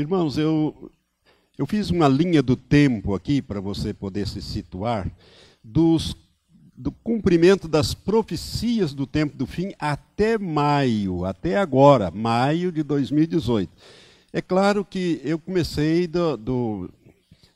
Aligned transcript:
Irmãos, 0.00 0.38
eu, 0.38 0.90
eu 1.58 1.66
fiz 1.66 1.90
uma 1.90 2.08
linha 2.08 2.42
do 2.42 2.56
tempo 2.56 3.14
aqui 3.14 3.42
para 3.42 3.60
você 3.60 3.92
poder 3.92 4.26
se 4.26 4.40
situar 4.40 5.06
dos, 5.62 6.16
do 6.74 6.90
cumprimento 6.90 7.68
das 7.68 7.92
profecias 7.92 8.94
do 8.94 9.06
tempo 9.06 9.36
do 9.36 9.46
fim 9.46 9.74
até 9.78 10.38
maio, 10.38 11.26
até 11.26 11.58
agora, 11.58 12.10
maio 12.10 12.72
de 12.72 12.82
2018. 12.82 13.70
É 14.32 14.40
claro 14.40 14.86
que 14.86 15.20
eu 15.22 15.38
comecei 15.38 16.06
do, 16.06 16.34
do 16.38 16.90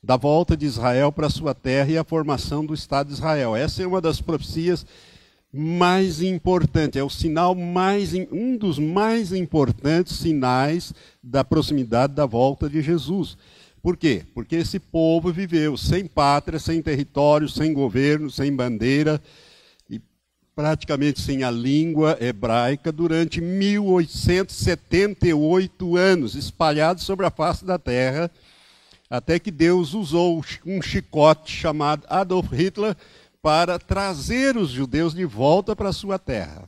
da 0.03 0.19
volta 0.19 0.55
de 0.55 0.67
Israel 0.67 1.11
para 1.11 1.31
sua 1.31 1.55
terra 1.55 1.91
e 1.91 1.97
a 1.97 2.05
formação 2.05 2.63
do 2.63 2.75
Estado 2.75 3.07
de 3.07 3.15
Israel. 3.15 3.57
Essa 3.57 3.83
é 3.83 3.87
uma 3.87 4.03
das 4.03 4.21
profecias 4.21 4.85
mais 5.57 6.21
importantes, 6.21 6.99
é 6.99 7.05
o 7.05 7.09
sinal 7.09 7.55
mais 7.55 8.13
um 8.33 8.57
dos 8.57 8.77
mais 8.77 9.33
importantes 9.33 10.17
sinais 10.17 10.93
da 11.23 11.45
proximidade 11.45 12.13
da 12.13 12.27
volta 12.27 12.69
de 12.69 12.83
Jesus. 12.83 13.39
Por 13.81 13.97
quê? 13.97 14.25
Porque 14.35 14.57
esse 14.57 14.81
povo 14.81 15.33
viveu 15.33 15.77
sem 15.77 16.07
pátria, 16.07 16.59
sem 16.59 16.83
território, 16.83 17.49
sem 17.49 17.73
governo, 17.73 18.33
sem 18.33 18.53
bandeira 18.53 19.23
e 19.89 20.01
praticamente 20.57 21.21
sem 21.21 21.45
a 21.45 21.53
língua 21.53 22.19
hebraica 22.21 22.91
durante 22.91 23.41
1878 23.41 25.97
anos, 25.97 26.35
espalhados 26.35 27.05
sobre 27.05 27.27
a 27.27 27.31
face 27.31 27.65
da 27.65 27.79
terra 27.79 28.29
até 29.09 29.39
que 29.39 29.53
Deus 29.53 29.95
usou 29.95 30.45
um 30.67 30.83
chicote 30.83 31.53
chamado 31.53 32.05
Adolf 32.09 32.53
Hitler 32.53 32.97
para 33.45 33.79
trazer 33.79 34.57
os 34.57 34.71
judeus 34.71 35.13
de 35.13 35.27
volta 35.27 35.77
para 35.77 35.91
a 35.91 35.93
sua 35.93 36.19
terra. 36.19 36.67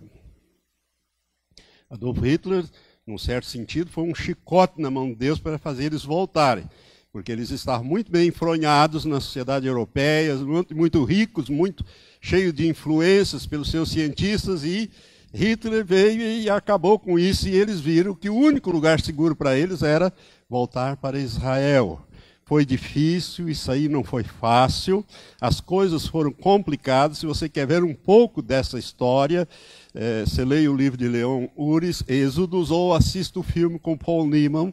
Adolf 1.88 2.18
Hitler, 2.18 2.66
num 3.06 3.16
certo 3.16 3.46
sentido, 3.46 3.90
foi 3.90 4.04
um 4.04 4.14
chicote 4.14 4.78
na 4.78 4.90
mão 4.90 5.08
de 5.08 5.14
Deus 5.14 5.38
para 5.38 5.56
fazer 5.56 5.86
eles 5.86 6.04
voltarem, 6.04 6.68
porque 7.10 7.32
eles 7.32 7.48
estavam 7.48 7.82
muito 7.82 8.12
bem 8.12 8.28
enfronhados 8.28 9.06
na 9.06 9.22
sociedade 9.22 9.66
europeia, 9.66 10.34
muito, 10.36 10.76
muito 10.76 11.02
ricos, 11.02 11.48
muito 11.48 11.82
cheios 12.20 12.52
de 12.52 12.68
influências 12.68 13.46
pelos 13.46 13.70
seus 13.70 13.90
cientistas, 13.90 14.62
e 14.62 14.90
Hitler 15.32 15.82
veio 15.82 16.20
e 16.20 16.50
acabou 16.50 16.98
com 16.98 17.18
isso, 17.18 17.48
e 17.48 17.56
eles 17.56 17.80
viram 17.80 18.14
que 18.14 18.28
o 18.28 18.36
único 18.36 18.70
lugar 18.70 19.00
seguro 19.00 19.34
para 19.34 19.56
eles 19.56 19.82
era 19.82 20.12
voltar 20.46 20.98
para 20.98 21.18
Israel. 21.18 22.06
Foi 22.48 22.64
difícil, 22.64 23.48
isso 23.48 23.72
aí 23.72 23.88
não 23.88 24.04
foi 24.04 24.22
fácil, 24.22 25.04
as 25.40 25.60
coisas 25.60 26.06
foram 26.06 26.30
complicadas. 26.30 27.18
Se 27.18 27.26
você 27.26 27.48
quer 27.48 27.66
ver 27.66 27.82
um 27.82 27.92
pouco 27.92 28.40
dessa 28.40 28.78
história, 28.78 29.48
é, 29.92 30.24
você 30.24 30.44
leia 30.44 30.70
o 30.70 30.76
livro 30.76 30.96
de 30.96 31.08
Leon 31.08 31.48
Uris, 31.58 32.04
Êxodos, 32.06 32.70
ou 32.70 32.94
assista 32.94 33.40
o 33.40 33.42
filme 33.42 33.80
com 33.80 33.98
Paul 33.98 34.28
Newman, 34.28 34.72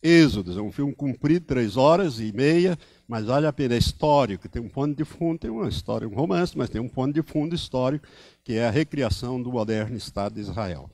Êxodos. 0.00 0.56
É 0.56 0.60
um 0.60 0.70
filme 0.70 0.94
comprido, 0.94 1.44
três 1.44 1.76
horas 1.76 2.20
e 2.20 2.32
meia, 2.32 2.78
mas 3.08 3.24
vale 3.24 3.48
a 3.48 3.52
pena. 3.52 3.74
É 3.74 3.78
histórico, 3.78 4.48
tem 4.48 4.62
um 4.62 4.68
pano 4.68 4.94
de 4.94 5.04
fundo, 5.04 5.40
tem 5.40 5.50
uma 5.50 5.68
história, 5.68 6.06
um 6.06 6.14
romance, 6.14 6.56
mas 6.56 6.70
tem 6.70 6.80
um 6.80 6.88
pano 6.88 7.12
de 7.12 7.22
fundo 7.22 7.52
histórico, 7.52 8.06
que 8.44 8.52
é 8.52 8.68
a 8.68 8.70
recriação 8.70 9.42
do 9.42 9.50
moderno 9.50 9.96
Estado 9.96 10.36
de 10.36 10.40
Israel. 10.40 10.88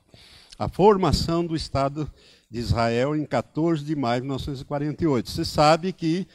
A 0.57 0.69
formação 0.69 1.45
do 1.45 1.55
Estado 1.55 2.09
de 2.49 2.59
Israel 2.59 3.15
em 3.15 3.25
14 3.25 3.83
de 3.83 3.95
maio 3.95 4.21
de 4.21 4.27
1948. 4.27 5.29
Você 5.29 5.43
sabe 5.43 5.91
que 5.91 6.25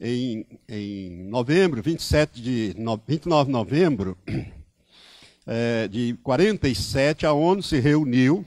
em, 0.00 0.44
em 0.68 1.24
novembro, 1.28 1.82
27 1.82 2.42
de, 2.42 2.76
29 3.06 3.46
de 3.46 3.52
novembro 3.52 4.18
é, 5.46 5.86
de 5.88 6.16
47, 6.22 7.24
a 7.24 7.32
ONU 7.32 7.62
se 7.62 7.78
reuniu 7.78 8.44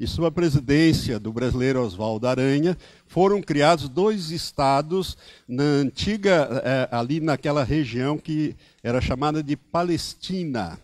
e 0.00 0.06
sob 0.06 0.26
a 0.26 0.30
presidência 0.32 1.20
do 1.20 1.32
brasileiro 1.32 1.80
Oswaldo 1.80 2.26
Aranha, 2.26 2.76
foram 3.06 3.40
criados 3.40 3.88
dois 3.88 4.30
estados 4.30 5.16
na 5.46 5.62
antiga, 5.62 6.62
é, 6.64 6.88
ali 6.90 7.20
naquela 7.20 7.62
região 7.62 8.18
que 8.18 8.56
era 8.82 9.00
chamada 9.00 9.42
de 9.42 9.54
Palestina. 9.54 10.76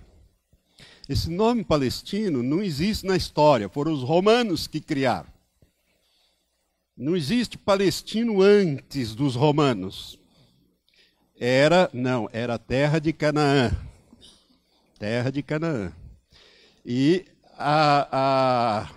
Esse 1.08 1.30
nome 1.30 1.64
palestino 1.64 2.42
não 2.42 2.62
existe 2.62 3.06
na 3.06 3.16
história, 3.16 3.66
foram 3.69 3.92
os 3.92 4.02
romanos 4.02 4.66
que 4.66 4.78
criaram. 4.78 5.28
Não 6.94 7.16
existe 7.16 7.56
palestino 7.56 8.42
antes 8.42 9.14
dos 9.14 9.34
romanos. 9.34 10.18
Era, 11.41 11.88
não, 11.94 12.28
era 12.30 12.58
terra 12.58 12.98
de 12.98 13.12
Canaã. 13.12 13.70
Terra 14.98 15.30
de 15.30 15.42
Canaã. 15.42 15.92
E 16.84 17.24
a, 17.56 18.08
a, 18.12 18.91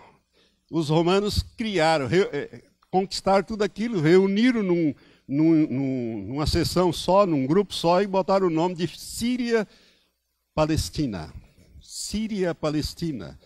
os 0.70 0.90
romanos 0.90 1.44
criaram, 1.56 2.08
re, 2.08 2.22
eh, 2.34 2.64
conquistaram 2.90 3.44
tudo 3.44 3.64
aquilo, 3.64 4.02
reuniram 4.02 4.62
num, 4.62 4.94
num, 5.26 6.26
numa 6.28 6.46
sessão 6.46 6.92
só, 6.92 7.26
num 7.26 7.46
grupo 7.46 7.74
só, 7.74 8.02
e 8.02 8.08
botaram 8.08 8.48
o 8.48 8.50
nome 8.50 8.76
de 8.76 8.88
Síria 8.88 9.66
Palestina. 10.54 11.32
Síria 12.12 12.54
Palestina. 12.54 13.40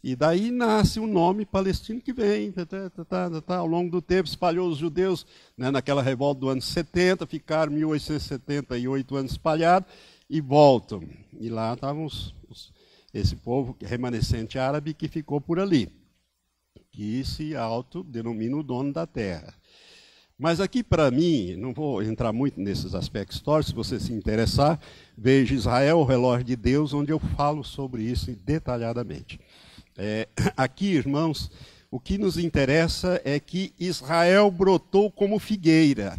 E 0.00 0.14
daí 0.14 0.52
nasce 0.52 1.00
o 1.00 1.08
nome 1.08 1.44
palestino 1.44 2.00
que 2.00 2.12
vem, 2.12 2.52
tá 2.52 2.64
tá, 2.64 2.88
tá, 2.88 3.04
tá, 3.04 3.40
tá, 3.40 3.56
ao 3.56 3.66
longo 3.66 3.90
do 3.90 4.00
tempo, 4.00 4.28
espalhou 4.28 4.68
os 4.68 4.78
judeus 4.78 5.26
né, 5.58 5.72
naquela 5.72 6.00
revolta 6.00 6.42
do 6.42 6.48
ano 6.48 6.62
70, 6.62 7.26
ficaram 7.26 7.72
1878 7.72 9.16
anos 9.16 9.32
espalhados 9.32 9.92
e 10.30 10.40
voltam. 10.40 11.02
E 11.40 11.48
lá 11.48 11.74
estavam 11.74 12.06
esse 13.12 13.34
povo 13.34 13.76
remanescente 13.82 14.56
árabe 14.56 14.94
que 14.94 15.08
ficou 15.08 15.40
por 15.40 15.58
ali, 15.58 15.90
que 16.92 17.24
se 17.24 17.56
autodenomina 17.56 18.56
o 18.56 18.62
dono 18.62 18.92
da 18.92 19.04
terra. 19.04 19.52
Mas 20.38 20.60
aqui, 20.60 20.82
para 20.82 21.10
mim, 21.10 21.56
não 21.56 21.72
vou 21.72 22.02
entrar 22.02 22.30
muito 22.30 22.60
nesses 22.60 22.94
aspectos 22.94 23.38
históricos, 23.38 23.68
se 23.68 23.74
você 23.74 23.98
se 23.98 24.12
interessar, 24.12 24.78
veja 25.16 25.54
Israel, 25.54 26.00
o 26.00 26.04
relógio 26.04 26.44
de 26.44 26.54
Deus, 26.54 26.92
onde 26.92 27.10
eu 27.10 27.18
falo 27.18 27.64
sobre 27.64 28.02
isso 28.02 28.30
detalhadamente. 28.44 29.40
É, 29.96 30.28
aqui, 30.54 30.92
irmãos, 30.92 31.50
o 31.90 31.98
que 31.98 32.18
nos 32.18 32.36
interessa 32.36 33.18
é 33.24 33.40
que 33.40 33.72
Israel 33.80 34.50
brotou 34.50 35.10
como 35.10 35.38
figueira. 35.38 36.18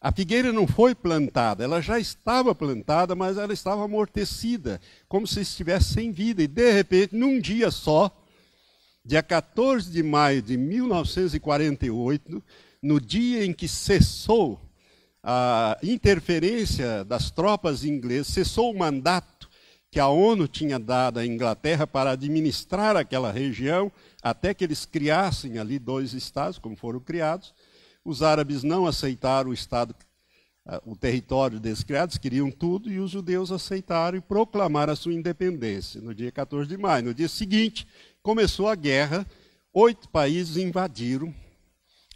A 0.00 0.12
figueira 0.12 0.52
não 0.52 0.68
foi 0.68 0.94
plantada, 0.94 1.64
ela 1.64 1.80
já 1.80 1.98
estava 1.98 2.54
plantada, 2.54 3.16
mas 3.16 3.36
ela 3.36 3.52
estava 3.52 3.84
amortecida, 3.84 4.80
como 5.08 5.26
se 5.26 5.40
estivesse 5.40 5.94
sem 5.94 6.12
vida. 6.12 6.40
E, 6.40 6.46
de 6.46 6.70
repente, 6.70 7.16
num 7.16 7.40
dia 7.40 7.72
só, 7.72 8.16
dia 9.04 9.24
14 9.24 9.90
de 9.90 10.04
maio 10.04 10.40
de 10.40 10.56
1948, 10.56 12.40
no 12.82 13.00
dia 13.00 13.44
em 13.44 13.52
que 13.52 13.68
cessou 13.68 14.60
a 15.22 15.76
interferência 15.82 17.04
das 17.04 17.30
tropas 17.30 17.84
inglesas, 17.84 18.28
cessou 18.28 18.72
o 18.72 18.78
mandato 18.78 19.48
que 19.90 19.98
a 19.98 20.08
ONU 20.08 20.46
tinha 20.46 20.78
dado 20.78 21.18
à 21.18 21.26
Inglaterra 21.26 21.86
para 21.86 22.10
administrar 22.10 22.96
aquela 22.96 23.32
região, 23.32 23.90
até 24.22 24.52
que 24.52 24.62
eles 24.62 24.84
criassem 24.84 25.58
ali 25.58 25.78
dois 25.78 26.12
estados, 26.12 26.58
como 26.58 26.76
foram 26.76 27.00
criados. 27.00 27.54
Os 28.04 28.22
árabes 28.22 28.62
não 28.62 28.86
aceitaram 28.86 29.50
o 29.50 29.54
estado, 29.54 29.94
o 30.84 30.94
território 30.94 31.58
desses 31.58 31.82
criados, 31.82 32.18
queriam 32.18 32.50
tudo, 32.50 32.90
e 32.90 33.00
os 33.00 33.10
judeus 33.10 33.50
aceitaram 33.50 34.18
e 34.18 34.20
proclamaram 34.20 34.92
a 34.92 34.96
sua 34.96 35.14
independência 35.14 36.00
no 36.00 36.14
dia 36.14 36.30
14 36.30 36.68
de 36.68 36.76
maio. 36.76 37.06
No 37.06 37.14
dia 37.14 37.28
seguinte, 37.28 37.86
começou 38.22 38.68
a 38.68 38.74
guerra, 38.74 39.26
oito 39.72 40.08
países 40.08 40.56
invadiram 40.56 41.34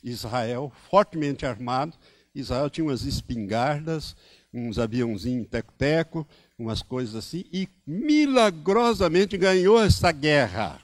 Israel, 0.03 0.73
fortemente 0.91 1.45
armado. 1.47 1.97
Israel 2.35 2.71
tinha 2.71 2.85
umas 2.85 3.03
espingardas, 3.03 4.17
uns 4.53 4.79
aviãozinhos 4.79 5.49
teco-teco, 5.49 6.27
umas 6.59 6.83
coisas 6.83 7.15
assim, 7.15 7.45
e 7.53 7.69
milagrosamente 7.87 9.37
ganhou 9.37 9.81
essa 9.81 10.13
guerra. 10.13 10.81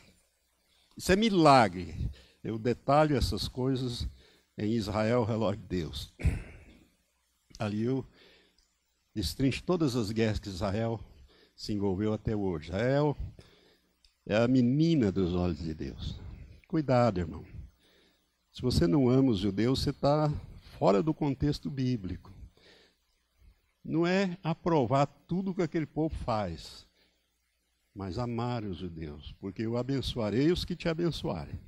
Isso 0.96 1.12
é 1.12 1.16
milagre. 1.16 1.94
Eu 2.42 2.58
detalho 2.58 3.16
essas 3.16 3.48
coisas 3.48 4.08
em 4.56 4.72
Israel, 4.72 5.24
relógio 5.24 5.60
de 5.60 5.68
Deus. 5.68 6.12
Ali 7.58 7.82
eu 7.82 8.04
destrincho 9.14 9.62
todas 9.62 9.96
as 9.96 10.10
guerras 10.10 10.38
que 10.38 10.48
Israel 10.48 11.00
se 11.56 11.72
envolveu 11.72 12.12
até 12.12 12.36
hoje. 12.36 12.68
Israel 12.68 13.16
é 14.26 14.36
a 14.36 14.48
menina 14.48 15.10
dos 15.10 15.34
olhos 15.34 15.58
de 15.58 15.74
Deus. 15.74 16.18
Cuidado, 16.68 17.20
irmão. 17.20 17.55
Se 18.56 18.62
você 18.62 18.86
não 18.86 19.06
ama 19.10 19.32
os 19.32 19.38
judeus, 19.38 19.82
você 19.82 19.90
está 19.90 20.32
fora 20.78 21.02
do 21.02 21.12
contexto 21.12 21.70
bíblico 21.70 22.32
não 23.86 24.06
é 24.06 24.36
aprovar 24.42 25.06
tudo 25.28 25.54
que 25.54 25.62
aquele 25.62 25.86
povo 25.86 26.14
faz, 26.24 26.86
mas 27.94 28.18
amar 28.18 28.64
os 28.64 28.78
judeus, 28.78 29.32
porque 29.38 29.62
eu 29.62 29.76
abençoarei 29.76 30.50
os 30.50 30.64
que 30.64 30.74
te 30.74 30.88
abençoarem, 30.88 31.58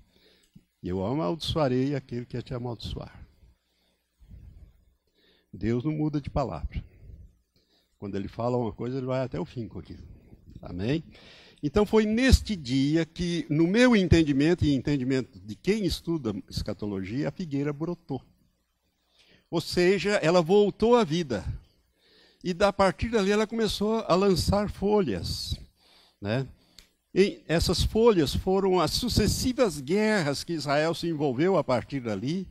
e 0.83 0.89
eu 0.89 1.05
amaldiçoarei 1.05 1.95
aquele 1.95 2.27
que 2.27 2.41
te 2.43 2.53
amaldiçoar. 2.53 3.27
Deus 5.53 5.85
não 5.85 5.93
muda 5.93 6.21
de 6.21 6.29
palavra. 6.29 6.85
Quando 7.99 8.17
ele 8.17 8.29
fala 8.29 8.57
uma 8.57 8.73
coisa, 8.73 8.99
ele 8.99 9.07
vai 9.07 9.23
até 9.23 9.41
o 9.41 9.45
fim 9.45 9.67
com 9.67 9.79
aquilo. 9.79 10.03
Amém? 10.61 11.03
Então 11.63 11.85
foi 11.85 12.07
neste 12.07 12.55
dia 12.55 13.05
que, 13.05 13.45
no 13.51 13.67
meu 13.67 13.97
entendimento 13.97 14.65
e 14.65 14.75
entendimento 14.75 15.41
de 15.41 15.57
quem 15.57 15.85
estuda 15.85 16.35
escatologia, 16.49 17.29
a 17.29 17.33
figueira 17.33 17.73
brotou. 17.73 18.23
Ou 19.51 19.61
seja, 19.61 20.13
ela 20.23 20.41
voltou 20.41 20.95
à 20.95 21.03
vida. 21.03 21.45
E 22.45 22.55
a 22.61 22.73
partir 22.73 23.09
dali 23.09 23.33
ela 23.33 23.47
começou 23.47 24.05
a 24.07 24.15
lançar 24.15 24.71
folhas. 24.71 25.57
Né? 26.21 26.47
E 27.15 27.43
essas 27.49 27.83
folhas 27.83 28.35
foram 28.35 28.79
as 28.79 28.93
sucessivas 28.93 29.81
guerras 29.81 30.45
que 30.45 30.53
Israel 30.53 30.95
se 30.95 31.09
envolveu 31.09 31.57
a 31.57 31.65
partir 31.65 32.01
dali. 32.01 32.47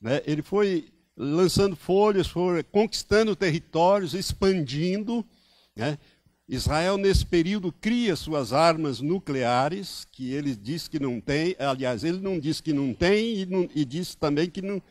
Né? 0.00 0.22
Ele 0.26 0.42
foi 0.42 0.92
lançando 1.16 1.74
folhas, 1.74 2.28
foi 2.28 2.62
conquistando 2.62 3.34
territórios, 3.34 4.14
expandindo. 4.14 5.24
Né? 5.74 5.98
Israel, 6.48 6.98
nesse 6.98 7.24
período, 7.24 7.72
cria 7.72 8.14
suas 8.14 8.52
armas 8.52 9.00
nucleares, 9.00 10.06
que 10.12 10.32
ele 10.32 10.54
diz 10.54 10.86
que 10.86 11.00
não 11.00 11.20
tem. 11.20 11.56
Aliás, 11.58 12.04
ele 12.04 12.20
não 12.20 12.38
diz 12.38 12.60
que 12.60 12.72
não 12.72 12.92
tem 12.92 13.38
e, 13.38 13.46
não, 13.46 13.68
e 13.74 13.84
diz 13.84 14.14
também 14.14 14.50
que 14.50 14.60
não. 14.60 14.82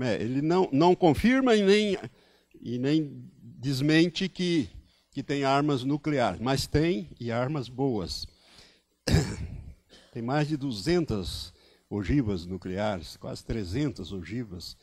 É, 0.00 0.14
ele 0.22 0.40
não, 0.40 0.68
não 0.72 0.94
confirma 0.94 1.54
e 1.54 1.62
nem, 1.62 1.98
e 2.60 2.78
nem 2.78 3.30
desmente 3.42 4.28
que, 4.28 4.68
que 5.10 5.22
tem 5.22 5.44
armas 5.44 5.84
nucleares, 5.84 6.40
mas 6.40 6.66
tem 6.66 7.08
e 7.20 7.30
armas 7.30 7.68
boas. 7.68 8.26
Tem 10.12 10.22
mais 10.22 10.48
de 10.48 10.56
200 10.56 11.52
ogivas 11.90 12.46
nucleares, 12.46 13.18
quase 13.18 13.44
300 13.44 14.12
ogivas 14.12 14.74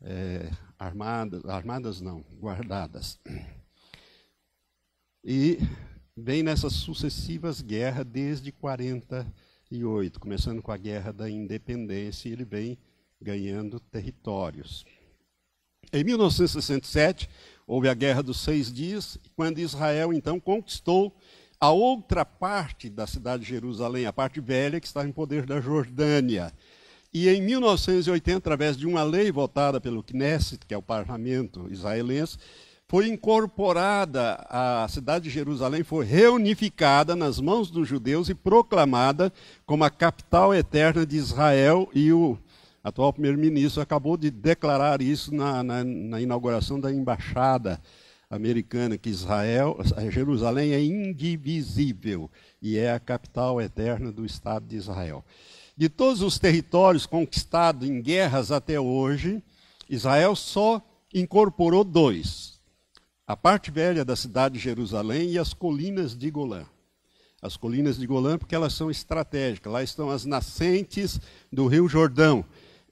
é, 0.00 0.48
armadas, 0.78 1.44
armadas 1.44 2.00
não, 2.00 2.24
guardadas. 2.38 3.18
E 5.24 5.58
vem 6.14 6.42
nessas 6.42 6.74
sucessivas 6.74 7.62
guerras 7.62 8.04
desde 8.04 8.52
48, 8.52 10.20
começando 10.20 10.60
com 10.60 10.70
a 10.70 10.76
guerra 10.76 11.12
da 11.12 11.30
independência, 11.30 12.28
ele 12.28 12.44
vem 12.44 12.76
ganhando 13.18 13.80
territórios. 13.80 14.84
Em 15.90 16.04
1967, 16.04 17.30
houve 17.66 17.88
a 17.88 17.94
Guerra 17.94 18.22
dos 18.22 18.40
Seis 18.40 18.70
Dias, 18.70 19.18
quando 19.34 19.60
Israel 19.60 20.12
então 20.12 20.38
conquistou 20.38 21.16
a 21.58 21.70
outra 21.70 22.26
parte 22.26 22.90
da 22.90 23.06
cidade 23.06 23.44
de 23.44 23.48
Jerusalém, 23.48 24.04
a 24.04 24.12
parte 24.12 24.40
velha, 24.40 24.78
que 24.78 24.86
está 24.86 25.06
em 25.06 25.12
poder 25.12 25.46
da 25.46 25.58
Jordânia. 25.58 26.52
E 27.12 27.28
em 27.28 27.40
1980, 27.40 28.36
através 28.36 28.76
de 28.76 28.86
uma 28.86 29.02
lei 29.02 29.32
votada 29.32 29.80
pelo 29.80 30.02
Knesset, 30.02 30.66
que 30.66 30.74
é 30.74 30.76
o 30.76 30.82
parlamento 30.82 31.66
israelense, 31.70 32.36
foi 32.86 33.08
incorporada 33.08 34.44
a 34.48 34.86
cidade 34.88 35.24
de 35.24 35.30
Jerusalém, 35.30 35.82
foi 35.82 36.04
reunificada 36.04 37.16
nas 37.16 37.40
mãos 37.40 37.70
dos 37.70 37.88
judeus 37.88 38.28
e 38.28 38.34
proclamada 38.34 39.32
como 39.64 39.84
a 39.84 39.90
capital 39.90 40.54
eterna 40.54 41.06
de 41.06 41.16
Israel. 41.16 41.88
E 41.94 42.12
o 42.12 42.38
atual 42.82 43.12
primeiro-ministro 43.12 43.80
acabou 43.80 44.16
de 44.16 44.30
declarar 44.30 45.00
isso 45.00 45.34
na, 45.34 45.62
na, 45.62 45.82
na 45.82 46.20
inauguração 46.20 46.78
da 46.78 46.92
embaixada 46.92 47.80
americana, 48.28 48.98
que 48.98 49.08
Israel, 49.08 49.78
Jerusalém 50.10 50.72
é 50.72 50.82
indivisível 50.82 52.30
e 52.60 52.76
é 52.76 52.92
a 52.92 53.00
capital 53.00 53.60
eterna 53.60 54.10
do 54.10 54.26
Estado 54.26 54.66
de 54.66 54.76
Israel. 54.76 55.24
De 55.76 55.88
todos 55.88 56.20
os 56.22 56.38
territórios 56.38 57.06
conquistados 57.06 57.88
em 57.88 58.00
guerras 58.00 58.52
até 58.52 58.78
hoje, 58.78 59.42
Israel 59.88 60.36
só 60.36 60.82
incorporou 61.12 61.84
dois: 61.84 62.53
a 63.26 63.36
parte 63.36 63.70
velha 63.70 64.04
da 64.04 64.14
cidade 64.14 64.54
de 64.54 64.60
Jerusalém 64.60 65.30
e 65.30 65.38
as 65.38 65.54
colinas 65.54 66.16
de 66.16 66.30
Golã. 66.30 66.64
As 67.40 67.56
colinas 67.56 67.98
de 67.98 68.06
Golã, 68.06 68.38
porque 68.38 68.54
elas 68.54 68.74
são 68.74 68.90
estratégicas. 68.90 69.72
Lá 69.72 69.82
estão 69.82 70.10
as 70.10 70.24
nascentes 70.24 71.20
do 71.52 71.66
Rio 71.66 71.88
Jordão, 71.88 72.44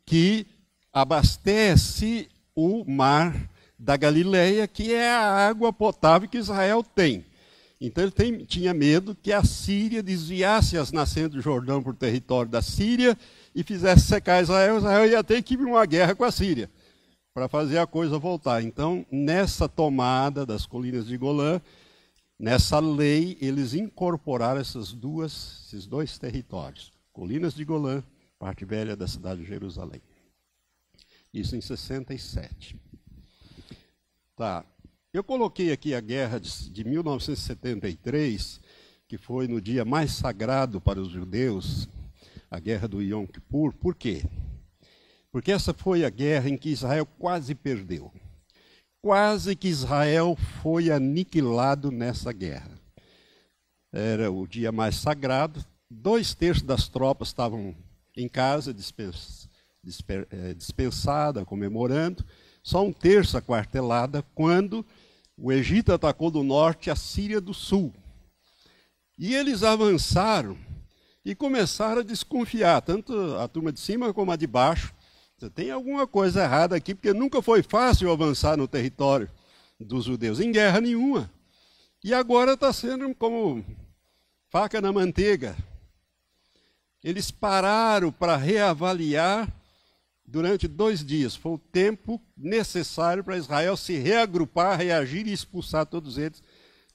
que 0.04 0.46
abastece 0.92 2.28
o 2.54 2.84
mar 2.84 3.50
da 3.78 3.96
Galileia, 3.96 4.68
que 4.68 4.92
é 4.92 5.10
a 5.10 5.48
água 5.48 5.72
potável 5.72 6.28
que 6.28 6.38
Israel 6.38 6.82
tem. 6.82 7.24
Então 7.80 8.04
ele 8.04 8.12
tem, 8.12 8.44
tinha 8.44 8.72
medo 8.72 9.16
que 9.20 9.32
a 9.32 9.42
Síria 9.42 10.02
desviasse 10.02 10.78
as 10.78 10.92
nascentes 10.92 11.32
do 11.32 11.40
Jordão 11.40 11.82
para 11.82 11.92
o 11.92 11.96
território 11.96 12.50
da 12.50 12.62
Síria 12.62 13.18
e 13.54 13.62
fizesse 13.62 14.06
secar 14.06 14.42
Israel. 14.42 14.78
Israel 14.78 15.06
ia 15.06 15.24
ter 15.24 15.42
que 15.42 15.54
ir 15.54 15.60
uma 15.60 15.84
guerra 15.84 16.14
com 16.14 16.24
a 16.24 16.30
Síria 16.30 16.70
para 17.34 17.48
fazer 17.48 17.78
a 17.78 17.86
coisa 17.86 18.18
voltar. 18.18 18.62
Então, 18.62 19.06
nessa 19.10 19.68
tomada 19.68 20.44
das 20.44 20.66
colinas 20.66 21.06
de 21.06 21.16
Golã, 21.16 21.60
nessa 22.38 22.78
lei, 22.78 23.36
eles 23.40 23.74
incorporaram 23.74 24.60
essas 24.60 24.92
duas, 24.92 25.64
esses 25.66 25.86
dois 25.86 26.18
territórios. 26.18 26.92
Colinas 27.12 27.54
de 27.54 27.64
Golã, 27.64 28.02
parte 28.38 28.64
velha 28.64 28.94
da 28.94 29.06
cidade 29.06 29.42
de 29.42 29.48
Jerusalém. 29.48 30.02
Isso 31.32 31.56
em 31.56 31.60
67. 31.60 32.76
Tá. 34.36 34.64
Eu 35.12 35.22
coloquei 35.22 35.72
aqui 35.72 35.94
a 35.94 36.00
guerra 36.00 36.38
de, 36.38 36.70
de 36.70 36.84
1973, 36.84 38.60
que 39.06 39.18
foi 39.18 39.46
no 39.46 39.60
dia 39.60 39.84
mais 39.84 40.12
sagrado 40.12 40.80
para 40.80 41.00
os 41.00 41.10
judeus, 41.10 41.88
a 42.50 42.58
guerra 42.58 42.88
do 42.88 43.02
Yom 43.02 43.26
Kippur. 43.26 43.74
Por 43.74 43.94
quê? 43.94 44.22
Porque 45.32 45.50
essa 45.50 45.72
foi 45.72 46.04
a 46.04 46.10
guerra 46.10 46.50
em 46.50 46.58
que 46.58 46.68
Israel 46.68 47.06
quase 47.06 47.54
perdeu. 47.54 48.12
Quase 49.00 49.56
que 49.56 49.66
Israel 49.66 50.36
foi 50.62 50.90
aniquilado 50.90 51.90
nessa 51.90 52.32
guerra. 52.32 52.78
Era 53.90 54.30
o 54.30 54.46
dia 54.46 54.70
mais 54.70 54.96
sagrado. 54.96 55.64
Dois 55.90 56.34
terços 56.34 56.62
das 56.62 56.86
tropas 56.86 57.28
estavam 57.28 57.74
em 58.14 58.28
casa, 58.28 58.70
eh, 58.70 60.54
dispensada, 60.54 61.44
comemorando. 61.46 62.24
Só 62.62 62.84
um 62.84 62.92
terço 62.92 63.36
aquartelada 63.36 64.22
quando 64.34 64.84
o 65.36 65.50
Egito 65.50 65.92
atacou 65.92 66.30
do 66.30 66.42
norte 66.42 66.90
a 66.90 66.96
Síria 66.96 67.40
do 67.40 67.54
sul. 67.54 67.92
E 69.18 69.34
eles 69.34 69.62
avançaram 69.62 70.58
e 71.24 71.34
começaram 71.34 72.00
a 72.00 72.04
desconfiar, 72.04 72.82
tanto 72.82 73.36
a 73.36 73.48
turma 73.48 73.72
de 73.72 73.80
cima 73.80 74.12
como 74.12 74.30
a 74.30 74.36
de 74.36 74.46
baixo, 74.46 74.92
tem 75.50 75.70
alguma 75.70 76.06
coisa 76.06 76.42
errada 76.42 76.76
aqui, 76.76 76.94
porque 76.94 77.12
nunca 77.12 77.42
foi 77.42 77.62
fácil 77.62 78.10
avançar 78.10 78.56
no 78.56 78.68
território 78.68 79.28
dos 79.78 80.04
judeus, 80.04 80.40
em 80.40 80.52
guerra 80.52 80.80
nenhuma. 80.80 81.30
E 82.04 82.12
agora 82.12 82.54
está 82.54 82.72
sendo 82.72 83.14
como 83.14 83.64
faca 84.50 84.80
na 84.80 84.92
manteiga. 84.92 85.56
Eles 87.02 87.30
pararam 87.30 88.12
para 88.12 88.36
reavaliar 88.36 89.52
durante 90.24 90.68
dois 90.68 91.04
dias. 91.04 91.34
Foi 91.34 91.52
o 91.52 91.58
tempo 91.58 92.20
necessário 92.36 93.24
para 93.24 93.36
Israel 93.36 93.76
se 93.76 93.96
reagrupar, 93.98 94.78
reagir 94.78 95.26
e 95.26 95.32
expulsar 95.32 95.86
todos 95.86 96.18
eles, 96.18 96.42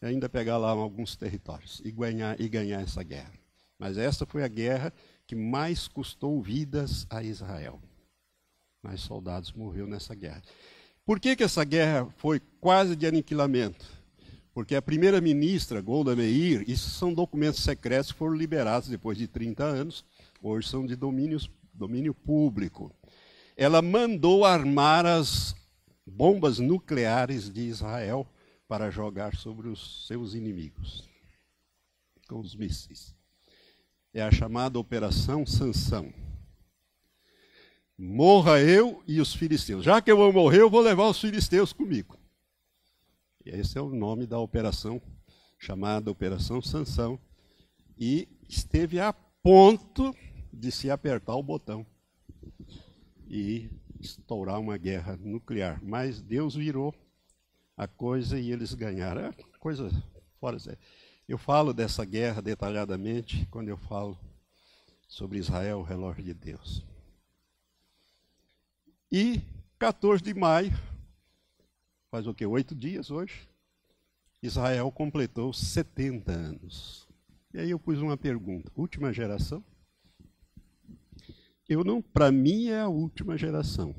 e 0.01 0.05
ainda 0.05 0.29
pegar 0.29 0.57
lá 0.57 0.69
alguns 0.69 1.15
territórios 1.15 1.81
e 1.83 1.91
ganhar, 1.91 2.39
e 2.39 2.47
ganhar 2.47 2.81
essa 2.81 3.03
guerra. 3.03 3.33
Mas 3.79 3.97
essa 3.97 4.25
foi 4.25 4.43
a 4.43 4.47
guerra 4.47 4.93
que 5.25 5.35
mais 5.35 5.87
custou 5.87 6.41
vidas 6.41 7.05
a 7.09 7.21
Israel 7.21 7.81
mais 8.87 9.01
soldados 9.01 9.51
morreram 9.51 9.87
nessa 9.87 10.15
guerra. 10.15 10.41
Por 11.05 11.19
que, 11.19 11.35
que 11.35 11.43
essa 11.43 11.65
guerra 11.65 12.07
foi 12.15 12.39
quase 12.61 12.95
de 12.95 13.05
aniquilamento? 13.05 13.85
Porque 14.53 14.75
a 14.75 14.81
primeira-ministra, 14.81 15.81
Golda 15.81 16.15
Meir, 16.15 16.63
isso 16.69 16.89
são 16.91 17.13
documentos 17.13 17.61
secretos 17.61 18.13
que 18.13 18.17
foram 18.17 18.33
liberados 18.33 18.87
depois 18.87 19.17
de 19.17 19.27
30 19.27 19.61
anos, 19.61 20.05
hoje 20.41 20.69
são 20.69 20.85
de 20.85 20.95
domínio, 20.95 21.37
domínio 21.73 22.13
público. 22.13 22.89
Ela 23.57 23.81
mandou 23.81 24.45
armar 24.45 25.05
as 25.05 25.53
bombas 26.05 26.57
nucleares 26.57 27.51
de 27.51 27.63
Israel 27.63 28.25
para 28.69 28.89
jogar 28.89 29.35
sobre 29.35 29.67
os 29.67 30.07
seus 30.07 30.33
inimigos, 30.33 31.09
com 32.29 32.39
os 32.39 32.55
mísseis. 32.55 33.13
É 34.13 34.21
a 34.21 34.31
chamada 34.31 34.79
Operação 34.79 35.45
Sansão. 35.45 36.26
Morra 37.97 38.59
eu 38.59 39.01
e 39.07 39.19
os 39.19 39.33
filisteus. 39.33 39.83
Já 39.83 39.99
que 40.01 40.11
eu 40.11 40.17
vou 40.17 40.31
morrer, 40.31 40.61
eu 40.61 40.69
vou 40.69 40.81
levar 40.81 41.07
os 41.07 41.19
filisteus 41.19 41.73
comigo. 41.73 42.15
E 43.43 43.49
esse 43.49 43.77
é 43.77 43.81
o 43.81 43.89
nome 43.89 44.27
da 44.27 44.37
operação, 44.37 45.01
chamada 45.57 46.11
Operação 46.11 46.61
Sansão. 46.61 47.19
E 47.97 48.27
esteve 48.47 48.99
a 48.99 49.11
ponto 49.11 50.15
de 50.53 50.71
se 50.71 50.91
apertar 50.91 51.35
o 51.35 51.41
botão 51.41 51.85
e 53.27 53.69
estourar 53.99 54.59
uma 54.59 54.77
guerra 54.77 55.17
nuclear. 55.17 55.83
Mas 55.83 56.21
Deus 56.21 56.53
virou 56.53 56.93
a 57.75 57.87
coisa 57.87 58.39
e 58.39 58.51
eles 58.51 58.75
ganharam. 58.75 59.21
É 59.25 59.33
coisa 59.59 59.89
fora. 60.39 60.57
Eu 61.27 61.37
falo 61.37 61.73
dessa 61.73 62.05
guerra 62.05 62.41
detalhadamente 62.41 63.47
quando 63.49 63.69
eu 63.69 63.77
falo 63.77 64.17
sobre 65.07 65.39
Israel, 65.39 65.79
o 65.79 65.83
relógio 65.83 66.23
de 66.23 66.33
Deus. 66.33 66.85
E 69.11 69.41
14 69.79 70.21
de 70.21 70.33
maio, 70.33 70.77
faz 72.11 72.27
o 72.27 72.33
quê? 72.33 72.45
Oito 72.45 72.75
dias 72.75 73.09
hoje, 73.09 73.47
Israel 74.43 74.91
completou 74.91 75.53
70 75.53 76.31
anos. 76.31 77.07
E 77.53 77.59
aí 77.59 77.69
eu 77.69 77.79
pus 77.79 77.99
uma 77.99 78.17
pergunta: 78.17 78.69
última 78.75 79.13
geração? 79.13 79.63
Eu 81.69 81.85
não, 81.85 82.01
para 82.01 82.31
mim 82.31 82.67
é 82.67 82.81
a 82.81 82.89
última 82.89 83.37
geração. 83.37 83.95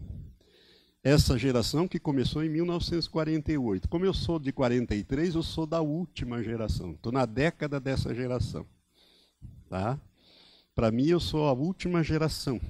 Essa 1.03 1.39
geração 1.39 1.89
que 1.89 1.99
começou 1.99 2.45
em 2.45 2.51
1948. 2.51 3.89
Como 3.89 4.05
eu 4.05 4.13
sou 4.13 4.39
de 4.39 4.53
43, 4.53 5.35
eu 5.35 5.43
sou 5.43 5.67
da 5.67 5.81
última 5.81 6.43
geração. 6.43 6.93
Estou 6.93 7.13
na 7.13 7.25
década 7.25 7.81
dessa 7.81 8.15
geração. 8.15 8.67
Tá? 9.71 9.99
Para 10.75 10.91
mim, 10.91 11.07
eu 11.07 11.21
sou 11.21 11.47
a 11.49 11.53
última 11.53 12.03
geração. 12.03 12.61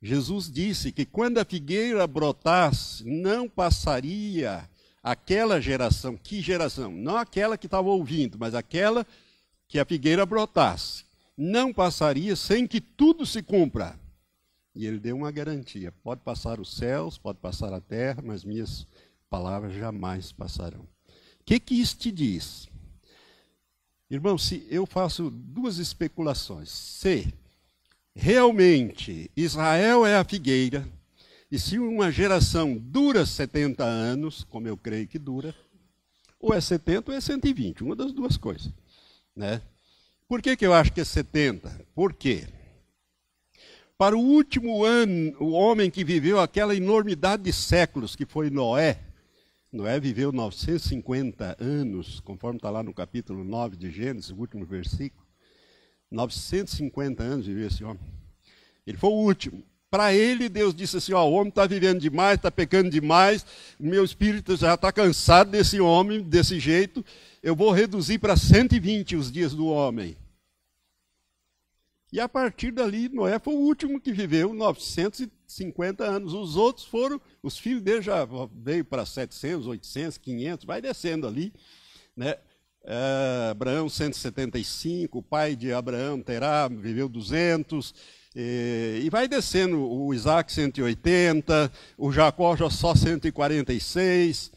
Jesus 0.00 0.50
disse 0.50 0.92
que 0.92 1.04
quando 1.04 1.38
a 1.38 1.44
figueira 1.44 2.06
brotasse, 2.06 3.04
não 3.04 3.48
passaria 3.48 4.68
aquela 5.02 5.60
geração. 5.60 6.16
Que 6.16 6.40
geração? 6.40 6.92
Não 6.92 7.16
aquela 7.16 7.58
que 7.58 7.66
estava 7.66 7.88
ouvindo, 7.88 8.38
mas 8.38 8.54
aquela 8.54 9.06
que 9.66 9.78
a 9.78 9.84
figueira 9.84 10.24
brotasse. 10.24 11.04
Não 11.36 11.72
passaria 11.72 12.34
sem 12.36 12.66
que 12.66 12.80
tudo 12.80 13.26
se 13.26 13.42
cumpra. 13.42 13.98
E 14.74 14.86
ele 14.86 14.98
deu 14.98 15.16
uma 15.16 15.30
garantia: 15.30 15.92
pode 16.02 16.20
passar 16.22 16.60
os 16.60 16.76
céus, 16.76 17.18
pode 17.18 17.38
passar 17.38 17.72
a 17.72 17.80
terra, 17.80 18.22
mas 18.24 18.44
minhas 18.44 18.86
palavras 19.28 19.74
jamais 19.74 20.32
passarão. 20.32 20.80
O 20.80 21.44
que, 21.44 21.58
que 21.58 21.74
isso 21.74 21.96
te 21.96 22.12
diz? 22.12 22.68
Irmão, 24.10 24.38
se 24.38 24.66
eu 24.70 24.86
faço 24.86 25.30
duas 25.30 25.78
especulações. 25.78 26.70
Se 26.70 27.32
realmente 28.18 29.30
Israel 29.36 30.04
é 30.04 30.16
a 30.16 30.24
figueira, 30.24 30.86
e 31.50 31.58
se 31.58 31.78
uma 31.78 32.10
geração 32.10 32.76
dura 32.76 33.24
70 33.24 33.84
anos, 33.84 34.44
como 34.50 34.66
eu 34.66 34.76
creio 34.76 35.06
que 35.06 35.20
dura, 35.20 35.54
ou 36.40 36.52
é 36.52 36.60
70 36.60 37.12
ou 37.12 37.16
é 37.16 37.20
120, 37.20 37.84
uma 37.84 37.94
das 37.94 38.12
duas 38.12 38.36
coisas. 38.36 38.72
Né? 39.36 39.62
Por 40.26 40.42
que, 40.42 40.56
que 40.56 40.66
eu 40.66 40.74
acho 40.74 40.92
que 40.92 41.00
é 41.00 41.04
70? 41.04 41.86
Por 41.94 42.12
quê? 42.12 42.48
Para 43.96 44.16
o 44.16 44.20
último 44.20 44.84
ano, 44.84 45.36
o 45.38 45.52
homem 45.52 45.88
que 45.88 46.04
viveu 46.04 46.40
aquela 46.40 46.74
enormidade 46.74 47.44
de 47.44 47.52
séculos, 47.52 48.16
que 48.16 48.26
foi 48.26 48.50
Noé, 48.50 48.98
Noé 49.72 50.00
viveu 50.00 50.32
950 50.32 51.56
anos, 51.60 52.18
conforme 52.20 52.56
está 52.58 52.68
lá 52.68 52.82
no 52.82 52.92
capítulo 52.92 53.44
9 53.44 53.76
de 53.76 53.90
Gênesis, 53.92 54.30
o 54.30 54.36
último 54.36 54.66
versículo. 54.66 55.27
950 56.10 57.22
anos 57.22 57.46
viveu 57.46 57.66
esse 57.66 57.84
homem. 57.84 58.00
Ele 58.86 58.96
foi 58.96 59.10
o 59.10 59.14
último. 59.14 59.62
Para 59.90 60.12
ele, 60.12 60.48
Deus 60.48 60.74
disse 60.74 60.98
assim: 60.98 61.12
ó, 61.12 61.26
o 61.26 61.32
homem 61.32 61.48
está 61.48 61.66
vivendo 61.66 62.00
demais, 62.00 62.36
está 62.36 62.50
pecando 62.50 62.90
demais, 62.90 63.44
meu 63.80 64.04
espírito 64.04 64.56
já 64.56 64.74
está 64.74 64.92
cansado 64.92 65.50
desse 65.50 65.80
homem, 65.80 66.22
desse 66.22 66.60
jeito, 66.60 67.04
eu 67.42 67.56
vou 67.56 67.70
reduzir 67.70 68.18
para 68.18 68.36
120 68.36 69.16
os 69.16 69.32
dias 69.32 69.54
do 69.54 69.66
homem. 69.66 70.16
E 72.10 72.20
a 72.20 72.28
partir 72.28 72.70
dali, 72.70 73.08
Noé 73.08 73.38
foi 73.38 73.54
o 73.54 73.58
último 73.58 74.00
que 74.00 74.12
viveu 74.12 74.54
950 74.54 76.04
anos. 76.04 76.32
Os 76.32 76.56
outros 76.56 76.86
foram, 76.86 77.20
os 77.42 77.58
filhos 77.58 77.82
dele 77.82 78.00
já 78.00 78.26
veio 78.50 78.84
para 78.84 79.04
700, 79.04 79.66
800, 79.66 80.16
500, 80.16 80.64
vai 80.64 80.80
descendo 80.80 81.26
ali. 81.26 81.52
Né? 82.16 82.36
É, 82.84 83.48
Abraão 83.50 83.88
175, 83.88 85.18
o 85.18 85.22
pai 85.22 85.54
de 85.54 85.72
Abraão, 85.72 86.20
Terá, 86.22 86.68
viveu 86.68 87.08
200. 87.08 87.94
E, 88.34 89.02
e 89.04 89.10
vai 89.10 89.26
descendo 89.26 89.80
o 89.80 90.14
Isaac 90.14 90.52
180, 90.52 91.72
o 91.96 92.12
Jacó 92.12 92.56
já 92.56 92.70
só 92.70 92.94
146. 92.94 94.52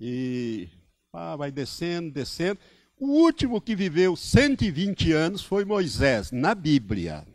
E 0.00 0.68
ah, 1.12 1.36
vai 1.36 1.50
descendo, 1.52 2.10
descendo. 2.10 2.58
O 2.98 3.06
último 3.06 3.60
que 3.60 3.76
viveu 3.76 4.16
120 4.16 5.12
anos 5.12 5.42
foi 5.42 5.64
Moisés, 5.64 6.30
na 6.30 6.54
Bíblia. 6.54 7.26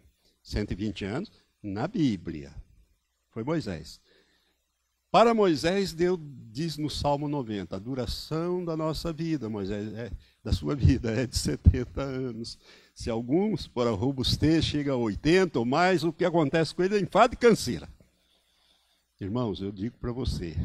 120 0.43 1.05
anos 1.05 1.31
na 1.61 1.87
Bíblia. 1.87 2.53
Foi 3.31 3.43
Moisés. 3.43 4.01
Para 5.11 5.33
Moisés, 5.33 5.93
Deus 5.93 6.19
diz 6.51 6.77
no 6.77 6.89
Salmo 6.89 7.27
90, 7.27 7.75
a 7.75 7.79
duração 7.79 8.63
da 8.63 8.77
nossa 8.77 9.11
vida, 9.11 9.49
Moisés, 9.49 9.93
é, 9.93 10.11
da 10.43 10.51
sua 10.51 10.75
vida 10.75 11.11
é 11.11 11.25
de 11.25 11.37
70 11.37 12.01
anos. 12.01 12.57
Se 12.93 13.09
alguns, 13.09 13.67
por 13.67 13.87
robustez, 13.93 14.65
chega 14.65 14.91
a 14.91 14.97
80 14.97 15.57
ou 15.59 15.65
mais, 15.65 16.03
o 16.03 16.13
que 16.13 16.25
acontece 16.25 16.75
com 16.75 16.83
ele 16.83 16.97
é 16.97 16.99
enfado 16.99 17.33
e 17.33 17.37
canseira. 17.37 17.89
Irmãos, 19.19 19.61
eu 19.61 19.71
digo 19.71 19.97
para 19.97 20.11
você, 20.11 20.55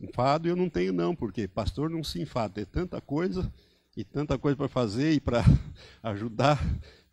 Enfado 0.00 0.48
eu 0.48 0.54
não 0.54 0.68
tenho 0.68 0.92
não, 0.92 1.16
porque 1.16 1.48
pastor 1.48 1.90
não 1.90 2.04
se 2.04 2.20
enfada, 2.20 2.54
tem 2.54 2.64
tanta 2.64 3.00
coisa 3.00 3.52
e 3.96 4.04
tanta 4.04 4.38
coisa 4.38 4.56
para 4.56 4.68
fazer 4.68 5.12
e 5.12 5.20
para 5.20 5.42
ajudar 6.02 6.58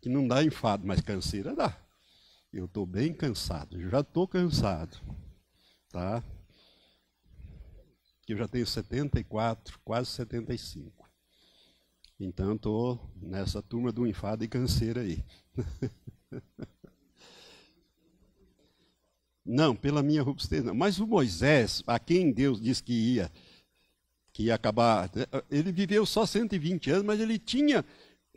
que 0.00 0.08
não 0.08 0.28
dá 0.28 0.44
enfado, 0.44 0.86
mas 0.86 1.00
canseira 1.00 1.56
dá. 1.56 1.76
Eu 2.52 2.66
estou 2.66 2.86
bem 2.86 3.12
cansado, 3.12 3.80
já 3.90 4.00
estou 4.00 4.28
cansado, 4.28 4.96
tá? 5.90 6.22
Eu 8.28 8.36
já 8.36 8.46
tenho 8.46 8.66
74, 8.66 9.78
quase 9.84 10.10
75. 10.10 11.08
Então 12.20 12.54
estou 12.54 13.00
nessa 13.16 13.62
turma 13.62 13.90
do 13.90 14.06
enfado 14.06 14.44
e 14.44 14.48
canseira 14.48 15.00
aí. 15.00 15.24
Não, 19.50 19.74
pela 19.74 20.02
minha 20.02 20.22
robustez 20.22 20.62
não. 20.62 20.74
Mas 20.74 21.00
o 21.00 21.06
Moisés, 21.06 21.82
a 21.86 21.98
quem 21.98 22.30
Deus 22.30 22.60
disse 22.60 22.82
que 22.82 22.92
ia, 22.92 23.32
que 24.30 24.42
ia 24.42 24.54
acabar, 24.54 25.10
ele 25.50 25.72
viveu 25.72 26.04
só 26.04 26.26
120 26.26 26.90
anos, 26.90 27.04
mas 27.04 27.18
ele 27.18 27.38
tinha 27.38 27.82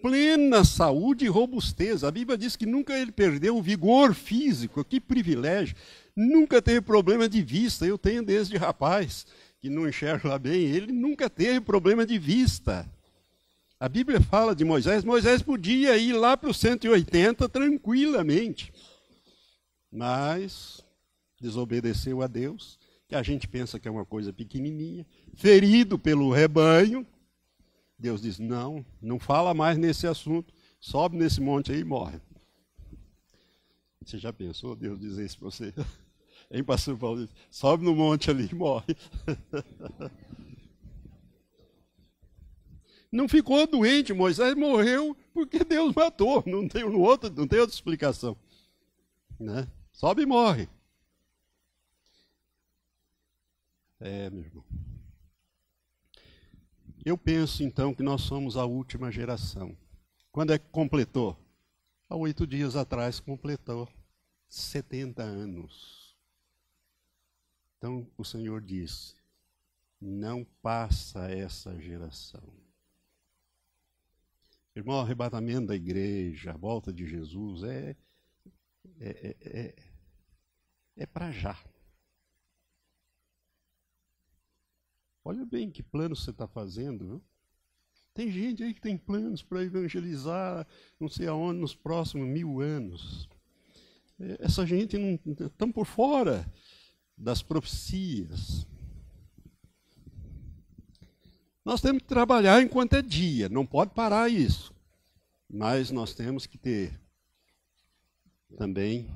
plena 0.01 0.63
saúde 0.63 1.25
e 1.25 1.27
robustez. 1.27 2.05
A 2.05 2.11
Bíblia 2.11 2.37
diz 2.37 2.55
que 2.55 2.65
nunca 2.65 2.97
ele 2.97 3.11
perdeu 3.11 3.57
o 3.57 3.61
vigor 3.61 4.13
físico, 4.13 4.85
que 4.85 5.01
privilégio. 5.01 5.75
Nunca 6.15 6.61
teve 6.61 6.81
problema 6.81 7.27
de 7.27 7.41
vista, 7.41 7.85
eu 7.85 7.97
tenho 7.97 8.23
desde 8.23 8.57
rapaz, 8.57 9.25
que 9.59 9.69
não 9.69 9.87
enxerga 9.87 10.37
bem, 10.37 10.63
ele 10.63 10.91
nunca 10.91 11.29
teve 11.29 11.61
problema 11.61 12.05
de 12.05 12.17
vista. 12.17 12.89
A 13.79 13.89
Bíblia 13.89 14.21
fala 14.21 14.55
de 14.55 14.63
Moisés, 14.63 15.03
Moisés 15.03 15.41
podia 15.41 15.97
ir 15.97 16.13
lá 16.13 16.37
para 16.37 16.49
os 16.49 16.57
180 16.57 17.49
tranquilamente. 17.49 18.71
Mas 19.91 20.83
desobedeceu 21.39 22.21
a 22.21 22.27
Deus, 22.27 22.79
que 23.07 23.15
a 23.15 23.23
gente 23.23 23.47
pensa 23.47 23.79
que 23.79 23.87
é 23.87 23.91
uma 23.91 24.05
coisa 24.05 24.31
pequenininha, 24.31 25.05
ferido 25.35 25.97
pelo 25.97 26.31
rebanho. 26.31 27.05
Deus 27.97 28.21
diz: 28.21 28.39
Não, 28.39 28.85
não 29.01 29.19
fala 29.19 29.53
mais 29.53 29.77
nesse 29.77 30.07
assunto, 30.07 30.53
sobe 30.79 31.17
nesse 31.17 31.41
monte 31.41 31.71
aí 31.71 31.79
e 31.79 31.83
morre. 31.83 32.21
Você 34.05 34.17
já 34.17 34.33
pensou 34.33 34.75
Deus 34.75 34.99
dizer 34.99 35.25
isso 35.25 35.37
para 35.37 35.49
você? 35.49 35.73
Hein, 36.53 36.65
pastor 36.65 36.97
Paulo? 36.97 37.29
Sobe 37.49 37.85
no 37.85 37.95
monte 37.95 38.29
ali 38.29 38.49
e 38.51 38.55
morre. 38.55 38.93
Não 43.11 43.27
ficou 43.27 43.67
doente, 43.67 44.13
Moisés 44.13 44.55
morreu 44.55 45.15
porque 45.33 45.63
Deus 45.65 45.93
matou. 45.93 46.41
Não 46.45 46.67
tem, 46.67 46.83
outro, 46.83 47.29
não 47.29 47.45
tem 47.45 47.59
outra 47.59 47.75
explicação. 47.75 48.37
Né? 49.37 49.67
Sobe 49.91 50.21
e 50.21 50.25
morre. 50.25 50.69
É, 53.99 54.29
meu 54.29 54.43
irmão. 54.43 54.63
Eu 57.03 57.17
penso 57.17 57.63
então 57.63 57.93
que 57.93 58.01
nós 58.01 58.21
somos 58.21 58.55
a 58.55 58.63
última 58.63 59.11
geração. 59.11 59.75
Quando 60.31 60.53
é 60.53 60.59
que 60.59 60.69
completou? 60.69 61.37
Há 62.11 62.15
oito 62.17 62.45
dias 62.45 62.75
atrás 62.75 63.21
completou 63.21 63.87
70 64.49 65.23
anos. 65.23 66.13
Então 67.77 68.05
o 68.17 68.25
Senhor 68.25 68.59
disse: 68.59 69.15
não 70.01 70.43
passa 70.61 71.31
essa 71.31 71.79
geração. 71.79 72.43
Irmão, 74.75 74.97
o 74.97 74.99
arrebatamento 74.99 75.67
da 75.67 75.75
igreja, 75.77 76.51
a 76.51 76.57
volta 76.57 76.91
de 76.91 77.07
Jesus 77.07 77.63
é, 77.63 77.95
é, 78.99 79.09
é, 79.09 79.37
é, 79.59 79.75
é 80.97 81.05
para 81.05 81.31
já. 81.31 81.57
Olha 85.23 85.45
bem 85.45 85.71
que 85.71 85.81
plano 85.81 86.13
você 86.13 86.31
está 86.31 86.45
fazendo. 86.45 87.07
Viu? 87.07 87.30
Tem 88.13 88.29
gente 88.29 88.63
aí 88.63 88.73
que 88.73 88.81
tem 88.81 88.97
planos 88.97 89.41
para 89.41 89.63
evangelizar 89.63 90.67
não 90.99 91.07
sei 91.07 91.27
aonde 91.27 91.59
nos 91.59 91.73
próximos 91.73 92.27
mil 92.27 92.59
anos. 92.59 93.29
É, 94.19 94.37
essa 94.41 94.65
gente 94.65 94.97
não 94.97 95.19
estão 95.45 95.71
por 95.71 95.85
fora 95.85 96.45
das 97.17 97.41
profecias. 97.41 98.67
Nós 101.63 101.79
temos 101.79 102.01
que 102.01 102.07
trabalhar 102.07 102.61
enquanto 102.61 102.95
é 102.95 103.01
dia, 103.01 103.47
não 103.47 103.65
pode 103.65 103.93
parar 103.93 104.29
isso. 104.29 104.73
Mas 105.49 105.91
nós 105.91 106.13
temos 106.13 106.45
que 106.45 106.57
ter 106.57 106.99
também 108.57 109.07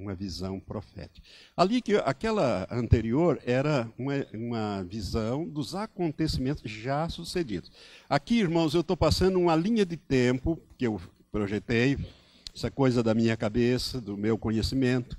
uma 0.00 0.14
visão 0.14 0.58
profética. 0.58 1.26
Ali 1.56 1.82
que 1.82 1.96
aquela 1.96 2.66
anterior 2.70 3.40
era 3.44 3.90
uma, 3.98 4.26
uma 4.32 4.82
visão 4.82 5.46
dos 5.46 5.74
acontecimentos 5.74 6.70
já 6.70 7.08
sucedidos. 7.08 7.70
Aqui, 8.08 8.38
irmãos, 8.38 8.74
eu 8.74 8.80
estou 8.80 8.96
passando 8.96 9.38
uma 9.38 9.54
linha 9.54 9.84
de 9.84 9.96
tempo 9.96 10.58
que 10.78 10.86
eu 10.86 11.00
projetei, 11.30 11.98
essa 12.54 12.70
coisa 12.70 13.02
da 13.02 13.14
minha 13.14 13.36
cabeça, 13.36 14.00
do 14.00 14.16
meu 14.16 14.36
conhecimento. 14.36 15.18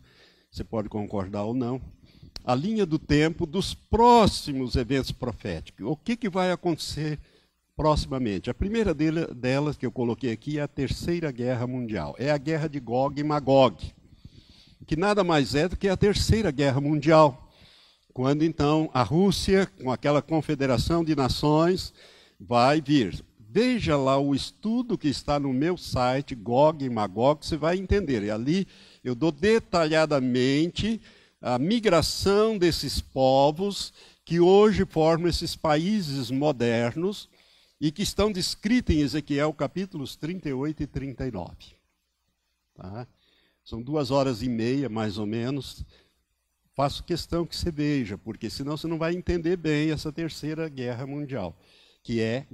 Você 0.51 0.63
pode 0.63 0.89
concordar 0.89 1.43
ou 1.43 1.53
não. 1.53 1.79
A 2.43 2.55
linha 2.55 2.85
do 2.85 2.97
tempo 2.97 3.45
dos 3.45 3.73
próximos 3.73 4.75
eventos 4.75 5.11
proféticos. 5.11 5.85
O 5.85 5.95
que, 5.95 6.17
que 6.17 6.27
vai 6.27 6.51
acontecer 6.51 7.19
proximamente? 7.75 8.49
A 8.49 8.53
primeira 8.53 8.93
delas 8.93 9.77
que 9.77 9.85
eu 9.85 9.91
coloquei 9.91 10.31
aqui 10.31 10.57
é 10.57 10.63
a 10.63 10.67
Terceira 10.67 11.31
Guerra 11.31 11.67
Mundial. 11.67 12.15
É 12.17 12.31
a 12.31 12.37
guerra 12.37 12.67
de 12.67 12.79
Gog 12.79 13.19
e 13.19 13.23
Magog 13.23 13.93
que 14.85 14.95
nada 14.95 15.23
mais 15.23 15.55
é 15.55 15.67
do 15.67 15.77
que 15.77 15.87
a 15.87 15.97
Terceira 15.97 16.51
Guerra 16.51 16.81
Mundial, 16.81 17.51
quando 18.13 18.43
então 18.43 18.89
a 18.93 19.03
Rússia, 19.03 19.69
com 19.81 19.91
aquela 19.91 20.21
confederação 20.21 21.03
de 21.03 21.15
nações, 21.15 21.93
vai 22.39 22.81
vir. 22.81 23.23
Veja 23.39 23.97
lá 23.97 24.17
o 24.17 24.33
estudo 24.33 24.97
que 24.97 25.09
está 25.09 25.39
no 25.39 25.51
meu 25.51 25.77
site, 25.77 26.35
Gog 26.35 26.83
e 26.83 26.89
Magog, 26.89 27.45
você 27.45 27.57
vai 27.57 27.77
entender. 27.77 28.23
E 28.23 28.31
ali 28.31 28.67
eu 29.03 29.13
dou 29.13 29.31
detalhadamente 29.31 31.01
a 31.41 31.57
migração 31.59 32.57
desses 32.57 33.01
povos 33.01 33.93
que 34.23 34.39
hoje 34.39 34.85
formam 34.85 35.27
esses 35.27 35.55
países 35.55 36.31
modernos 36.31 37.27
e 37.79 37.91
que 37.91 38.03
estão 38.03 38.31
descritos 38.31 38.95
em 38.95 39.01
Ezequiel 39.01 39.51
capítulos 39.53 40.15
38 40.15 40.83
e 40.83 40.87
39. 40.87 41.51
Tá? 42.75 43.07
São 43.63 43.81
duas 43.81 44.11
horas 44.11 44.41
e 44.41 44.49
meia, 44.49 44.89
mais 44.89 45.17
ou 45.17 45.25
menos. 45.25 45.85
Faço 46.73 47.03
questão 47.03 47.45
que 47.45 47.55
você 47.55 47.69
veja, 47.69 48.17
porque 48.17 48.49
senão 48.49 48.77
você 48.77 48.87
não 48.87 48.97
vai 48.97 49.13
entender 49.13 49.57
bem 49.57 49.91
essa 49.91 50.11
terceira 50.11 50.67
guerra 50.69 51.05
mundial, 51.05 51.55
que 52.01 52.21
é 52.21 52.47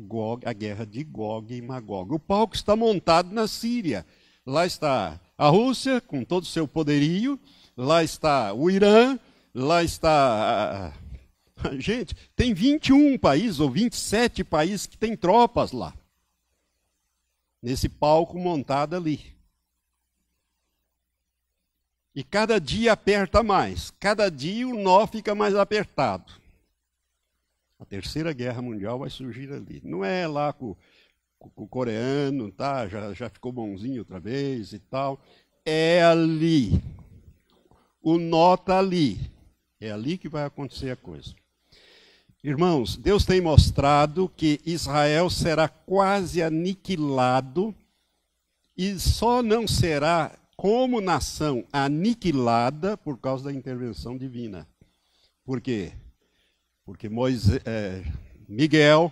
a 0.46 0.54
guerra 0.54 0.86
de 0.86 1.04
Gog 1.04 1.56
e 1.56 1.62
Magog. 1.62 2.14
O 2.14 2.20
palco 2.20 2.56
está 2.56 2.76
montado 2.76 3.32
na 3.32 3.48
Síria. 3.48 4.06
Lá 4.46 4.66
está 4.66 5.20
a 5.38 5.50
Rússia, 5.50 6.02
com 6.02 6.24
todo 6.24 6.44
o 6.44 6.48
seu 6.48 6.68
poderio, 6.68 7.40
lá 7.76 8.04
está 8.04 8.54
o 8.54 8.70
Irã, 8.70 9.20
lá 9.54 9.84
está. 9.84 10.94
Gente, 11.78 12.16
tem 12.36 12.54
21 12.54 13.18
países 13.18 13.60
ou 13.60 13.70
27 13.70 14.44
países 14.44 14.88
que 14.88 14.98
têm 14.98 15.16
tropas 15.16 15.72
lá. 15.72 15.94
Nesse 17.62 17.90
palco 17.90 18.38
montado 18.40 18.96
ali. 18.96 19.37
E 22.18 22.24
cada 22.24 22.60
dia 22.60 22.94
aperta 22.94 23.44
mais, 23.44 23.94
cada 24.00 24.28
dia 24.28 24.68
o 24.68 24.74
nó 24.74 25.06
fica 25.06 25.36
mais 25.36 25.54
apertado. 25.54 26.34
A 27.78 27.86
terceira 27.86 28.34
guerra 28.34 28.60
mundial 28.60 28.98
vai 28.98 29.10
surgir 29.12 29.54
ali. 29.54 29.80
Não 29.86 30.04
é 30.04 30.26
lá 30.26 30.52
com, 30.52 30.76
com 31.38 31.64
o 31.64 31.68
coreano, 31.68 32.52
tá? 32.52 32.88
Já, 32.88 33.14
já 33.14 33.30
ficou 33.30 33.52
bonzinho 33.52 34.00
outra 34.00 34.20
vez 34.20 34.74
e 34.74 34.80
tal. 34.80 35.22
É 35.64 36.02
ali. 36.02 36.82
O 38.02 38.18
nó 38.18 38.56
está 38.56 38.80
ali. 38.80 39.20
É 39.80 39.92
ali 39.92 40.18
que 40.18 40.28
vai 40.28 40.44
acontecer 40.44 40.90
a 40.90 40.96
coisa. 40.96 41.36
Irmãos, 42.44 42.98
Deus 42.98 43.26
tem 43.26 43.40
mostrado 43.40 44.28
que 44.36 44.60
Israel 44.66 45.30
será 45.30 45.70
quase 45.70 46.42
aniquilado 46.42 47.76
e 48.76 48.98
só 49.00 49.44
não 49.44 49.68
será 49.68 50.32
como 50.58 51.00
nação 51.00 51.64
aniquilada 51.72 52.98
por 52.98 53.20
causa 53.20 53.46
da 53.46 53.54
intervenção 53.54 54.18
divina. 54.18 54.68
Por 55.46 55.62
quê? 55.62 55.92
Porque 56.84 57.08
Moisés, 57.08 57.62
é, 57.64 58.04
Miguel, 58.50 59.12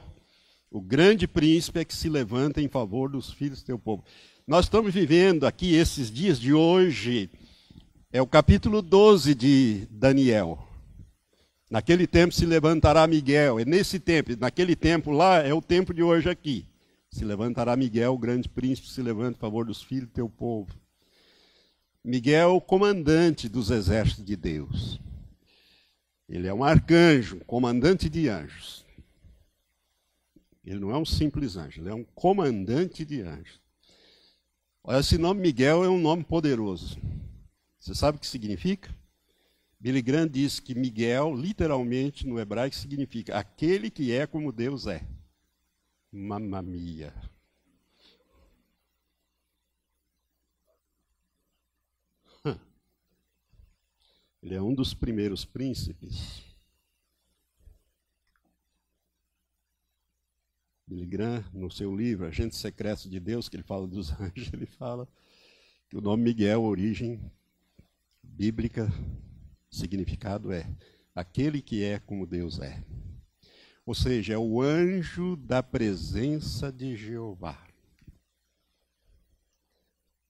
o 0.71 0.81
grande 0.81 1.27
príncipe, 1.27 1.79
é 1.79 1.85
que 1.85 1.93
se 1.93 2.09
levanta 2.09 2.61
em 2.61 2.67
favor 2.67 3.11
dos 3.11 3.31
filhos 3.31 3.61
do 3.61 3.65
teu 3.65 3.77
povo. 3.77 4.03
Nós 4.47 4.65
estamos 4.65 4.91
vivendo 4.91 5.45
aqui, 5.45 5.75
esses 5.75 6.11
dias 6.11 6.39
de 6.39 6.51
hoje, 6.51 7.29
é 8.11 8.19
o 8.19 8.27
capítulo 8.27 8.81
12 8.81 9.35
de 9.35 9.87
Daniel. 9.91 10.67
Naquele 11.69 12.07
tempo 12.07 12.33
se 12.33 12.45
levantará 12.45 13.05
Miguel, 13.05 13.59
é 13.59 13.65
nesse 13.65 13.99
tempo, 13.99 14.35
naquele 14.39 14.75
tempo 14.75 15.11
lá 15.11 15.39
é 15.45 15.53
o 15.53 15.61
tempo 15.61 15.93
de 15.93 16.01
hoje 16.01 16.27
aqui. 16.27 16.65
Se 17.11 17.23
levantará 17.23 17.75
Miguel, 17.75 18.13
o 18.13 18.17
grande 18.17 18.49
príncipe, 18.49 18.89
se 18.89 19.01
levanta 19.01 19.37
em 19.37 19.39
favor 19.39 19.65
dos 19.65 19.83
filhos 19.83 20.07
do 20.07 20.13
teu 20.13 20.27
povo. 20.27 20.84
Miguel, 22.05 22.61
comandante 22.61 23.49
dos 23.49 23.71
exércitos 23.71 24.23
de 24.23 24.35
Deus. 24.35 24.99
Ele 26.29 26.47
é 26.47 26.53
um 26.53 26.63
arcanjo, 26.63 27.39
comandante 27.45 28.07
de 28.07 28.29
anjos. 28.29 28.85
Ele 30.63 30.79
não 30.79 30.91
é 30.91 30.97
um 30.99 31.03
simples 31.03 31.57
anjo, 31.57 31.81
ele 31.81 31.89
é 31.89 31.95
um 31.95 32.03
comandante 32.03 33.03
de 33.03 33.21
anjos. 33.21 33.59
Olha, 34.83 34.99
esse 34.99 35.17
nome 35.17 35.41
Miguel 35.41 35.83
é 35.83 35.89
um 35.89 35.99
nome 35.99 36.23
poderoso. 36.23 36.95
Você 37.79 37.95
sabe 37.95 38.17
o 38.17 38.21
que 38.21 38.27
significa? 38.27 38.95
Billy 39.79 40.03
Graham 40.03 40.27
diz 40.27 40.59
que 40.59 40.75
Miguel, 40.75 41.35
literalmente 41.35 42.27
no 42.27 42.39
hebraico, 42.39 42.75
significa 42.75 43.35
aquele 43.35 43.89
que 43.89 44.11
é 44.11 44.27
como 44.27 44.51
Deus 44.51 44.85
é. 44.85 45.03
Mamamia. 46.11 47.15
Ele 54.45 54.53
é 54.53 54.61
um 54.61 54.75
dos 54.75 54.93
primeiros 54.93 55.43
príncipes. 55.43 56.43
Billy 60.85 61.07
Graham, 61.07 61.43
no 61.51 61.71
seu 61.71 61.95
livro 61.95 62.27
Agente 62.27 62.55
Secreto 62.55 63.09
de 63.09 63.19
Deus, 63.19 63.49
que 63.49 63.55
ele 63.55 63.63
fala 63.63 63.87
dos 63.87 64.11
anjos, 64.21 64.53
ele 64.53 64.67
fala 64.67 65.09
que 65.89 65.97
o 65.97 66.01
nome 66.01 66.25
Miguel, 66.25 66.61
origem 66.61 67.19
bíblica, 68.21 68.87
significado 69.67 70.51
é 70.51 70.69
aquele 71.15 71.59
que 71.59 71.83
é 71.83 71.97
como 71.97 72.27
Deus 72.27 72.59
é. 72.59 72.83
Ou 73.83 73.95
seja, 73.95 74.35
é 74.35 74.37
o 74.37 74.61
anjo 74.61 75.35
da 75.37 75.63
presença 75.63 76.71
de 76.71 76.95
Jeová. 76.95 77.67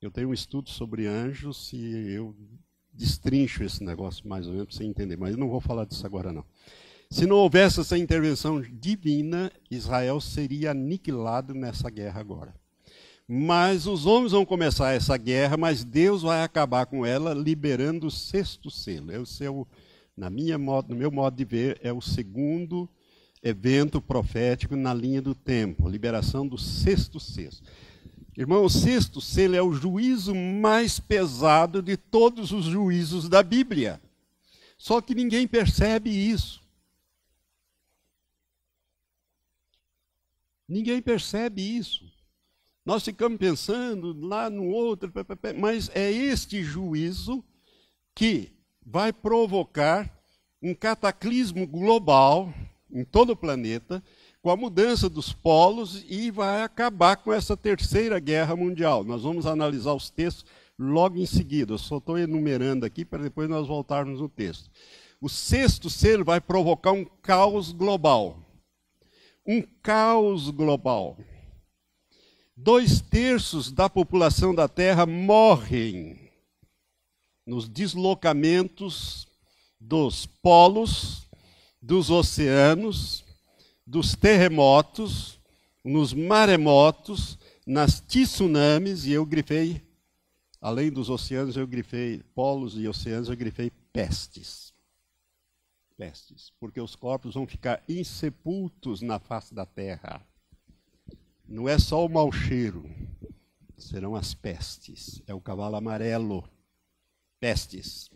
Eu 0.02 0.10
tenho 0.10 0.30
um 0.30 0.34
estudo 0.34 0.70
sobre 0.70 1.06
anjos 1.06 1.74
e 1.74 2.12
eu 2.12 2.34
destrincho 2.96 3.64
esse 3.64 3.84
negócio 3.84 4.28
mais 4.28 4.48
ou 4.48 4.54
menos 4.54 4.68
para 4.68 4.78
você 4.78 4.84
entender, 4.84 5.18
mas 5.18 5.32
eu 5.32 5.38
não 5.38 5.50
vou 5.50 5.60
falar 5.60 5.86
disso 5.86 6.06
agora 6.06 6.32
não. 6.32 6.46
Se 7.10 7.26
não 7.26 7.38
houvesse 7.38 7.80
essa 7.80 7.98
intervenção 7.98 8.62
divina, 8.62 9.52
Israel 9.70 10.20
seria 10.20 10.72
aniquilado 10.72 11.54
nessa 11.54 11.90
guerra 11.90 12.20
agora. 12.20 12.54
Mas 13.28 13.88
os 13.88 14.06
homens 14.06 14.32
vão 14.32 14.46
começar 14.46 14.92
essa 14.92 15.18
guerra, 15.18 15.58
mas 15.58 15.84
Deus 15.84 16.22
vai 16.22 16.44
acabar 16.44 16.86
com 16.86 17.06
ela 17.06 17.34
liberando 17.34 18.08
o 18.08 18.12
sexto 18.12 18.70
selo. 18.70 19.12
É 19.12 19.20
o 19.20 19.26
seu, 19.26 19.68
na 20.16 20.30
minha 20.30 20.58
modo, 20.58 20.94
no 20.94 20.96
meu 20.96 21.12
modo 21.12 21.36
de 21.36 21.46
ver, 21.46 21.80
é 21.82 21.92
o 21.92 22.02
segundo 22.02 22.88
evento 23.42 24.02
profético 24.02 24.76
na 24.76 24.94
linha 24.94 25.22
do 25.22 25.34
tempo, 25.34 25.88
liberação 25.88 26.48
do 26.48 26.58
sexto 26.58 27.20
selo. 27.20 27.56
Irmão, 28.38 28.66
o 28.66 28.70
sexto 28.70 29.22
selo 29.22 29.56
é 29.56 29.62
o 29.62 29.72
juízo 29.72 30.36
mais 30.36 31.00
pesado 31.00 31.82
de 31.82 31.96
todos 31.96 32.52
os 32.52 32.66
juízos 32.66 33.30
da 33.30 33.42
Bíblia. 33.42 34.02
Só 34.78 35.00
que 35.02 35.16
ninguém 35.16 35.48
percebe 35.48 36.10
isso. 36.10 36.62
Ninguém 40.68 41.02
percebe 41.02 41.62
isso. 41.62 42.04
Nós 42.86 43.04
ficamos 43.04 43.38
pensando 43.38 44.14
lá 44.14 44.50
no 44.50 44.66
outro, 44.66 45.12
mas 45.58 45.90
é 45.96 46.12
este 46.12 46.62
juízo 46.62 47.44
que 48.14 48.52
vai 48.86 49.14
provocar 49.14 50.12
um 50.62 50.76
cataclismo 50.76 51.66
global 51.66 52.54
em 52.92 53.04
todo 53.04 53.32
o 53.32 53.36
planeta 53.36 54.04
com 54.46 54.52
a 54.52 54.56
mudança 54.56 55.10
dos 55.10 55.34
polos 55.34 56.06
e 56.08 56.30
vai 56.30 56.62
acabar 56.62 57.16
com 57.16 57.34
essa 57.34 57.58
terceira 57.58 58.20
guerra 58.20 58.56
mundial. 58.56 59.04
Nós 59.04 59.24
vamos 59.24 59.48
analisar 59.48 59.96
os 59.96 60.12
textos 60.12 60.46
logo 60.78 61.18
em 61.18 61.26
seguida. 61.26 61.74
Eu 61.74 61.80
só 61.80 61.98
estou 61.98 62.16
enumerando 62.16 62.86
aqui 62.86 63.04
para 63.04 63.24
depois 63.24 63.50
nós 63.50 63.68
voltarmos 63.68 64.22
no 64.22 64.30
texto. 64.30 64.70
O 65.20 65.28
sexto 65.28 65.90
selo 65.90 66.24
vai 66.24 66.40
provocar 66.40 66.92
um 66.92 67.04
caos 67.24 67.72
global. 67.72 68.38
Um 69.48 69.64
caos 69.82 70.52
global. 70.52 71.18
Dois 72.56 73.02
terços 73.02 73.72
da 73.72 73.90
população 73.90 74.54
da 74.54 74.68
Terra 74.68 75.08
morrem 75.08 76.30
nos 77.48 77.68
deslocamentos 77.68 79.28
dos 79.80 80.28
polos, 80.28 81.24
dos 81.82 82.12
oceanos 82.12 83.25
dos 83.86 84.16
terremotos, 84.16 85.40
nos 85.84 86.14
maremotos, 86.14 87.38
nas 87.66 88.00
tsunamis, 88.00 89.06
e 89.06 89.12
eu 89.12 89.26
grifei 89.26 89.86
além 90.66 90.92
dos 90.92 91.12
oceanos, 91.12 91.56
eu 91.56 91.68
grifei 91.68 92.24
polos 92.34 92.76
e 92.76 92.88
oceanos, 92.88 93.30
eu 93.30 93.38
grifei 93.38 93.70
pestes. 93.94 94.74
Pestes. 95.96 96.52
Porque 96.60 96.82
os 96.82 96.96
corpos 96.96 97.36
vão 97.36 97.46
ficar 97.46 97.84
insepultos 97.88 99.02
na 99.02 99.20
face 99.20 99.54
da 99.54 99.64
terra. 99.64 100.26
Não 101.48 101.70
é 101.70 101.78
só 101.78 102.04
o 102.04 102.10
mau 102.10 102.32
cheiro, 102.32 102.90
serão 103.78 104.16
as 104.16 104.34
pestes. 104.34 105.22
É 105.28 105.36
o 105.36 105.40
cavalo 105.40 105.76
amarelo. 105.76 106.44
Pestes. 107.40 108.10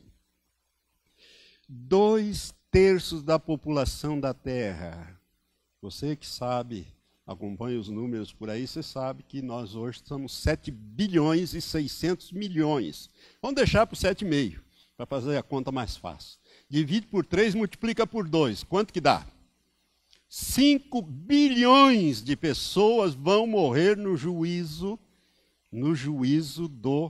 Dois 1.67 2.51
terços 2.71 3.21
da 3.21 3.37
população 3.37 4.19
da 4.19 4.33
terra. 4.33 5.18
Você 5.81 6.13
que 6.15 6.27
sabe, 6.27 6.87
acompanha 7.25 7.79
os 7.79 7.87
números 7.87 8.33
por 8.33 8.49
aí, 8.49 8.67
você 8.67 8.83
sabe 8.83 9.23
que 9.23 9.41
nós 9.41 9.75
hoje 9.75 10.01
somos 10.03 10.33
7 10.33 10.71
bilhões 10.71 11.53
e 11.53 11.61
600 11.61 12.33
milhões. 12.33 13.09
Vamos 13.41 13.55
deixar 13.55 13.87
para 13.87 13.97
7,5, 13.97 14.59
para 14.97 15.05
fazer 15.05 15.37
a 15.37 15.43
conta 15.43 15.71
mais 15.71 15.95
fácil. 15.95 16.37
Divide 16.69 17.07
por 17.07 17.25
3, 17.25 17.55
multiplica 17.55 18.05
por 18.05 18.27
2. 18.27 18.63
Quanto 18.63 18.91
que 18.91 18.99
dá? 18.99 19.25
5 20.27 21.01
bilhões 21.01 22.21
de 22.21 22.35
pessoas 22.35 23.13
vão 23.13 23.47
morrer 23.47 23.95
no 23.95 24.17
juízo, 24.17 24.99
no 25.71 25.95
juízo 25.95 26.67
do 26.67 27.09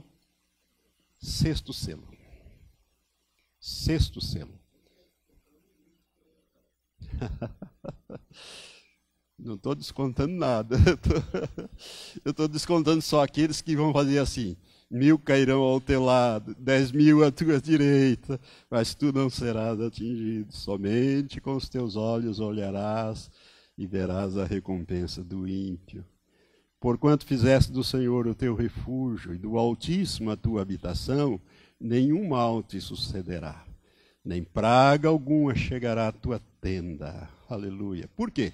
sexto 1.18 1.72
selo. 1.72 2.08
Sexto 3.58 4.20
selo. 4.20 4.58
Não 9.42 9.54
estou 9.54 9.74
descontando 9.74 10.34
nada. 10.34 10.76
Eu 12.24 12.30
estou 12.30 12.46
descontando 12.46 13.00
só 13.00 13.22
aqueles 13.22 13.62
que 13.62 13.74
vão 13.74 13.92
fazer 13.92 14.18
assim: 14.18 14.56
mil 14.90 15.18
cairão 15.18 15.62
ao 15.62 15.80
teu 15.80 16.04
lado, 16.04 16.54
dez 16.58 16.92
mil 16.92 17.24
à 17.24 17.30
tua 17.30 17.60
direita, 17.60 18.38
mas 18.70 18.94
tu 18.94 19.12
não 19.12 19.30
serás 19.30 19.80
atingido. 19.80 20.54
Somente 20.54 21.40
com 21.40 21.54
os 21.56 21.68
teus 21.68 21.96
olhos 21.96 22.38
olharás 22.38 23.30
e 23.78 23.86
verás 23.86 24.36
a 24.36 24.44
recompensa 24.44 25.24
do 25.24 25.48
ímpio. 25.48 26.04
Porquanto 26.78 27.26
fizeste 27.26 27.72
do 27.72 27.84
Senhor 27.84 28.26
o 28.26 28.34
teu 28.34 28.54
refúgio 28.54 29.34
e 29.34 29.38
do 29.38 29.56
Altíssimo 29.58 30.30
a 30.30 30.36
tua 30.36 30.62
habitação, 30.62 31.40
nenhum 31.78 32.28
mal 32.28 32.62
te 32.62 32.80
sucederá, 32.80 33.64
nem 34.24 34.42
praga 34.42 35.08
alguma 35.08 35.54
chegará 35.54 36.08
à 36.08 36.12
tua 36.12 36.40
tenda. 36.60 37.39
Aleluia. 37.50 38.08
Por 38.14 38.30
quê? 38.30 38.52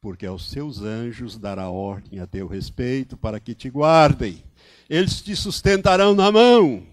Porque 0.00 0.26
aos 0.26 0.50
seus 0.50 0.82
anjos 0.82 1.38
dará 1.38 1.70
ordem 1.70 2.18
a 2.18 2.26
teu 2.26 2.48
respeito 2.48 3.16
para 3.16 3.38
que 3.38 3.54
te 3.54 3.70
guardem. 3.70 4.42
Eles 4.90 5.22
te 5.22 5.36
sustentarão 5.36 6.16
na 6.16 6.32
mão, 6.32 6.84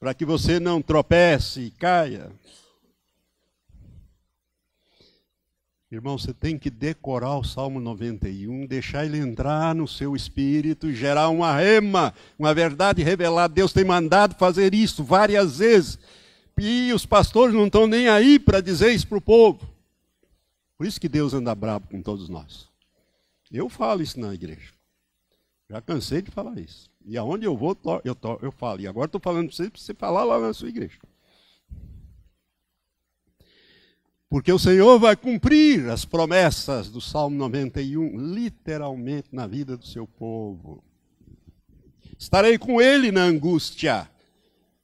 para 0.00 0.12
que 0.12 0.24
você 0.24 0.58
não 0.58 0.82
tropece 0.82 1.60
e 1.60 1.70
caia. 1.70 2.32
Irmão, 5.92 6.18
você 6.18 6.34
tem 6.34 6.58
que 6.58 6.70
decorar 6.70 7.38
o 7.38 7.44
Salmo 7.44 7.78
91, 7.78 8.66
deixar 8.66 9.06
ele 9.06 9.18
entrar 9.18 9.76
no 9.76 9.86
seu 9.86 10.16
espírito 10.16 10.90
e 10.90 10.94
gerar 10.94 11.28
uma 11.28 11.56
rema, 11.56 12.12
uma 12.36 12.52
verdade 12.52 13.00
revelada. 13.04 13.54
Deus 13.54 13.72
tem 13.72 13.84
mandado 13.84 14.34
fazer 14.34 14.74
isso 14.74 15.04
várias 15.04 15.58
vezes. 15.58 16.00
E 16.58 16.92
os 16.92 17.06
pastores 17.06 17.54
não 17.54 17.66
estão 17.66 17.86
nem 17.86 18.08
aí 18.08 18.40
para 18.40 18.60
dizer 18.60 18.90
isso 18.90 19.06
para 19.06 19.18
o 19.18 19.20
povo. 19.20 19.69
Por 20.80 20.86
isso 20.86 20.98
que 20.98 21.10
Deus 21.10 21.34
anda 21.34 21.54
bravo 21.54 21.86
com 21.88 22.00
todos 22.00 22.30
nós. 22.30 22.66
Eu 23.52 23.68
falo 23.68 24.00
isso 24.00 24.18
na 24.18 24.32
igreja. 24.32 24.72
Já 25.68 25.78
cansei 25.82 26.22
de 26.22 26.30
falar 26.30 26.58
isso. 26.58 26.90
E 27.04 27.18
aonde 27.18 27.44
eu 27.44 27.54
vou, 27.54 27.76
eu, 28.02 28.16
eu 28.40 28.50
falo. 28.50 28.80
E 28.80 28.86
agora 28.86 29.04
estou 29.04 29.20
falando 29.20 29.48
para 29.48 29.56
você, 29.56 29.68
para 29.68 29.78
você 29.78 29.92
falar 29.92 30.24
lá 30.24 30.40
na 30.40 30.54
sua 30.54 30.70
igreja. 30.70 30.98
Porque 34.30 34.50
o 34.50 34.58
Senhor 34.58 34.98
vai 34.98 35.14
cumprir 35.16 35.86
as 35.90 36.06
promessas 36.06 36.88
do 36.88 36.98
Salmo 36.98 37.36
91, 37.36 38.16
literalmente 38.32 39.28
na 39.32 39.46
vida 39.46 39.76
do 39.76 39.86
seu 39.86 40.06
povo. 40.06 40.82
Estarei 42.18 42.56
com 42.56 42.80
ele 42.80 43.12
na 43.12 43.24
angústia 43.24 44.10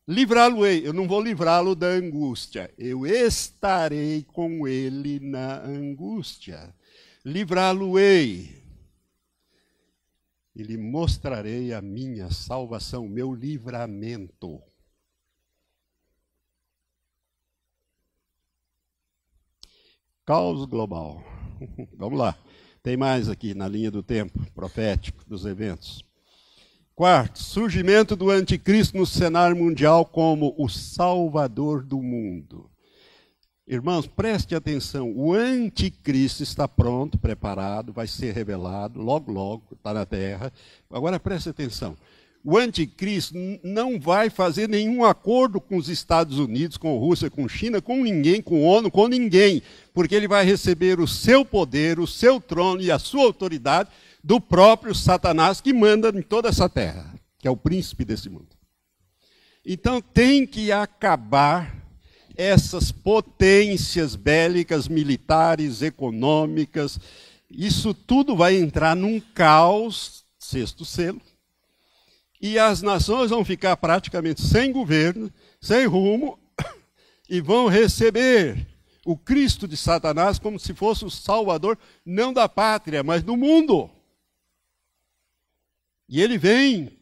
Livrá-lo-ei, 0.09 0.87
eu 0.87 0.93
não 0.93 1.09
vou 1.09 1.21
livrá-lo 1.21 1.75
da 1.75 1.89
angústia, 1.89 2.73
eu 2.79 3.05
estarei 3.05 4.23
com 4.23 4.67
ele 4.69 5.19
na 5.19 5.61
angústia. 5.65 6.73
Livrá-lo-ei, 7.25 8.67
e 10.57 10.63
lhe 10.63 10.79
mostrarei 10.79 11.75
a 11.75 11.83
minha 11.83 12.31
salvação, 12.31 13.07
meu 13.07 13.35
livramento. 13.35 14.63
Caos 20.25 20.65
global. 20.65 21.23
Vamos 21.95 22.19
lá. 22.19 22.39
Tem 22.83 22.97
mais 22.97 23.29
aqui 23.29 23.53
na 23.53 23.69
linha 23.69 23.91
do 23.91 24.03
tempo 24.03 24.51
profético 24.53 25.23
dos 25.29 25.45
eventos. 25.45 26.06
Quarto, 26.97 27.43
surgimento 27.43 28.17
do 28.17 28.31
anticristo 28.31 28.97
no 28.97 29.05
cenário 29.05 29.55
mundial 29.55 30.07
como 30.07 30.55
o 30.57 30.67
salvador 30.67 31.85
do 31.85 32.01
mundo. 32.01 32.71
Irmãos, 33.69 34.07
preste 34.07 34.55
atenção, 34.55 35.13
o 35.15 35.35
anticristo 35.35 36.43
está 36.43 36.67
pronto, 36.67 37.19
preparado, 37.19 37.93
vai 37.93 38.07
ser 38.07 38.33
revelado, 38.33 38.99
logo, 38.99 39.31
logo, 39.31 39.75
está 39.75 39.93
na 39.93 40.07
terra. 40.07 40.51
Agora 40.91 41.21
preste 41.21 41.51
atenção, 41.51 41.99
o 42.43 42.57
anticristo 42.57 43.35
não 43.63 44.01
vai 44.01 44.31
fazer 44.31 44.67
nenhum 44.67 45.05
acordo 45.05 45.61
com 45.61 45.77
os 45.77 45.91
Estados 45.91 46.39
Unidos, 46.39 46.79
com 46.79 46.97
a 46.97 46.99
Rússia, 46.99 47.29
com 47.29 47.45
a 47.45 47.49
China, 47.49 47.83
com 47.83 48.03
ninguém, 48.03 48.41
com 48.41 48.57
a 48.65 48.77
ONU, 48.79 48.91
com 48.91 49.07
ninguém, 49.07 49.63
porque 49.93 50.15
ele 50.15 50.27
vai 50.27 50.47
receber 50.47 50.99
o 50.99 51.07
seu 51.07 51.45
poder, 51.45 52.01
o 52.01 52.07
seu 52.07 52.41
trono 52.41 52.81
e 52.81 52.91
a 52.91 52.99
sua 52.99 53.25
autoridade 53.25 53.91
do 54.27 54.41
próprio 54.41 54.93
Satanás 54.93 55.61
que 55.61 55.73
manda 55.73 56.09
em 56.09 56.21
toda 56.21 56.49
essa 56.49 56.69
terra, 56.69 57.15
que 57.39 57.47
é 57.47 57.51
o 57.51 57.57
príncipe 57.57 58.05
desse 58.05 58.29
mundo. 58.29 58.49
Então 59.65 60.03
tem 60.03 60.45
que 60.45 60.73
acabar 60.73 61.73
essas 62.37 62.91
potências 62.91 64.17
bélicas, 64.17 64.89
militares, 64.89 65.81
econômicas. 65.81 66.99
Isso 67.49 67.95
tudo 67.95 68.35
vai 68.35 68.57
entrar 68.57 68.97
num 68.97 69.21
caos, 69.21 70.25
sexto 70.41 70.85
selo, 70.85 71.21
e 72.43 72.59
as 72.59 72.83
nações 72.83 73.31
vão 73.31 73.45
ficar 73.45 73.77
praticamente 73.77 74.43
sem 74.43 74.73
governo, 74.73 75.33
sem 75.61 75.87
rumo, 75.87 76.37
e 77.31 77.41
vão 77.41 77.69
receber 77.69 78.67
o 79.05 79.17
Cristo 79.17 79.69
de 79.69 79.77
Satanás 79.77 80.37
como 80.41 80.59
se 80.59 80.75
fosse 80.75 81.05
o 81.05 81.11
salvador, 81.11 81.79
não 82.05 82.33
da 82.33 82.49
pátria, 82.49 83.05
mas 83.05 83.23
do 83.23 83.37
mundo. 83.37 83.89
E 86.09 86.21
ele 86.21 86.39
vem 86.39 86.97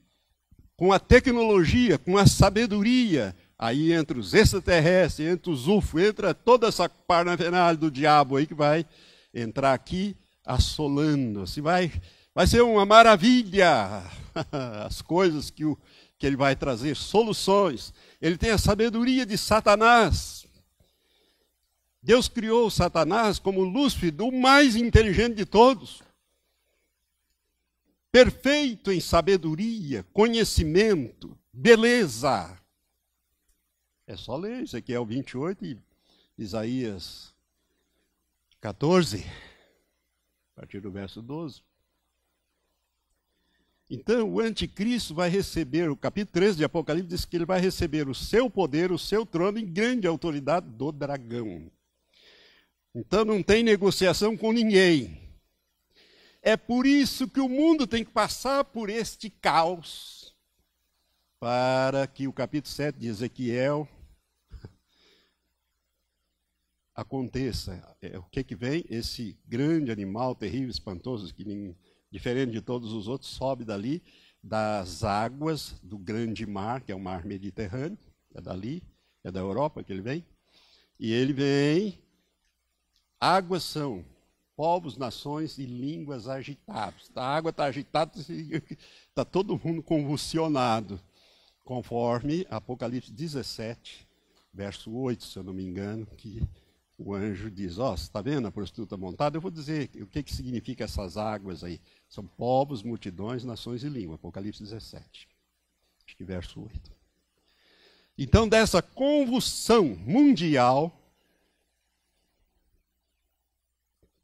com 0.76 0.92
a 0.92 0.98
tecnologia, 0.98 1.98
com 1.98 2.16
a 2.16 2.26
sabedoria, 2.26 3.34
aí 3.58 3.92
entre 3.92 4.18
os 4.18 4.34
extraterrestres, 4.34 5.28
entre 5.28 5.50
os 5.50 5.68
UFO, 5.68 6.00
entra 6.00 6.34
toda 6.34 6.66
essa 6.68 6.88
parnavenalha 6.88 7.76
do 7.76 7.90
diabo 7.90 8.36
aí 8.36 8.46
que 8.46 8.54
vai 8.54 8.84
entrar 9.32 9.74
aqui 9.74 10.16
assolando. 10.44 11.42
Assim, 11.42 11.60
vai, 11.60 11.92
vai 12.34 12.46
ser 12.46 12.62
uma 12.62 12.84
maravilha 12.84 14.02
as 14.86 15.00
coisas 15.00 15.50
que, 15.50 15.64
o, 15.64 15.78
que 16.18 16.26
ele 16.26 16.36
vai 16.36 16.56
trazer, 16.56 16.96
soluções. 16.96 17.92
Ele 18.20 18.36
tem 18.36 18.50
a 18.50 18.58
sabedoria 18.58 19.24
de 19.26 19.36
Satanás. 19.36 20.44
Deus 22.02 22.28
criou 22.28 22.70
Satanás 22.70 23.38
como 23.38 23.62
Lúcifer, 23.62 24.12
o 24.20 24.32
mais 24.32 24.76
inteligente 24.76 25.36
de 25.36 25.46
todos 25.46 26.03
perfeito 28.14 28.92
em 28.92 29.00
sabedoria, 29.00 30.04
conhecimento, 30.12 31.36
beleza. 31.52 32.56
É 34.06 34.16
só 34.16 34.36
ler 34.36 34.62
Ezequiel 34.62 35.04
28 35.04 35.64
e 35.64 35.76
Isaías 36.38 37.34
14, 38.60 39.26
a 40.56 40.60
partir 40.60 40.78
do 40.78 40.92
verso 40.92 41.20
12. 41.20 41.60
Então, 43.90 44.32
o 44.32 44.38
anticristo 44.38 45.12
vai 45.12 45.28
receber, 45.28 45.90
o 45.90 45.96
capítulo 45.96 46.34
13 46.34 46.58
de 46.58 46.64
Apocalipse 46.64 47.08
diz 47.08 47.24
que 47.24 47.36
ele 47.36 47.44
vai 47.44 47.60
receber 47.60 48.08
o 48.08 48.14
seu 48.14 48.48
poder, 48.48 48.92
o 48.92 48.98
seu 48.98 49.26
trono 49.26 49.58
e 49.58 49.62
grande 49.62 50.06
autoridade 50.06 50.68
do 50.68 50.92
dragão. 50.92 51.68
Então, 52.94 53.24
não 53.24 53.42
tem 53.42 53.64
negociação 53.64 54.36
com 54.36 54.52
ninguém. 54.52 55.23
É 56.46 56.58
por 56.58 56.84
isso 56.84 57.26
que 57.26 57.40
o 57.40 57.48
mundo 57.48 57.86
tem 57.86 58.04
que 58.04 58.10
passar 58.10 58.64
por 58.64 58.90
este 58.90 59.30
caos, 59.30 60.36
para 61.40 62.06
que 62.06 62.28
o 62.28 62.34
capítulo 62.34 62.70
7 62.70 62.98
de 62.98 63.06
Ezequiel 63.06 63.88
aconteça. 66.94 67.96
É, 68.02 68.18
o 68.18 68.24
que, 68.24 68.44
que 68.44 68.54
vem? 68.54 68.84
Esse 68.90 69.38
grande 69.46 69.90
animal 69.90 70.34
terrível, 70.34 70.68
espantoso, 70.68 71.32
que 71.32 71.46
nem, 71.46 71.74
diferente 72.10 72.52
de 72.52 72.60
todos 72.60 72.92
os 72.92 73.08
outros, 73.08 73.30
sobe 73.30 73.64
dali, 73.64 74.02
das 74.42 75.02
águas 75.02 75.80
do 75.82 75.96
grande 75.96 76.44
mar, 76.44 76.82
que 76.82 76.92
é 76.92 76.94
o 76.94 77.00
mar 77.00 77.24
Mediterrâneo, 77.24 77.96
é 78.34 78.40
dali, 78.42 78.82
é 79.24 79.32
da 79.32 79.40
Europa 79.40 79.82
que 79.82 79.90
ele 79.90 80.02
vem. 80.02 80.22
E 81.00 81.10
ele 81.10 81.32
vem, 81.32 81.98
águas 83.18 83.62
são 83.62 84.04
povos, 84.56 84.96
nações 84.96 85.58
e 85.58 85.66
línguas 85.66 86.28
agitados. 86.28 87.10
A 87.14 87.26
água 87.26 87.50
está 87.50 87.64
agitada, 87.64 88.12
está 88.18 89.24
todo 89.26 89.60
mundo 89.62 89.82
convulsionado, 89.82 91.00
conforme 91.64 92.46
Apocalipse 92.50 93.12
17, 93.12 94.06
verso 94.52 94.92
8, 94.92 95.24
se 95.24 95.38
eu 95.38 95.42
não 95.42 95.52
me 95.52 95.64
engano, 95.64 96.06
que 96.06 96.42
o 96.98 97.14
anjo 97.14 97.50
diz: 97.50 97.78
Ó, 97.78 97.90
oh, 97.92 97.94
está 97.94 98.20
vendo 98.20 98.46
a 98.46 98.52
prostituta 98.52 98.96
montada? 98.96 99.36
Eu 99.36 99.40
vou 99.40 99.50
dizer 99.50 99.90
o 100.00 100.06
que, 100.06 100.22
que 100.22 100.34
significa 100.34 100.84
essas 100.84 101.16
águas 101.16 101.64
aí. 101.64 101.80
São 102.08 102.24
povos, 102.24 102.82
multidões, 102.82 103.44
nações 103.44 103.82
e 103.82 103.88
língua. 103.88 104.14
Apocalipse 104.14 104.62
17. 104.62 105.28
Acho 106.06 106.16
que 106.16 106.24
verso 106.24 106.60
8. 106.60 106.92
Então, 108.16 108.48
dessa 108.48 108.80
convulsão 108.80 109.86
mundial, 109.86 111.03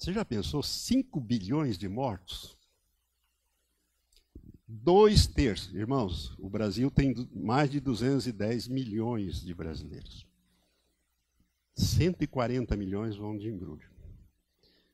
você 0.01 0.15
já 0.15 0.25
pensou 0.25 0.63
5 0.63 1.21
bilhões 1.21 1.77
de 1.77 1.87
mortos? 1.87 2.57
Dois 4.67 5.27
terços. 5.27 5.75
Irmãos, 5.75 6.35
o 6.39 6.49
Brasil 6.49 6.91
tem 6.91 7.15
mais 7.35 7.71
de 7.71 7.81
210 7.81 8.67
milhões 8.69 9.43
de 9.43 9.53
brasileiros. 9.53 10.27
140 11.77 12.75
milhões 12.79 13.15
vão 13.15 13.37
de 13.37 13.49
embrulho. 13.49 13.91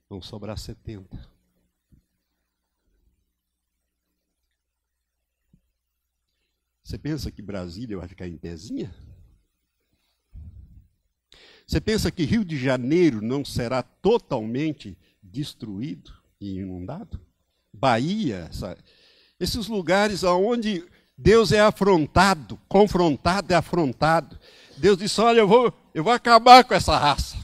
Vão 0.09 0.21
sobrar 0.21 0.59
70. 0.59 1.16
Você 6.83 6.99
pensa 6.99 7.31
que 7.31 7.42
Brasília 7.42 7.97
vai 7.97 8.09
ficar 8.09 8.27
em 8.27 8.37
pezinha? 8.37 8.92
Você 11.66 11.81
pensa 11.81 12.11
que 12.11 12.24
Rio 12.24 12.44
de 12.44 12.57
Janeiro 12.57 13.20
não 13.20 13.44
será 13.44 13.83
totalmente 13.83 14.96
destruído 15.20 16.12
e 16.40 16.59
inundado? 16.59 17.20
Bahia, 17.72 18.46
essa, 18.48 18.79
esses 19.40 19.66
lugares 19.66 20.22
onde 20.22 20.85
Deus 21.18 21.50
é 21.50 21.61
afrontado, 21.61 22.59
confrontado 22.68 23.52
e 23.52 23.55
afrontado. 23.55 24.38
Deus 24.76 24.96
disse: 24.96 25.20
Olha, 25.20 25.40
eu 25.40 25.48
vou, 25.48 25.72
eu 25.92 26.05
vou 26.05 26.12
acabar 26.12 26.62
com 26.64 26.74
essa 26.74 26.96
raça. 26.96 27.37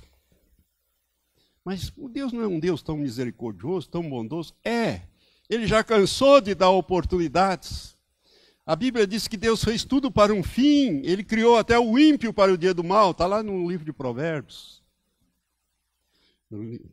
Mas 1.65 1.93
o 1.97 2.09
Deus 2.09 2.33
não 2.33 2.43
é 2.43 2.47
um 2.47 2.61
Deus 2.61 2.83
tão 2.83 2.97
misericordioso, 2.97 3.89
tão 3.89 4.09
bondoso? 4.09 4.55
É. 4.65 5.03
Ele 5.49 5.67
já 5.67 5.83
cansou 5.83 6.41
de 6.41 6.55
dar 6.55 6.71
oportunidades. 6.71 7.97
A 8.65 8.77
Bíblia 8.77 9.07
diz 9.07 9.27
que 9.27 9.37
Deus 9.37 9.65
fez 9.65 9.85
tudo 9.85 10.11
para 10.11 10.33
um 10.33 10.43
fim. 10.43 11.03
Ele 11.05 11.25
criou 11.25 11.57
até 11.57 11.79
o 11.79 11.99
ímpio 11.99 12.33
para 12.33 12.53
o 12.53 12.59
dia 12.59 12.73
do 12.73 12.85
mal. 12.85 13.11
Está 13.11 13.27
lá 13.27 13.43
no 13.43 13.69
livro 13.69 13.85
de 13.85 13.93
Provérbios. 13.93 14.83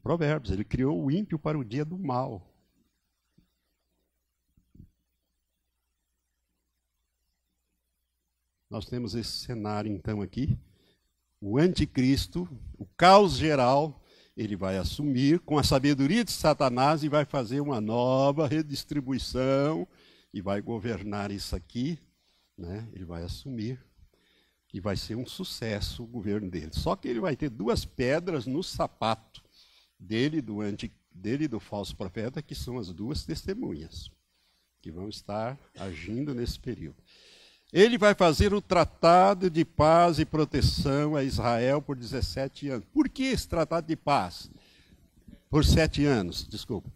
Provérbios, 0.02 0.52
ele 0.52 0.64
criou 0.64 1.04
o 1.04 1.12
ímpio 1.12 1.38
para 1.38 1.60
o 1.60 1.66
dia 1.66 1.86
do 1.86 1.98
mal. 1.98 2.50
Nós 8.70 8.86
temos 8.86 9.16
esse 9.16 9.32
cenário 9.32 9.92
então 9.92 10.22
aqui 10.22 10.58
o 11.42 11.58
anticristo, 11.58 12.48
o 12.78 12.86
caos 12.98 13.38
geral, 13.38 14.04
ele 14.36 14.56
vai 14.56 14.78
assumir 14.78 15.40
com 15.40 15.58
a 15.58 15.64
sabedoria 15.64 16.24
de 16.24 16.32
Satanás 16.32 17.04
e 17.04 17.10
vai 17.10 17.26
fazer 17.26 17.62
uma 17.62 17.80
nova 17.80 18.48
redistribuição 18.48 19.88
e 20.34 20.42
vai 20.42 20.62
governar 20.62 21.32
isso 21.32 21.56
aqui, 21.56 22.00
né? 22.58 22.88
Ele 22.94 23.06
vai 23.06 23.24
assumir 23.24 23.80
e 24.74 24.80
vai 24.80 24.96
ser 24.96 25.15
um 25.15 25.26
sucesso 25.26 26.04
o 26.04 26.08
governo 26.08 26.50
dele. 26.50 26.72
Só 26.74 26.96
que 26.96 27.08
ele 27.08 27.20
vai 27.20 27.36
ter 27.36 27.50
duas 27.50 27.86
pedras 27.86 28.46
no 28.46 28.62
sapato 28.62 29.44
dele 30.00 30.42
do 30.42 30.62
anti, 30.62 30.92
dele 31.12 31.48
do 31.48 31.60
falso 31.60 31.96
profeta, 31.96 32.42
que 32.42 32.54
são 32.54 32.78
as 32.78 32.94
duas 32.94 33.26
testemunhas 33.26 34.12
que 34.82 34.92
vão 34.92 35.10
estar 35.10 35.60
agindo 35.78 36.34
nesse 36.34 36.60
período. 36.60 36.98
Ele 37.72 37.98
vai 37.98 38.15
fazer 38.15 38.54
o 38.54 38.62
tratado 38.62 39.50
de 39.50 39.63
paz 39.63 40.18
e 40.18 40.26
proteção 40.26 41.15
a 41.15 41.24
Israel 41.24 41.82
por 41.82 41.96
17 41.96 42.70
anos. 42.70 42.88
Por 42.92 43.08
que 43.08 43.24
esse 43.24 43.48
tratado 43.48 43.86
de 43.86 43.96
paz? 43.96 44.50
Por 45.50 45.65
sete 45.65 46.06
anos, 46.06 46.48
desculpa. 46.48 46.92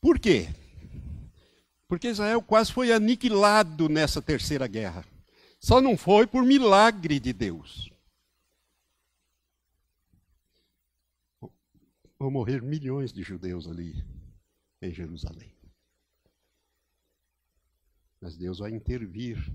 Por 0.00 0.18
quê? 0.18 0.48
Porque 1.92 2.08
Israel 2.08 2.40
quase 2.40 2.72
foi 2.72 2.90
aniquilado 2.90 3.86
nessa 3.86 4.22
terceira 4.22 4.66
guerra. 4.66 5.04
Só 5.60 5.78
não 5.78 5.94
foi 5.94 6.26
por 6.26 6.42
milagre 6.42 7.20
de 7.20 7.34
Deus. 7.34 7.92
Vão 12.18 12.30
morrer 12.30 12.62
milhões 12.62 13.12
de 13.12 13.22
judeus 13.22 13.68
ali 13.68 14.02
em 14.80 14.90
Jerusalém. 14.90 15.54
Mas 18.22 18.38
Deus 18.38 18.60
vai 18.60 18.70
intervir 18.70 19.54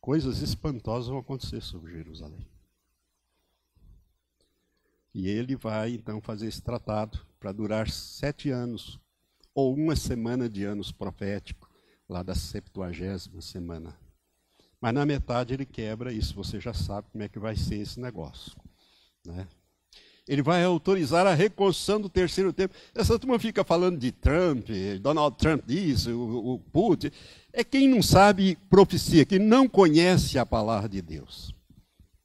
coisas 0.00 0.42
espantosas 0.42 1.08
vão 1.08 1.18
acontecer 1.18 1.62
sobre 1.62 1.94
Jerusalém. 1.94 2.46
E 5.12 5.28
ele 5.28 5.56
vai 5.56 5.94
então 5.94 6.20
fazer 6.20 6.46
esse 6.46 6.62
tratado 6.62 7.26
para 7.40 7.50
durar 7.50 7.90
sete 7.90 8.50
anos, 8.50 9.00
ou 9.60 9.74
uma 9.74 9.96
semana 9.96 10.48
de 10.48 10.64
anos 10.64 10.90
profético, 10.90 11.68
lá 12.08 12.22
da 12.22 12.34
septuagésima 12.34 13.40
semana. 13.40 13.96
Mas 14.80 14.94
na 14.94 15.04
metade 15.04 15.54
ele 15.54 15.66
quebra 15.66 16.12
isso, 16.12 16.34
você 16.34 16.58
já 16.58 16.72
sabe 16.72 17.08
como 17.12 17.22
é 17.22 17.28
que 17.28 17.38
vai 17.38 17.54
ser 17.54 17.76
esse 17.76 18.00
negócio. 18.00 18.52
Né? 19.24 19.46
Ele 20.26 20.42
vai 20.42 20.64
autorizar 20.64 21.26
a 21.26 21.34
reconstrução 21.34 22.00
do 22.00 22.08
terceiro 22.08 22.52
tempo. 22.52 22.74
Essa 22.94 23.18
turma 23.18 23.38
fica 23.38 23.64
falando 23.64 23.98
de 23.98 24.12
Trump, 24.12 24.68
Donald 25.00 25.36
Trump 25.36 25.66
disso, 25.66 26.10
o, 26.12 26.54
o 26.54 26.58
Putin. 26.58 27.10
É 27.52 27.62
quem 27.64 27.88
não 27.88 28.02
sabe 28.02 28.56
profecia, 28.68 29.24
quem 29.24 29.38
não 29.38 29.68
conhece 29.68 30.38
a 30.38 30.46
palavra 30.46 30.88
de 30.88 31.02
Deus. 31.02 31.54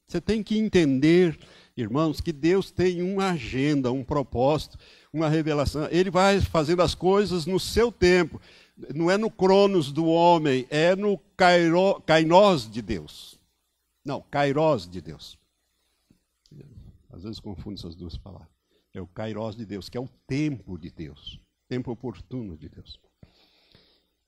Você 0.08 0.22
tem 0.22 0.44
que 0.44 0.58
entender, 0.58 1.38
irmãos, 1.76 2.22
que 2.22 2.32
Deus 2.32 2.72
tem 2.72 3.02
uma 3.02 3.32
agenda, 3.32 3.92
um 3.92 4.04
propósito, 4.04 4.78
uma 5.16 5.30
revelação. 5.30 5.88
Ele 5.90 6.12
vai 6.12 6.42
fazendo 6.42 6.82
as 6.82 6.94
coisas 6.94 7.46
no 7.46 7.60
seu 7.60 7.92
tempo. 7.92 8.40
Não 8.94 9.10
é 9.10 9.18
no 9.18 9.32
cronos 9.32 9.92
do 9.92 10.06
homem, 10.06 10.68
é 10.70 10.96
no 10.96 11.18
kairo, 11.38 12.02
kainós 12.06 12.70
de 12.70 12.82
Deus. 12.82 13.40
Não, 14.04 14.22
kairós 14.30 14.88
de 14.88 15.00
Deus. 15.02 15.38
Às 17.12 17.24
vezes 17.24 17.40
confundo 17.40 17.80
essas 17.80 17.96
duas 17.96 18.18
palavras. 18.18 18.50
É 18.94 19.02
o 19.02 19.08
kairós 19.08 19.56
de 19.56 19.66
Deus, 19.66 19.90
que 19.90 19.98
é 19.98 20.02
o 20.02 20.10
tempo 20.28 20.78
de 20.78 20.92
Deus, 20.92 21.40
tempo 21.68 21.92
oportuno 21.92 22.58
de 22.58 22.70
Deus. 22.70 23.00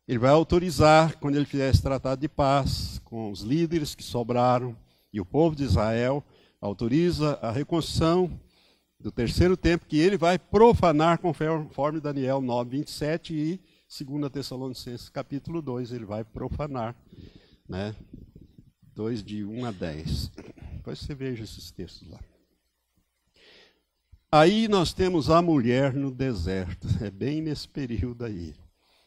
Ele 0.07 0.19
vai 0.19 0.31
autorizar, 0.31 1.17
quando 1.19 1.35
ele 1.35 1.45
fizer 1.45 1.69
esse 1.69 1.81
tratado 1.81 2.21
de 2.21 2.29
paz 2.29 2.99
com 3.03 3.29
os 3.29 3.41
líderes 3.41 3.93
que 3.93 4.03
sobraram 4.03 4.75
e 5.11 5.19
o 5.19 5.25
povo 5.25 5.55
de 5.55 5.63
Israel, 5.63 6.23
autoriza 6.61 7.37
a 7.41 7.51
reconstrução 7.51 8.39
do 8.99 9.11
terceiro 9.11 9.55
tempo 9.55 9.85
que 9.85 9.97
ele 9.97 10.17
vai 10.17 10.39
profanar 10.39 11.19
conforme 11.19 11.99
Daniel 11.99 12.41
9, 12.41 12.77
27 12.77 13.33
e 13.33 13.59
2 14.03 14.31
Tessalonicenses 14.31 15.09
capítulo 15.09 15.61
2, 15.61 15.91
ele 15.91 16.05
vai 16.05 16.23
profanar, 16.23 16.95
né? 17.67 17.95
2 18.93 19.23
de 19.23 19.45
1 19.45 19.65
a 19.65 19.71
10. 19.71 20.31
Depois 20.73 20.99
você 20.99 21.13
veja 21.13 21.43
esses 21.43 21.71
textos 21.71 22.09
lá. 22.09 22.19
Aí 24.31 24.67
nós 24.67 24.91
temos 24.91 25.29
a 25.29 25.41
mulher 25.41 25.93
no 25.93 26.11
deserto, 26.11 26.87
é 27.01 27.09
bem 27.09 27.41
nesse 27.41 27.67
período 27.67 28.25
aí. 28.25 28.55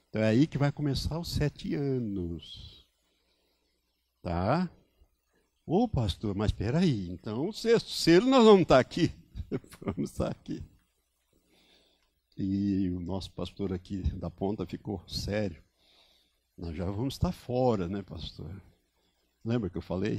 Então 0.09 0.22
é 0.22 0.29
aí 0.29 0.46
que 0.46 0.57
vai 0.57 0.72
começar 0.72 1.18
os 1.18 1.31
sete 1.31 1.74
anos. 1.74 2.87
Tá? 4.22 4.70
Ô 5.66 5.87
pastor, 5.87 6.35
mas 6.35 6.50
espera 6.50 6.79
aí, 6.79 7.11
então 7.11 7.48
o 7.48 7.53
sexto 7.53 7.90
selo 7.90 8.26
nós 8.26 8.44
vamos 8.44 8.62
estar 8.62 8.79
aqui. 8.79 9.12
vamos 9.80 10.10
estar 10.10 10.30
aqui. 10.30 10.62
E 12.36 12.90
o 12.90 13.00
nosso 13.00 13.30
pastor 13.32 13.72
aqui 13.72 14.02
da 14.14 14.30
ponta 14.30 14.64
ficou 14.64 15.02
sério. 15.08 15.62
Nós 16.56 16.76
já 16.76 16.84
vamos 16.84 17.14
estar 17.14 17.32
fora, 17.32 17.88
né, 17.88 18.02
pastor? 18.02 18.50
Lembra 19.44 19.68
que 19.68 19.76
eu 19.76 19.82
falei? 19.82 20.18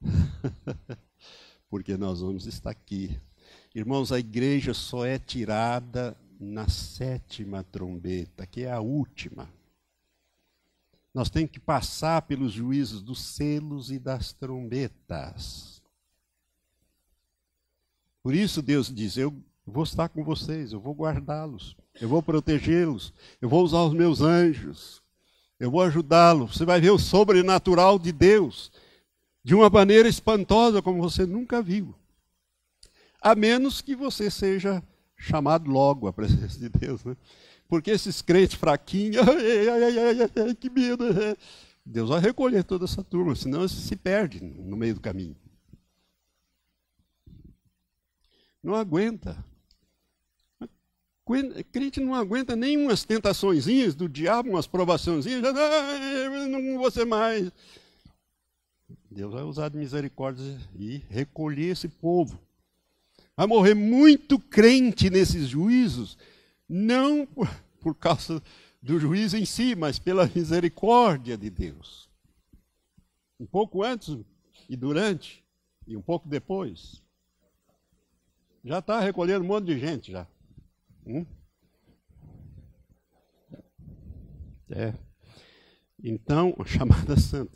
Porque 1.70 1.96
nós 1.96 2.20
vamos 2.20 2.46
estar 2.46 2.70
aqui. 2.70 3.18
Irmãos, 3.74 4.12
a 4.12 4.18
igreja 4.18 4.74
só 4.74 5.06
é 5.06 5.18
tirada 5.18 6.16
na 6.38 6.68
sétima 6.68 7.62
trombeta, 7.62 8.46
que 8.46 8.62
é 8.62 8.72
a 8.72 8.80
última. 8.80 9.48
Nós 11.14 11.30
temos 11.30 11.50
que 11.50 11.60
passar 11.60 12.22
pelos 12.22 12.52
juízos 12.52 13.02
dos 13.02 13.20
selos 13.20 13.90
e 13.90 13.98
das 13.98 14.32
trombetas. 14.32 15.71
Por 18.22 18.34
isso 18.34 18.62
Deus 18.62 18.92
diz: 18.92 19.16
Eu 19.16 19.34
vou 19.66 19.82
estar 19.82 20.08
com 20.08 20.22
vocês, 20.22 20.72
eu 20.72 20.80
vou 20.80 20.94
guardá-los, 20.94 21.76
eu 22.00 22.08
vou 22.08 22.22
protegê-los, 22.22 23.12
eu 23.40 23.48
vou 23.48 23.62
usar 23.64 23.82
os 23.82 23.94
meus 23.94 24.20
anjos, 24.20 25.02
eu 25.58 25.70
vou 25.70 25.82
ajudá-lo. 25.82 26.46
Você 26.46 26.64
vai 26.64 26.80
ver 26.80 26.90
o 26.90 26.98
sobrenatural 26.98 27.98
de 27.98 28.12
Deus 28.12 28.70
de 29.44 29.54
uma 29.54 29.68
maneira 29.68 30.08
espantosa 30.08 30.80
como 30.80 31.02
você 31.02 31.26
nunca 31.26 31.60
viu. 31.62 31.94
A 33.20 33.34
menos 33.34 33.80
que 33.80 33.94
você 33.94 34.30
seja 34.30 34.82
chamado 35.16 35.70
logo 35.70 36.08
à 36.08 36.12
presença 36.12 36.58
de 36.58 36.68
Deus, 36.68 37.04
né? 37.04 37.16
Porque 37.68 37.90
esses 37.90 38.20
crentes 38.20 38.56
fraquinhos, 38.56 39.16
ai, 39.26 39.68
ai, 39.68 40.30
ai, 40.36 40.54
que 40.54 40.68
medo. 40.68 41.04
Deus 41.84 42.10
vai 42.10 42.20
recolher 42.20 42.64
toda 42.64 42.84
essa 42.84 43.02
turma, 43.02 43.34
senão 43.34 43.66
se 43.66 43.96
perde 43.96 44.40
no 44.42 44.76
meio 44.76 44.94
do 44.94 45.00
caminho. 45.00 45.36
Não 48.62 48.74
aguenta. 48.74 49.44
Crente 51.72 52.00
não 52.00 52.14
aguenta 52.14 52.54
nem 52.54 52.76
umas 52.76 53.04
tentaçõezinhas 53.04 53.94
do 53.94 54.08
diabo, 54.08 54.50
umas 54.50 54.66
provaçõezinhas, 54.66 55.42
ah, 55.44 56.48
não 56.48 56.90
ser 56.90 57.06
mais. 57.06 57.50
Deus 59.10 59.32
vai 59.32 59.42
usar 59.42 59.68
de 59.68 59.78
misericórdia 59.78 60.58
e 60.74 61.02
recolher 61.08 61.70
esse 61.70 61.88
povo. 61.88 62.38
Vai 63.36 63.46
morrer 63.46 63.74
muito 63.74 64.38
crente 64.38 65.10
nesses 65.10 65.48
juízos, 65.48 66.18
não 66.68 67.26
por, 67.26 67.48
por 67.80 67.94
causa 67.94 68.42
do 68.80 68.98
juízo 68.98 69.36
em 69.36 69.44
si, 69.44 69.74
mas 69.74 69.98
pela 69.98 70.26
misericórdia 70.26 71.36
de 71.36 71.50
Deus. 71.50 72.08
Um 73.38 73.46
pouco 73.46 73.82
antes 73.82 74.16
e 74.68 74.76
durante, 74.76 75.42
e 75.86 75.96
um 75.96 76.02
pouco 76.02 76.28
depois. 76.28 77.01
Já 78.64 78.78
está 78.78 79.00
recolhendo 79.00 79.44
um 79.44 79.48
monte 79.48 79.66
de 79.66 79.78
gente 79.78 80.12
já. 80.12 80.26
Hum? 81.06 81.26
É. 84.70 84.94
Então, 86.02 86.54
chamada 86.64 87.16
santa. 87.18 87.52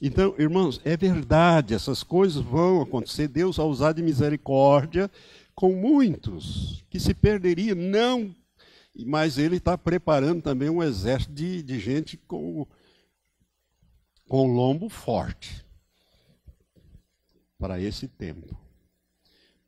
Então, 0.00 0.34
irmãos, 0.38 0.80
é 0.84 0.96
verdade, 0.96 1.74
essas 1.74 2.02
coisas 2.02 2.42
vão 2.42 2.80
acontecer. 2.80 3.28
Deus 3.28 3.56
vai 3.56 3.66
usar 3.66 3.92
de 3.92 4.02
misericórdia 4.02 5.10
com 5.54 5.74
muitos 5.74 6.84
que 6.88 6.98
se 6.98 7.14
perderiam, 7.14 7.76
não. 7.76 8.34
Mas 9.06 9.38
Ele 9.38 9.56
está 9.56 9.76
preparando 9.76 10.42
também 10.42 10.68
um 10.68 10.82
exército 10.82 11.32
de, 11.32 11.62
de 11.62 11.78
gente 11.78 12.16
com, 12.16 12.66
com 14.28 14.52
lombo 14.52 14.88
forte 14.88 15.64
para 17.58 17.80
esse 17.80 18.08
tempo. 18.08 18.61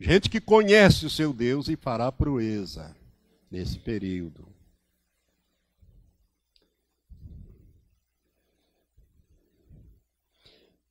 Gente 0.06 0.28
que 0.28 0.38
conhece 0.38 1.06
o 1.06 1.10
seu 1.10 1.32
Deus 1.32 1.66
e 1.66 1.76
fará 1.76 2.12
proeza 2.12 2.94
nesse 3.50 3.78
período. 3.78 4.46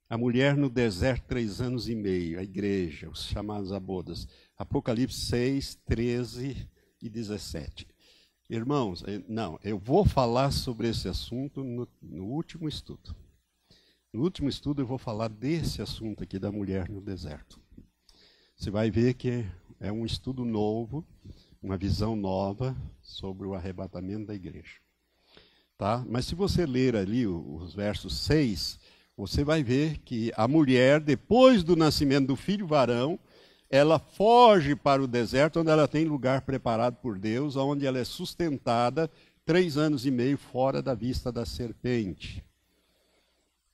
A 0.09 0.17
mulher 0.17 0.57
no 0.57 0.67
deserto, 0.67 1.27
três 1.27 1.61
anos 1.61 1.87
e 1.87 1.93
meio, 1.93 2.39
a 2.39 2.43
igreja, 2.43 3.07
os 3.07 3.25
chamados 3.25 3.71
abodas. 3.71 4.27
Apocalipse 4.57 5.19
6, 5.27 5.75
13 5.85 6.67
e 6.99 7.07
17. 7.07 7.87
Irmãos, 8.49 9.03
eh, 9.05 9.21
não, 9.27 9.59
eu 9.63 9.77
vou 9.77 10.03
falar 10.03 10.49
sobre 10.49 10.89
esse 10.89 11.07
assunto 11.07 11.63
no, 11.63 11.87
no 12.01 12.25
último 12.25 12.67
estudo. 12.67 13.15
No 14.11 14.23
último 14.23 14.49
estudo 14.49 14.81
eu 14.81 14.87
vou 14.87 14.97
falar 14.97 15.27
desse 15.27 15.83
assunto 15.83 16.23
aqui 16.23 16.39
da 16.39 16.51
mulher 16.51 16.89
no 16.89 16.99
deserto. 16.99 17.62
Você 18.63 18.71
vai 18.71 18.89
ver 18.89 19.15
que 19.15 19.45
é 19.77 19.91
um 19.91 20.05
estudo 20.05 20.45
novo, 20.45 21.05
uma 21.61 21.75
visão 21.75 22.15
nova 22.15 22.73
sobre 23.01 23.45
o 23.45 23.53
arrebatamento 23.53 24.27
da 24.27 24.33
igreja. 24.33 24.77
Tá? 25.77 26.01
Mas 26.07 26.27
se 26.27 26.33
você 26.33 26.65
ler 26.65 26.95
ali 26.95 27.27
os 27.27 27.75
versos 27.75 28.15
6, 28.19 28.79
você 29.17 29.43
vai 29.43 29.63
ver 29.63 29.97
que 29.97 30.31
a 30.37 30.47
mulher, 30.47 31.01
depois 31.01 31.61
do 31.61 31.75
nascimento 31.75 32.27
do 32.27 32.37
filho 32.37 32.65
varão, 32.65 33.19
ela 33.69 33.99
foge 33.99 34.77
para 34.77 35.03
o 35.03 35.07
deserto, 35.07 35.59
onde 35.59 35.69
ela 35.69 35.85
tem 35.85 36.05
lugar 36.05 36.43
preparado 36.43 36.95
por 36.95 37.19
Deus, 37.19 37.57
onde 37.57 37.85
ela 37.85 37.99
é 37.99 38.05
sustentada 38.05 39.11
três 39.45 39.75
anos 39.75 40.05
e 40.05 40.09
meio 40.09 40.37
fora 40.37 40.81
da 40.81 40.93
vista 40.93 41.33
da 41.33 41.45
serpente. 41.45 42.41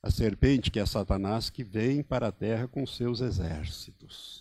A 0.02 0.10
serpente, 0.10 0.68
que 0.68 0.80
é 0.80 0.84
Satanás, 0.84 1.48
que 1.48 1.62
vem 1.62 2.02
para 2.02 2.26
a 2.26 2.32
terra 2.32 2.66
com 2.66 2.84
seus 2.84 3.20
exércitos. 3.20 4.39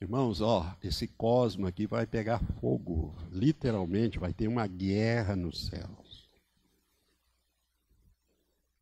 Irmãos, 0.00 0.40
ó, 0.40 0.76
esse 0.82 1.06
cosmo 1.06 1.66
aqui 1.66 1.86
vai 1.86 2.06
pegar 2.06 2.40
fogo, 2.60 3.14
literalmente, 3.30 4.18
vai 4.18 4.32
ter 4.32 4.48
uma 4.48 4.66
guerra 4.66 5.34
nos 5.34 5.66
céus. 5.66 6.28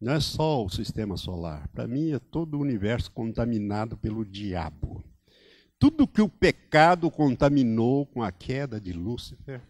Não 0.01 0.15
é 0.15 0.21
só 0.21 0.65
o 0.65 0.69
sistema 0.69 1.17
solar, 1.17 1.69
para 1.69 1.87
mim 1.87 2.11
é 2.11 2.19
todo 2.19 2.55
o 2.55 2.61
universo 2.61 3.11
contaminado 3.13 3.97
pelo 3.97 4.25
diabo. 4.25 5.05
Tudo 5.79 6.09
que 6.09 6.21
o 6.21 6.29
pecado 6.29 7.11
contaminou 7.11 8.07
com 8.07 8.23
a 8.23 8.33
queda 8.33 8.81
de 8.81 8.93
Lúcifer 8.93 9.63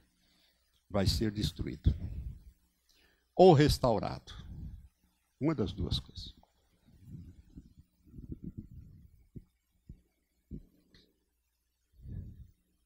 vai 0.88 1.06
ser 1.06 1.30
destruído 1.30 1.94
ou 3.34 3.52
restaurado. 3.52 4.32
Uma 5.40 5.54
das 5.54 5.72
duas 5.72 5.98
coisas. 5.98 6.34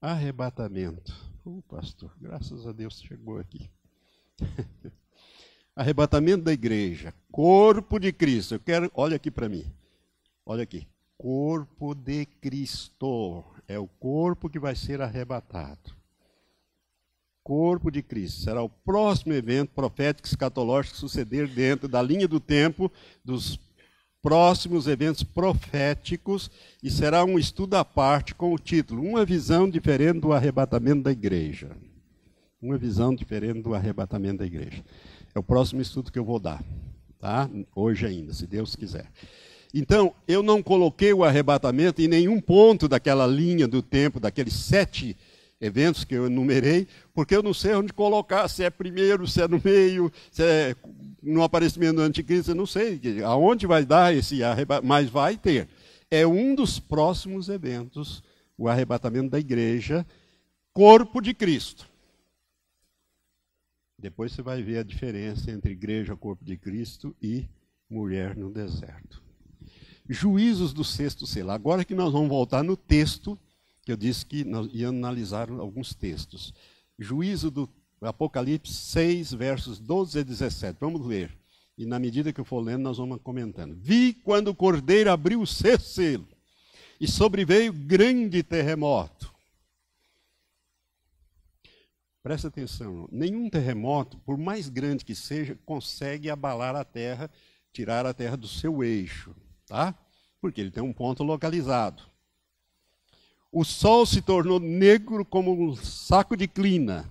Arrebatamento. 0.00 1.14
Oh, 1.44 1.62
pastor, 1.62 2.12
graças 2.20 2.66
a 2.66 2.72
Deus 2.72 3.00
chegou 3.00 3.38
aqui. 3.38 3.70
Arrebatamento 5.74 6.44
da 6.44 6.52
igreja, 6.52 7.14
corpo 7.30 7.98
de 7.98 8.12
Cristo. 8.12 8.54
Eu 8.54 8.60
quero, 8.60 8.90
olha 8.94 9.16
aqui 9.16 9.30
para 9.30 9.48
mim. 9.48 9.64
Olha 10.44 10.62
aqui. 10.62 10.86
Corpo 11.16 11.94
de 11.94 12.26
Cristo. 12.26 13.44
É 13.66 13.78
o 13.78 13.86
corpo 13.86 14.48
que 14.48 14.58
vai 14.58 14.76
ser 14.76 15.00
arrebatado. 15.00 15.94
Corpo 17.42 17.90
de 17.90 18.02
Cristo. 18.02 18.42
Será 18.42 18.62
o 18.62 18.68
próximo 18.68 19.32
evento 19.32 19.70
profético 19.70 20.28
escatológico 20.28 20.96
suceder 20.96 21.48
dentro 21.48 21.88
da 21.88 22.02
linha 22.02 22.28
do 22.28 22.40
tempo 22.40 22.90
dos 23.24 23.58
próximos 24.26 24.88
eventos 24.88 25.22
proféticos 25.22 26.50
e 26.82 26.90
será 26.90 27.24
um 27.24 27.38
estudo 27.38 27.74
à 27.74 27.84
parte 27.84 28.34
com 28.34 28.52
o 28.52 28.58
título 28.58 29.00
Uma 29.00 29.24
visão 29.24 29.70
diferente 29.70 30.18
do 30.18 30.32
arrebatamento 30.32 31.04
da 31.04 31.12
igreja. 31.12 31.70
Uma 32.60 32.76
visão 32.76 33.14
diferente 33.14 33.62
do 33.62 33.72
arrebatamento 33.72 34.38
da 34.38 34.44
igreja. 34.44 34.82
É 35.32 35.38
o 35.38 35.44
próximo 35.44 35.80
estudo 35.80 36.10
que 36.10 36.18
eu 36.18 36.24
vou 36.24 36.40
dar, 36.40 36.60
tá? 37.20 37.48
Hoje 37.72 38.04
ainda, 38.04 38.32
se 38.32 38.48
Deus 38.48 38.74
quiser. 38.74 39.06
Então, 39.72 40.12
eu 40.26 40.42
não 40.42 40.60
coloquei 40.60 41.12
o 41.12 41.22
arrebatamento 41.22 42.02
em 42.02 42.08
nenhum 42.08 42.40
ponto 42.40 42.88
daquela 42.88 43.28
linha 43.28 43.68
do 43.68 43.80
tempo, 43.80 44.18
daqueles 44.18 44.54
sete 44.54 45.16
eventos 45.60 46.04
que 46.04 46.14
eu 46.14 46.26
enumerei, 46.26 46.86
porque 47.14 47.34
eu 47.34 47.42
não 47.42 47.54
sei 47.54 47.74
onde 47.74 47.92
colocar, 47.92 48.48
se 48.48 48.62
é 48.62 48.70
primeiro, 48.70 49.26
se 49.26 49.40
é 49.40 49.48
no 49.48 49.60
meio, 49.62 50.12
se 50.30 50.42
é 50.42 50.76
no 51.22 51.42
aparecimento 51.42 51.96
do 51.96 52.02
anticristo, 52.02 52.50
eu 52.50 52.54
não 52.54 52.66
sei 52.66 53.00
aonde 53.24 53.66
vai 53.66 53.84
dar 53.84 54.14
esse 54.14 54.42
arrebatamento, 54.42 54.86
mas 54.86 55.08
vai 55.08 55.36
ter. 55.36 55.68
É 56.10 56.26
um 56.26 56.54
dos 56.54 56.78
próximos 56.78 57.48
eventos, 57.48 58.22
o 58.56 58.68
arrebatamento 58.68 59.30
da 59.30 59.38
igreja, 59.38 60.06
corpo 60.72 61.20
de 61.20 61.34
Cristo. 61.34 61.88
Depois 63.98 64.32
você 64.32 64.42
vai 64.42 64.62
ver 64.62 64.78
a 64.78 64.82
diferença 64.82 65.50
entre 65.50 65.72
igreja, 65.72 66.14
corpo 66.14 66.44
de 66.44 66.56
Cristo 66.56 67.16
e 67.20 67.48
mulher 67.88 68.36
no 68.36 68.50
deserto. 68.50 69.22
Juízos 70.08 70.72
do 70.72 70.84
sexto 70.84 71.26
selo. 71.26 71.50
Agora 71.50 71.84
que 71.84 71.94
nós 71.94 72.12
vamos 72.12 72.28
voltar 72.28 72.62
no 72.62 72.76
texto 72.76 73.38
que 73.86 73.92
eu 73.92 73.96
disse 73.96 74.26
que 74.26 74.44
íamos 74.72 74.98
analisar 74.98 75.48
alguns 75.48 75.94
textos. 75.94 76.52
Juízo 76.98 77.52
do 77.52 77.70
Apocalipse 78.02 78.74
6, 78.74 79.32
versos 79.32 79.78
12 79.78 80.18
a 80.18 80.22
17. 80.24 80.76
Vamos 80.80 81.06
ler. 81.06 81.32
E 81.78 81.86
na 81.86 81.96
medida 81.96 82.32
que 82.32 82.40
eu 82.40 82.44
for 82.44 82.58
lendo, 82.58 82.82
nós 82.82 82.98
vamos 82.98 83.22
comentando. 83.22 83.76
Vi 83.76 84.12
quando 84.12 84.48
o 84.48 84.54
cordeiro 84.56 85.08
abriu 85.08 85.40
o 85.40 85.46
sexto 85.46 85.86
selo, 85.86 86.28
e 87.00 87.06
sobreveio 87.06 87.72
grande 87.72 88.42
terremoto. 88.42 89.32
Presta 92.24 92.48
atenção, 92.48 93.08
nenhum 93.12 93.48
terremoto, 93.48 94.18
por 94.18 94.36
mais 94.36 94.68
grande 94.68 95.04
que 95.04 95.14
seja, 95.14 95.56
consegue 95.64 96.28
abalar 96.28 96.74
a 96.74 96.82
terra, 96.82 97.30
tirar 97.72 98.04
a 98.04 98.12
terra 98.12 98.36
do 98.36 98.48
seu 98.48 98.82
eixo, 98.82 99.32
tá? 99.64 99.96
Porque 100.40 100.60
ele 100.60 100.72
tem 100.72 100.82
um 100.82 100.92
ponto 100.92 101.22
localizado. 101.22 102.15
O 103.58 103.64
sol 103.64 104.04
se 104.04 104.20
tornou 104.20 104.60
negro 104.60 105.24
como 105.24 105.50
um 105.50 105.74
saco 105.74 106.36
de 106.36 106.46
clina. 106.46 107.08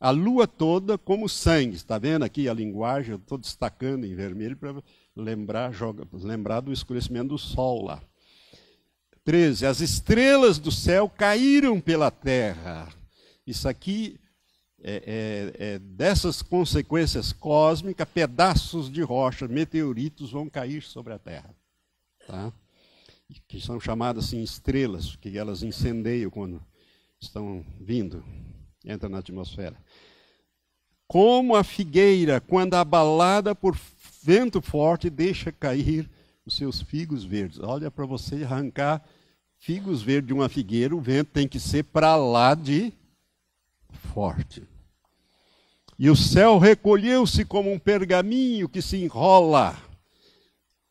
A 0.00 0.10
lua 0.10 0.44
toda 0.44 0.98
como 0.98 1.28
sangue. 1.28 1.76
Está 1.76 1.98
vendo 1.98 2.24
aqui 2.24 2.48
a 2.48 2.52
linguagem? 2.52 3.14
Estou 3.14 3.38
destacando 3.38 4.04
em 4.04 4.12
vermelho 4.12 4.56
para 4.56 4.74
lembrar, 5.14 5.70
lembrar 6.12 6.62
do 6.62 6.72
escurecimento 6.72 7.28
do 7.28 7.38
sol 7.38 7.84
lá. 7.84 8.02
13. 9.22 9.66
As 9.66 9.80
estrelas 9.80 10.58
do 10.58 10.72
céu 10.72 11.08
caíram 11.08 11.80
pela 11.80 12.10
terra. 12.10 12.88
Isso 13.46 13.68
aqui 13.68 14.18
é, 14.82 14.96
é, 15.06 15.74
é, 15.74 15.78
dessas 15.78 16.42
consequências 16.42 17.32
cósmicas, 17.32 18.08
pedaços 18.12 18.90
de 18.90 19.00
rocha, 19.00 19.46
meteoritos 19.46 20.32
vão 20.32 20.50
cair 20.50 20.82
sobre 20.82 21.12
a 21.12 21.20
Terra. 21.20 21.54
Tá? 22.26 22.52
Que 23.46 23.60
são 23.60 23.80
chamadas 23.80 24.26
assim 24.26 24.42
estrelas, 24.42 25.16
que 25.16 25.36
elas 25.36 25.62
incendeiam 25.62 26.30
quando 26.30 26.62
estão 27.20 27.64
vindo, 27.80 28.24
entram 28.84 29.10
na 29.10 29.18
atmosfera. 29.18 29.76
Como 31.06 31.54
a 31.54 31.62
figueira, 31.62 32.40
quando 32.40 32.74
abalada 32.74 33.54
por 33.54 33.78
vento 34.22 34.60
forte, 34.60 35.10
deixa 35.10 35.52
cair 35.52 36.10
os 36.46 36.56
seus 36.56 36.80
figos 36.80 37.24
verdes. 37.24 37.58
Olha, 37.60 37.90
para 37.90 38.06
você 38.06 38.42
arrancar 38.42 39.04
figos 39.58 40.02
verdes 40.02 40.28
de 40.28 40.34
uma 40.34 40.48
figueira, 40.48 40.94
o 40.94 41.00
vento 41.00 41.30
tem 41.30 41.48
que 41.48 41.60
ser 41.60 41.84
para 41.84 42.16
lá 42.16 42.54
de 42.54 42.92
forte. 44.12 44.62
E 45.98 46.10
o 46.10 46.16
céu 46.16 46.58
recolheu-se 46.58 47.44
como 47.44 47.72
um 47.72 47.78
pergaminho 47.78 48.68
que 48.68 48.82
se 48.82 48.96
enrola. 48.96 49.76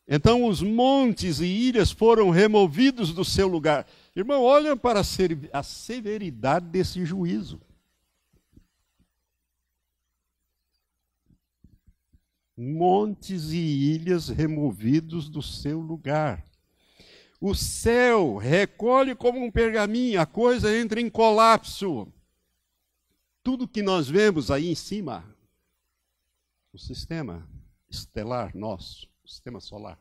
Então 0.06 0.46
os 0.46 0.62
montes 0.62 1.40
e 1.40 1.46
ilhas 1.46 1.90
foram 1.90 2.30
removidos 2.30 3.12
do 3.12 3.24
seu 3.24 3.48
lugar. 3.48 3.86
Irmão, 4.14 4.42
olha 4.42 4.76
para 4.76 5.00
a 5.52 5.62
severidade 5.62 6.66
desse 6.66 7.04
juízo. 7.04 7.60
Montes 12.56 13.50
e 13.50 13.58
ilhas 13.58 14.28
removidos 14.28 15.28
do 15.28 15.42
seu 15.42 15.80
lugar. 15.80 16.46
O 17.40 17.54
céu 17.54 18.36
recolhe 18.36 19.14
como 19.14 19.42
um 19.42 19.50
pergaminho, 19.50 20.20
a 20.20 20.26
coisa 20.26 20.76
entra 20.76 21.00
em 21.00 21.10
colapso 21.10 22.12
tudo 23.44 23.68
que 23.68 23.82
nós 23.82 24.08
vemos 24.08 24.50
aí 24.50 24.70
em 24.70 24.74
cima, 24.74 25.22
o 26.72 26.78
sistema 26.78 27.46
estelar 27.90 28.56
nosso, 28.56 29.06
o 29.24 29.28
sistema 29.28 29.58
solar. 29.58 29.98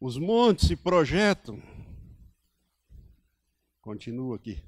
Os 0.00 0.16
montes 0.16 0.68
se 0.68 0.76
projetam. 0.76 1.60
Continua 3.80 4.36
aqui. 4.36 4.62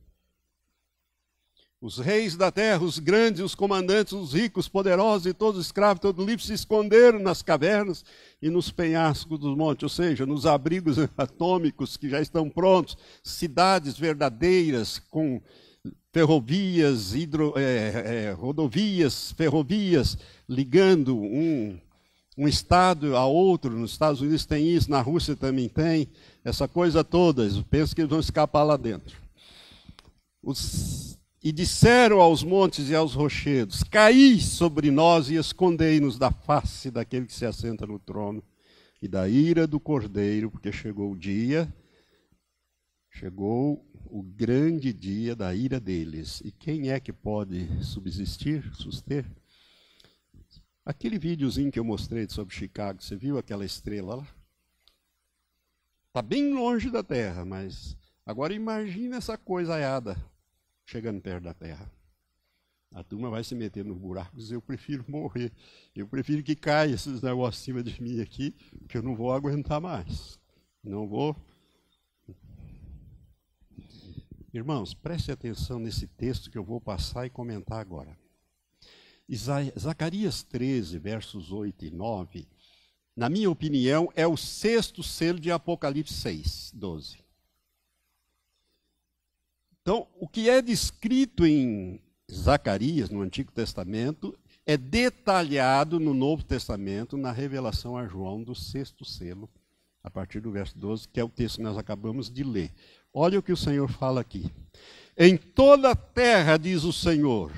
Os 1.81 1.99
reis 1.99 2.35
da 2.35 2.51
terra, 2.51 2.83
os 2.83 2.99
grandes, 2.99 3.43
os 3.43 3.55
comandantes, 3.55 4.15
os 4.15 4.33
ricos, 4.33 4.69
poderosos 4.69 5.27
e 5.27 5.35
todos 5.35 5.61
os 5.61 5.67
escravos, 5.67 6.01
todo 6.01 6.25
livre, 6.25 6.45
se 6.45 6.55
esconderam 6.55 7.19
nas 7.19 7.43
cavernas 7.43 8.05
e 8.41 8.49
nos 8.49 8.71
penhascos 8.71 9.39
dos 9.39 9.57
montes, 9.57 9.83
ou 9.83 9.89
seja, 9.91 10.25
nos 10.25 10.47
abrigos 10.47 10.97
atômicos 11.17 11.97
que 11.97 12.09
já 12.09 12.21
estão 12.21 12.49
prontos, 12.49 12.97
cidades 13.23 13.99
verdadeiras 13.99 14.99
com 14.99 15.43
ferrovias, 16.11 17.15
hidro, 17.15 17.53
é, 17.57 18.29
é, 18.29 18.33
rodovias, 18.33 19.33
ferrovias, 19.33 20.17
ligando 20.49 21.17
um, 21.17 21.79
um 22.37 22.49
estado 22.49 23.17
a 23.17 23.27
outro. 23.27 23.71
Nos 23.71 23.93
Estados 23.93 24.21
Unidos 24.21 24.47
tem 24.47 24.69
isso, 24.69 24.91
na 24.91 25.01
Rússia 25.01 25.37
também 25.37 25.69
tem, 25.69 26.09
essa 26.45 26.69
coisa 26.69 27.03
toda. 27.03 27.49
Penso 27.71 27.95
que 27.95 28.01
eles 28.01 28.11
vão 28.11 28.21
escapar 28.21 28.63
lá 28.63 28.77
dentro. 28.77 29.17
Os, 30.43 31.19
e 31.43 31.53
disseram 31.53 32.21
aos 32.21 32.43
montes 32.43 32.89
e 32.89 32.95
aos 32.95 33.15
rochedos: 33.15 33.83
Caí 33.83 34.41
sobre 34.41 34.91
nós 34.91 35.31
e 35.31 35.35
escondei-nos 35.35 36.19
da 36.19 36.31
face 36.31 36.91
daquele 36.91 37.27
que 37.27 37.35
se 37.35 37.47
assenta 37.47 37.87
no 37.87 37.99
trono 37.99 38.43
e 39.01 39.09
da 39.09 39.29
ira 39.29 39.67
do 39.67 39.79
cordeiro, 39.79 40.51
porque 40.51 40.73
chegou 40.73 41.13
o 41.13 41.17
dia, 41.17 41.73
chegou 43.11 43.85
o 44.07 44.23
grande 44.23 44.93
dia 44.93 45.37
da 45.37 45.55
ira 45.55 45.79
deles. 45.79 46.41
E 46.45 46.51
quem 46.51 46.91
é 46.91 46.99
que 46.99 47.13
pode 47.13 47.69
subsistir, 47.83 48.65
suster? 48.75 49.27
Aquele 50.85 51.19
videozinho 51.19 51.73
que 51.73 51.79
eu 51.79 51.85
mostrei 51.85 52.29
sobre 52.29 52.55
Chicago, 52.55 53.03
você 53.03 53.17
viu 53.17 53.39
aquela 53.39 53.65
estrela 53.65 54.17
lá? 54.17 54.29
Está 56.09 56.21
bem 56.21 56.53
longe 56.53 56.91
da 56.91 57.03
Terra, 57.03 57.45
mas 57.45 57.97
agora 58.25 58.53
imagine 58.53 59.17
essa 59.17 59.39
coisa 59.39 59.75
aiada 59.75 60.17
chegando 60.85 61.21
perto 61.21 61.45
da 61.45 61.55
Terra. 61.55 61.91
A 62.93 63.03
turma 63.03 63.31
vai 63.31 63.43
se 63.43 63.55
meter 63.55 63.85
nos 63.85 63.99
buracos, 63.99 64.53
eu 64.53 64.61
prefiro 64.61 65.05
morrer. 65.09 65.51
Eu 65.97 66.07
prefiro 66.07 66.43
que 66.43 66.55
caia 66.55 66.95
esses 66.95 67.23
negócios 67.23 67.63
acima 67.63 67.83
de 67.83 68.01
mim 68.01 68.21
aqui, 68.21 68.55
que 68.89 68.97
eu 68.97 69.03
não 69.03 69.17
vou 69.17 69.33
aguentar 69.33 69.81
mais. 69.81 70.39
Não 70.83 71.09
vou 71.09 71.35
Irmãos, 74.55 74.95
preste 74.95 75.33
atenção 75.33 75.81
nesse 75.81 76.07
texto 76.07 76.49
que 76.49 76.57
eu 76.57 76.63
vou 76.63 76.81
passar 76.81 77.27
e 77.27 77.31
comentar 77.31 77.81
agora. 77.81 78.17
Zacarias 79.79 80.43
13, 80.43 80.99
versos 80.99 81.51
8 81.51 81.87
e 81.87 81.91
9, 81.91 82.47
na 83.17 83.29
minha 83.29 83.51
opinião, 83.51 84.13
é 84.17 84.27
o 84.27 84.37
sexto 84.37 85.03
selo 85.03 85.39
de 85.39 85.51
Apocalipse 85.51 86.15
6, 86.15 86.73
12. 86.75 87.19
Então, 89.81 90.09
o 90.19 90.27
que 90.27 90.49
é 90.49 90.61
descrito 90.61 91.47
em 91.47 92.01
Zacarias, 92.31 93.11
no 93.11 93.21
Antigo 93.21 93.53
Testamento, 93.53 94.37
é 94.67 94.77
detalhado 94.77 96.01
no 96.01 96.15
Novo 96.15 96.43
Testamento, 96.43 97.17
na 97.17 97.31
revelação 97.31 97.97
a 97.97 98.07
João 98.07 98.43
do 98.43 98.55
sexto 98.55 99.05
selo, 99.05 99.49
a 100.03 100.11
partir 100.11 100.41
do 100.41 100.51
verso 100.51 100.77
12, 100.79 101.09
que 101.09 101.21
é 101.21 101.25
o 101.25 101.29
texto 101.29 101.57
que 101.57 101.63
nós 101.63 101.79
acabamos 101.79 102.31
de 102.31 102.43
ler. 102.43 102.73
Olha 103.13 103.39
o 103.39 103.43
que 103.43 103.53
o 103.53 103.57
Senhor 103.57 103.89
fala 103.89 104.21
aqui. 104.21 104.51
Em 105.17 105.37
toda 105.37 105.91
a 105.91 105.97
terra, 105.97 106.57
diz 106.57 106.83
o 106.83 106.93
Senhor, 106.93 107.53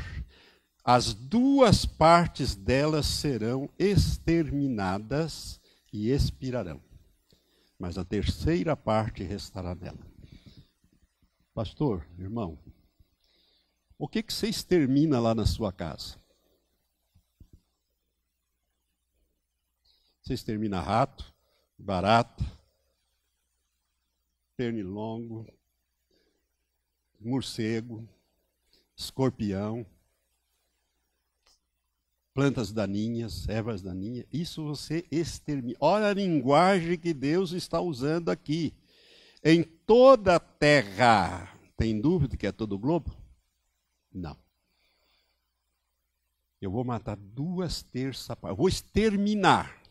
as 0.88 1.12
duas 1.12 1.84
partes 1.84 2.54
delas 2.54 3.06
serão 3.06 3.68
exterminadas 3.76 5.60
e 5.92 6.12
expirarão, 6.12 6.80
mas 7.76 7.98
a 7.98 8.04
terceira 8.04 8.76
parte 8.76 9.24
restará 9.24 9.74
nela. 9.74 10.06
Pastor, 11.52 12.06
irmão, 12.16 12.56
o 13.98 14.06
que, 14.06 14.22
que 14.22 14.32
você 14.32 14.46
extermina 14.46 15.18
lá 15.18 15.34
na 15.34 15.44
sua 15.44 15.72
casa? 15.72 16.20
Você 20.22 20.34
extermina 20.34 20.80
rato, 20.80 21.34
barata, 21.76 22.44
pernilongo, 24.56 25.52
morcego, 27.18 28.08
escorpião, 28.96 29.84
plantas 32.36 32.70
daninhas, 32.70 33.48
ervas 33.48 33.80
daninhas. 33.80 34.26
Isso 34.30 34.62
você 34.62 35.04
extermina. 35.10 35.76
Olha 35.80 36.08
a 36.08 36.14
linguagem 36.14 36.98
que 36.98 37.14
Deus 37.14 37.52
está 37.52 37.80
usando 37.80 38.28
aqui. 38.28 38.74
Em 39.42 39.62
toda 39.62 40.36
a 40.36 40.40
terra. 40.40 41.50
Tem 41.76 41.98
dúvida 42.00 42.36
que 42.36 42.46
é 42.46 42.52
todo 42.52 42.74
o 42.74 42.78
globo? 42.78 43.16
Não. 44.12 44.36
Eu 46.60 46.70
vou 46.70 46.84
matar 46.84 47.16
duas 47.16 47.82
terças 47.82 48.36
partes. 48.36 48.58
Vou 48.58 48.68
exterminar. 48.68 49.82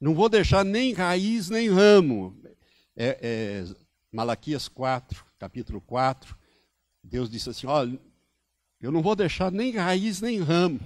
Não 0.00 0.14
vou 0.14 0.28
deixar 0.28 0.64
nem 0.64 0.92
raiz 0.92 1.50
nem 1.50 1.68
ramo 1.68 2.40
é, 2.98 3.18
é, 3.22 3.64
Malaquias 4.10 4.66
4, 4.66 5.24
capítulo 5.38 5.80
4, 5.80 6.36
Deus 7.02 7.30
disse 7.30 7.48
assim: 7.48 7.68
olha, 7.68 7.98
eu 8.80 8.90
não 8.90 9.00
vou 9.00 9.14
deixar 9.14 9.52
nem 9.52 9.70
raiz 9.72 10.20
nem 10.20 10.40
ramo, 10.40 10.80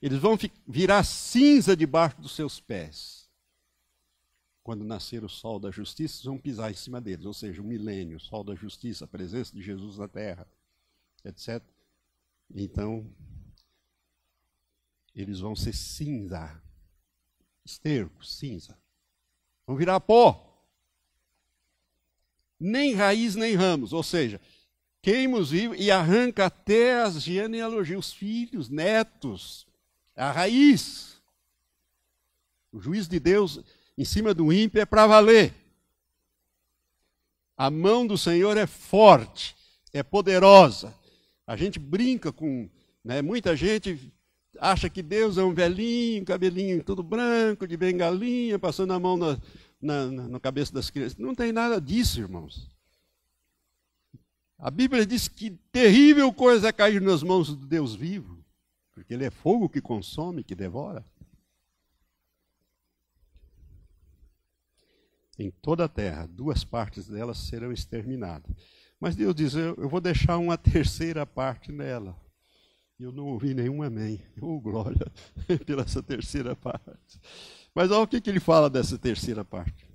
eles 0.00 0.18
vão 0.18 0.38
virar 0.66 1.04
cinza 1.04 1.76
debaixo 1.76 2.20
dos 2.20 2.34
seus 2.34 2.60
pés. 2.60 3.28
Quando 4.62 4.84
nascer 4.84 5.24
o 5.24 5.28
sol 5.28 5.58
da 5.58 5.70
justiça, 5.70 6.22
vão 6.24 6.38
pisar 6.38 6.70
em 6.70 6.74
cima 6.74 7.00
deles, 7.00 7.24
ou 7.26 7.34
seja, 7.34 7.60
o 7.60 7.64
milênio, 7.64 8.16
o 8.16 8.20
sol 8.20 8.44
da 8.44 8.54
justiça, 8.54 9.04
a 9.04 9.08
presença 9.08 9.54
de 9.54 9.62
Jesus 9.62 9.98
na 9.98 10.06
terra, 10.06 10.46
etc. 11.24 11.62
Então, 12.54 13.06
eles 15.14 15.40
vão 15.40 15.56
ser 15.56 15.74
cinza, 15.74 16.62
esterco, 17.64 18.24
cinza. 18.24 18.78
Vão 19.66 19.76
virar 19.76 20.00
pó 20.00 20.50
nem 22.60 22.92
raiz 22.92 23.34
nem 23.34 23.54
ramos, 23.54 23.94
ou 23.94 24.02
seja, 24.02 24.38
queima 25.00 25.38
os 25.38 25.50
vivos 25.50 25.78
e 25.80 25.90
arranca 25.90 26.44
até 26.44 27.00
as 27.00 27.22
genealogias, 27.22 28.06
os 28.06 28.12
filhos, 28.12 28.68
netos, 28.68 29.66
a 30.20 30.30
raiz. 30.30 31.20
O 32.72 32.80
juízo 32.80 33.08
de 33.08 33.18
Deus 33.18 33.60
em 33.96 34.04
cima 34.04 34.32
do 34.32 34.52
ímpio 34.52 34.80
é 34.80 34.84
para 34.84 35.06
valer. 35.06 35.54
A 37.56 37.70
mão 37.70 38.06
do 38.06 38.16
Senhor 38.16 38.56
é 38.56 38.66
forte, 38.66 39.56
é 39.92 40.02
poderosa. 40.02 40.94
A 41.46 41.56
gente 41.56 41.78
brinca 41.78 42.32
com, 42.32 42.68
né, 43.04 43.20
muita 43.20 43.56
gente 43.56 44.12
acha 44.58 44.88
que 44.90 45.02
Deus 45.02 45.38
é 45.38 45.42
um 45.42 45.54
velhinho, 45.54 46.24
cabelinho 46.24 46.84
tudo 46.84 47.02
branco, 47.02 47.66
de 47.66 47.76
bengalinha, 47.76 48.58
passando 48.58 48.92
a 48.92 48.98
mão 48.98 49.16
na, 49.16 49.38
na, 49.80 50.06
na, 50.06 50.40
cabeça 50.40 50.72
das 50.72 50.90
crianças. 50.90 51.18
Não 51.18 51.34
tem 51.34 51.52
nada 51.52 51.80
disso, 51.80 52.20
irmãos. 52.20 52.70
A 54.58 54.70
Bíblia 54.70 55.06
diz 55.06 55.28
que 55.28 55.50
terrível 55.72 56.32
coisa 56.32 56.68
é 56.68 56.72
cair 56.72 57.00
nas 57.00 57.22
mãos 57.22 57.48
do 57.48 57.66
Deus 57.66 57.94
vivo, 57.94 58.39
porque 59.00 59.14
Ele 59.14 59.24
é 59.24 59.30
fogo 59.30 59.68
que 59.68 59.80
consome, 59.80 60.44
que 60.44 60.54
devora. 60.54 61.02
Em 65.38 65.50
toda 65.50 65.86
a 65.86 65.88
terra, 65.88 66.26
duas 66.26 66.64
partes 66.64 67.08
delas 67.08 67.38
serão 67.38 67.72
exterminadas. 67.72 68.54
Mas 69.00 69.16
Deus 69.16 69.34
diz: 69.34 69.54
Eu 69.54 69.88
vou 69.88 70.02
deixar 70.02 70.36
uma 70.36 70.58
terceira 70.58 71.24
parte 71.24 71.72
nela. 71.72 72.14
Eu 72.98 73.10
não 73.10 73.28
ouvi 73.28 73.54
nenhum 73.54 73.82
amém. 73.82 74.22
Oh, 74.42 74.60
glória 74.60 75.10
pela 75.64 75.82
essa 75.82 76.02
terceira 76.02 76.54
parte. 76.54 77.18
Mas 77.74 77.90
olha 77.90 78.02
o 78.02 78.06
que, 78.06 78.20
que 78.20 78.28
ele 78.28 78.40
fala 78.40 78.68
dessa 78.68 78.98
terceira 78.98 79.42
parte. 79.42 79.88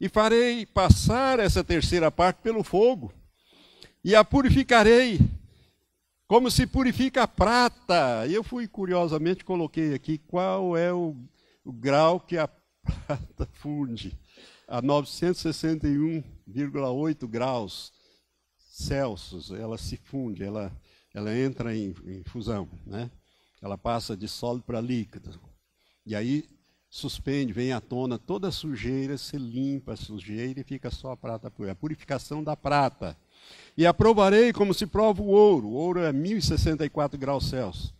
E 0.00 0.08
farei 0.08 0.64
passar 0.64 1.38
essa 1.38 1.62
terceira 1.62 2.10
parte 2.10 2.40
pelo 2.40 2.64
fogo, 2.64 3.12
e 4.02 4.14
a 4.14 4.24
purificarei, 4.24 5.20
como 6.30 6.48
se 6.48 6.64
purifica 6.64 7.24
a 7.24 7.26
prata. 7.26 8.24
Eu 8.28 8.44
fui 8.44 8.68
curiosamente, 8.68 9.44
coloquei 9.44 9.94
aqui 9.94 10.16
qual 10.16 10.76
é 10.76 10.92
o, 10.92 11.16
o 11.64 11.72
grau 11.72 12.20
que 12.20 12.38
a 12.38 12.46
prata 12.86 13.48
funde. 13.54 14.16
A 14.68 14.80
961,8 14.80 17.26
graus 17.26 17.92
Celsius, 18.56 19.50
ela 19.50 19.76
se 19.76 19.96
funde, 19.96 20.44
ela, 20.44 20.70
ela 21.12 21.36
entra 21.36 21.76
em, 21.76 21.92
em 22.06 22.22
fusão, 22.22 22.68
né? 22.86 23.10
Ela 23.60 23.76
passa 23.76 24.16
de 24.16 24.28
sólido 24.28 24.62
para 24.62 24.80
líquido. 24.80 25.40
E 26.06 26.14
aí 26.14 26.48
suspende, 26.88 27.52
vem 27.52 27.72
à 27.72 27.80
tona 27.80 28.20
toda 28.20 28.46
a 28.46 28.52
sujeira, 28.52 29.18
se 29.18 29.36
limpa 29.36 29.94
a 29.94 29.96
sujeira 29.96 30.60
e 30.60 30.64
fica 30.64 30.92
só 30.92 31.10
a 31.10 31.16
prata 31.16 31.50
pura. 31.50 31.72
A 31.72 31.74
purificação 31.74 32.44
da 32.44 32.56
prata. 32.56 33.18
E 33.76 33.86
aprovarei 33.86 34.52
como 34.52 34.74
se 34.74 34.86
prova 34.86 35.22
o 35.22 35.28
ouro. 35.28 35.68
O 35.68 35.74
ouro 35.74 36.00
é 36.00 36.12
1064 36.12 37.18
graus 37.18 37.48
Celsius. 37.48 37.92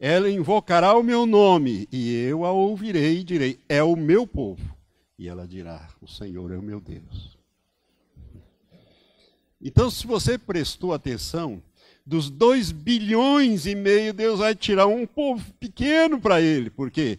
Ela 0.00 0.30
invocará 0.30 0.96
o 0.96 1.02
meu 1.02 1.26
nome, 1.26 1.88
e 1.90 2.14
eu 2.14 2.44
a 2.44 2.52
ouvirei 2.52 3.18
e 3.18 3.24
direi: 3.24 3.58
É 3.68 3.82
o 3.82 3.96
meu 3.96 4.26
povo. 4.26 4.76
E 5.18 5.26
ela 5.28 5.46
dirá: 5.46 5.88
O 6.00 6.06
Senhor 6.06 6.52
é 6.52 6.56
o 6.56 6.62
meu 6.62 6.80
Deus. 6.80 7.36
Então, 9.60 9.90
se 9.90 10.06
você 10.06 10.38
prestou 10.38 10.92
atenção, 10.92 11.60
dos 12.06 12.30
2 12.30 12.70
bilhões 12.70 13.66
e 13.66 13.74
meio, 13.74 14.14
Deus 14.14 14.38
vai 14.38 14.54
tirar 14.54 14.86
um 14.86 15.04
povo 15.04 15.44
pequeno 15.60 16.20
para 16.20 16.40
ele, 16.40 16.70
porque 16.70 17.18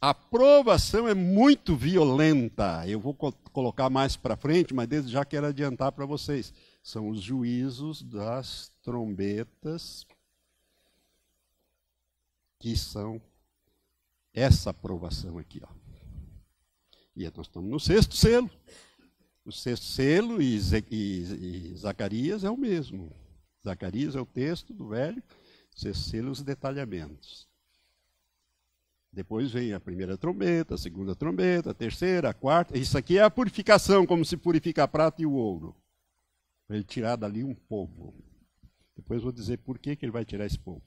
a 0.00 0.14
provação 0.14 1.06
é 1.06 1.14
muito 1.14 1.76
violenta. 1.76 2.86
Eu 2.86 2.98
vou 2.98 3.14
co 3.14 3.32
colocar 3.52 3.90
mais 3.90 4.16
para 4.16 4.36
frente, 4.36 4.72
mas 4.72 4.88
desde 4.88 5.12
já 5.12 5.24
quero 5.24 5.46
adiantar 5.46 5.92
para 5.92 6.06
vocês. 6.06 6.54
São 6.82 7.10
os 7.10 7.20
juízos 7.20 8.02
das 8.02 8.72
trombetas 8.82 10.06
que 12.58 12.76
são 12.76 13.20
essa 14.32 14.70
aprovação 14.70 15.36
aqui. 15.36 15.60
Ó. 15.62 15.68
E 17.14 17.24
nós 17.24 17.46
estamos 17.46 17.70
no 17.70 17.80
sexto 17.80 18.16
selo. 18.16 18.50
O 19.44 19.52
sexto 19.52 19.84
selo 19.84 20.40
e, 20.40 20.58
e, 20.90 21.72
e 21.72 21.76
Zacarias 21.76 22.44
é 22.44 22.50
o 22.50 22.56
mesmo. 22.56 23.12
Zacarias 23.62 24.14
é 24.14 24.20
o 24.20 24.26
texto 24.26 24.72
do 24.72 24.88
velho, 24.88 25.22
sexto 25.74 26.04
selo 26.04 26.30
os 26.30 26.42
detalhamentos. 26.42 27.49
Depois 29.12 29.50
vem 29.50 29.72
a 29.72 29.80
primeira 29.80 30.16
trombeta, 30.16 30.74
a 30.74 30.78
segunda 30.78 31.16
trombeta, 31.16 31.70
a 31.70 31.74
terceira, 31.74 32.30
a 32.30 32.34
quarta. 32.34 32.78
Isso 32.78 32.96
aqui 32.96 33.18
é 33.18 33.22
a 33.22 33.30
purificação, 33.30 34.06
como 34.06 34.24
se 34.24 34.36
purifica 34.36 34.84
a 34.84 34.88
prata 34.88 35.20
e 35.20 35.26
o 35.26 35.32
ouro. 35.32 35.74
Para 36.66 36.76
ele 36.76 36.84
tirar 36.84 37.16
dali 37.16 37.42
um 37.42 37.54
povo. 37.54 38.14
Depois 38.96 39.22
vou 39.22 39.32
dizer 39.32 39.58
por 39.58 39.78
que, 39.78 39.96
que 39.96 40.04
ele 40.04 40.12
vai 40.12 40.24
tirar 40.24 40.46
esse 40.46 40.58
povo. 40.58 40.82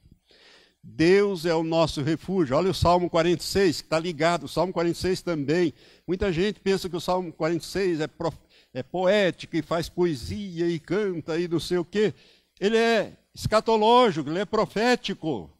Deus 0.82 1.44
é 1.44 1.54
o 1.54 1.62
nosso 1.62 2.02
refúgio. 2.02 2.56
Olha 2.56 2.70
o 2.70 2.74
Salmo 2.74 3.10
46, 3.10 3.80
que 3.80 3.86
está 3.86 3.98
ligado. 3.98 4.44
O 4.44 4.48
Salmo 4.48 4.72
46 4.72 5.22
também. 5.22 5.72
Muita 6.06 6.32
gente 6.32 6.60
pensa 6.60 6.88
que 6.88 6.96
o 6.96 7.00
Salmo 7.00 7.32
46 7.32 8.00
é, 8.00 8.06
pro, 8.06 8.32
é 8.72 8.82
poético 8.82 9.56
e 9.56 9.62
faz 9.62 9.88
poesia 9.88 10.68
e 10.68 10.78
canta 10.78 11.38
e 11.38 11.48
não 11.48 11.60
sei 11.60 11.78
o 11.78 11.84
quê. 11.84 12.14
Ele 12.60 12.76
é 12.76 13.16
escatológico, 13.34 14.30
ele 14.30 14.40
é 14.40 14.44
profético. 14.44 15.50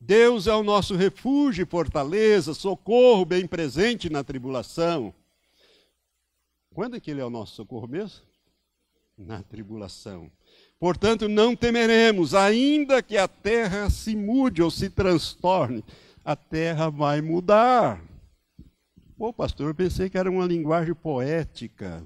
Deus 0.00 0.46
é 0.46 0.54
o 0.54 0.62
nosso 0.62 0.94
refúgio 0.94 1.62
e 1.62 1.66
fortaleza, 1.66 2.52
socorro 2.54 3.24
bem 3.24 3.46
presente 3.46 4.10
na 4.10 4.22
tribulação. 4.22 5.14
Quando 6.74 6.96
é 6.96 7.00
que 7.00 7.10
Ele 7.10 7.20
é 7.20 7.24
o 7.24 7.30
nosso 7.30 7.54
socorro 7.54 7.88
mesmo? 7.88 8.20
Na 9.16 9.42
tribulação. 9.42 10.30
Portanto, 10.78 11.26
não 11.26 11.56
temeremos, 11.56 12.34
ainda 12.34 13.02
que 13.02 13.16
a 13.16 13.26
terra 13.26 13.88
se 13.88 14.14
mude 14.14 14.62
ou 14.62 14.70
se 14.70 14.90
transtorne, 14.90 15.82
a 16.22 16.36
terra 16.36 16.90
vai 16.90 17.22
mudar. 17.22 18.02
Pô, 19.16 19.32
pastor, 19.32 19.68
eu 19.68 19.74
pensei 19.74 20.10
que 20.10 20.18
era 20.18 20.30
uma 20.30 20.44
linguagem 20.44 20.94
poética. 20.94 22.04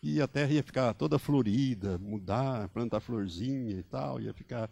E 0.00 0.22
a 0.22 0.28
terra 0.28 0.52
ia 0.52 0.62
ficar 0.62 0.94
toda 0.94 1.18
florida, 1.18 1.98
mudar, 1.98 2.68
plantar 2.68 3.00
florzinha 3.00 3.76
e 3.76 3.82
tal, 3.82 4.20
ia 4.20 4.32
ficar 4.32 4.70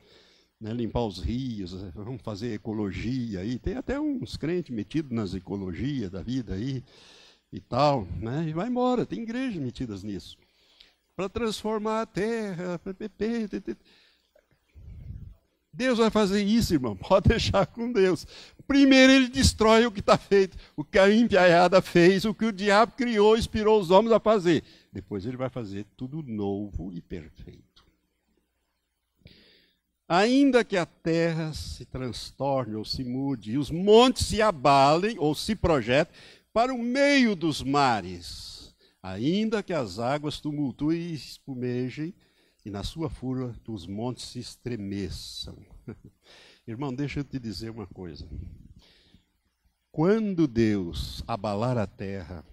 né, 0.61 0.73
limpar 0.73 1.05
os 1.05 1.19
rios, 1.19 1.73
vamos 1.95 2.23
fazer 2.23 2.55
ecologia 2.55 3.41
aí. 3.41 3.59
Tem 3.59 3.77
até 3.77 3.99
uns 4.01 4.37
crentes 4.37 4.75
metidos 4.75 5.13
nas 5.13 5.35
ecologias 5.35 6.11
da 6.11 6.23
vida 6.23 6.55
aí 6.55 6.83
e 7.53 7.61
tal, 7.61 8.07
né? 8.21 8.47
E 8.49 8.53
vai 8.53 8.69
embora, 8.69 9.07
tem 9.07 9.23
igrejas 9.23 9.61
metidas 9.61 10.03
nisso. 10.03 10.37
Para 11.17 11.29
transformar 11.29 12.03
a 12.03 12.07
terra. 12.07 12.81
Deus 15.73 15.99
vai 15.99 16.11
fazer 16.11 16.43
isso, 16.43 16.75
irmão. 16.75 16.97
Pode 16.99 17.29
deixar 17.29 17.67
com 17.67 17.93
Deus. 17.93 18.27
Primeiro 18.67 19.13
ele 19.13 19.29
destrói 19.29 19.87
o 19.87 19.93
que 19.93 20.01
está 20.01 20.19
feito, 20.19 20.57
o 20.77 20.85
que 20.85 20.99
a 20.99 21.11
empiaiada 21.13 21.81
fez, 21.81 22.25
o 22.25 22.35
que 22.35 22.45
o 22.45 22.53
diabo 22.53 22.93
criou, 22.93 23.37
inspirou 23.37 23.81
os 23.81 23.91
homens 23.91 24.13
a 24.13 24.21
fazer. 24.21 24.63
Depois 24.93 25.25
ele 25.25 25.37
vai 25.37 25.49
fazer 25.49 25.87
tudo 25.97 26.23
novo 26.23 26.93
e 26.93 27.01
perfeito. 27.01 27.78
Ainda 30.09 30.65
que 30.65 30.79
a 30.79 30.87
terra 30.87 31.53
se 31.53 31.85
transtorne 31.85 32.75
ou 32.75 32.85
se 32.85 33.05
mude, 33.05 33.53
e 33.53 33.59
os 33.59 33.71
montes 33.71 34.25
se 34.25 34.41
abalem 34.41 35.19
ou 35.19 35.35
se 35.35 35.55
projetem 35.55 36.15
para 36.51 36.75
o 36.75 36.83
meio 36.83 37.37
dos 37.37 37.63
mares, 37.63 38.75
ainda 39.03 39.63
que 39.63 39.75
as 39.75 39.99
águas 39.99 40.41
tumultuem 40.41 40.99
e 40.99 41.15
espumejem, 41.15 42.15
e 42.65 42.71
na 42.71 42.83
sua 42.83 43.11
fúria 43.11 43.55
os 43.69 43.87
montes 43.87 44.25
se 44.25 44.39
estremeçam. 44.39 45.59
Irmão, 46.67 46.95
deixa 46.95 47.21
eu 47.21 47.25
te 47.25 47.39
dizer 47.39 47.71
uma 47.71 47.87
coisa. 47.87 48.27
Quando 49.93 50.49
Deus 50.49 51.23
abalar 51.27 51.77
a 51.77 51.87
terra, 51.87 52.45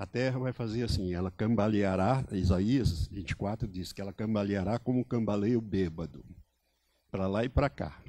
a 0.00 0.06
terra 0.06 0.38
vai 0.38 0.50
fazer 0.50 0.82
assim, 0.82 1.12
ela 1.12 1.30
cambaleará, 1.30 2.24
Isaías 2.32 3.06
24 3.08 3.68
diz 3.68 3.92
que 3.92 4.00
ela 4.00 4.14
cambaleará 4.14 4.78
como 4.78 5.00
um 5.00 5.04
cambaleio 5.04 5.60
bêbado, 5.60 6.24
para 7.10 7.26
lá 7.26 7.44
e 7.44 7.50
para 7.50 7.68
cá. 7.68 8.02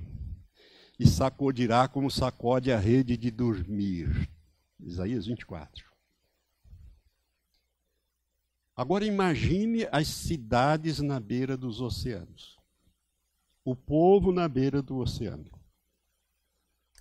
E 0.98 1.06
sacudirá 1.06 1.90
como 1.90 2.10
sacode 2.10 2.72
a 2.72 2.80
rede 2.80 3.18
de 3.18 3.30
dormir. 3.30 4.32
Isaías 4.80 5.26
24. 5.26 5.92
Agora 8.74 9.04
imagine 9.04 9.86
as 9.92 10.08
cidades 10.08 11.02
na 11.02 11.20
beira 11.20 11.58
dos 11.58 11.82
oceanos. 11.82 12.58
O 13.66 13.76
povo 13.76 14.32
na 14.32 14.48
beira 14.48 14.82
do 14.82 14.96
oceano. 14.96 15.52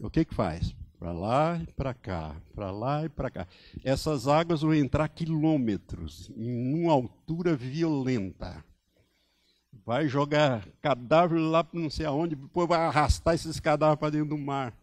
O 0.00 0.10
que 0.10 0.24
que 0.24 0.34
faz? 0.34 0.74
Para 1.00 1.12
lá 1.12 1.58
e 1.58 1.72
para 1.72 1.94
cá, 1.94 2.36
para 2.54 2.70
lá 2.70 3.06
e 3.06 3.08
para 3.08 3.30
cá. 3.30 3.48
Essas 3.82 4.28
águas 4.28 4.60
vão 4.60 4.74
entrar 4.74 5.08
quilômetros, 5.08 6.30
em 6.36 6.74
uma 6.74 6.92
altura 6.92 7.56
violenta. 7.56 8.62
Vai 9.86 10.06
jogar 10.06 10.68
cadáver 10.82 11.38
lá 11.38 11.64
para 11.64 11.80
não 11.80 11.88
sei 11.88 12.04
aonde, 12.04 12.36
depois 12.36 12.68
vai 12.68 12.80
arrastar 12.80 13.34
esses 13.34 13.58
cadáveres 13.58 13.98
para 13.98 14.10
dentro 14.10 14.28
do 14.28 14.38
mar. 14.38 14.76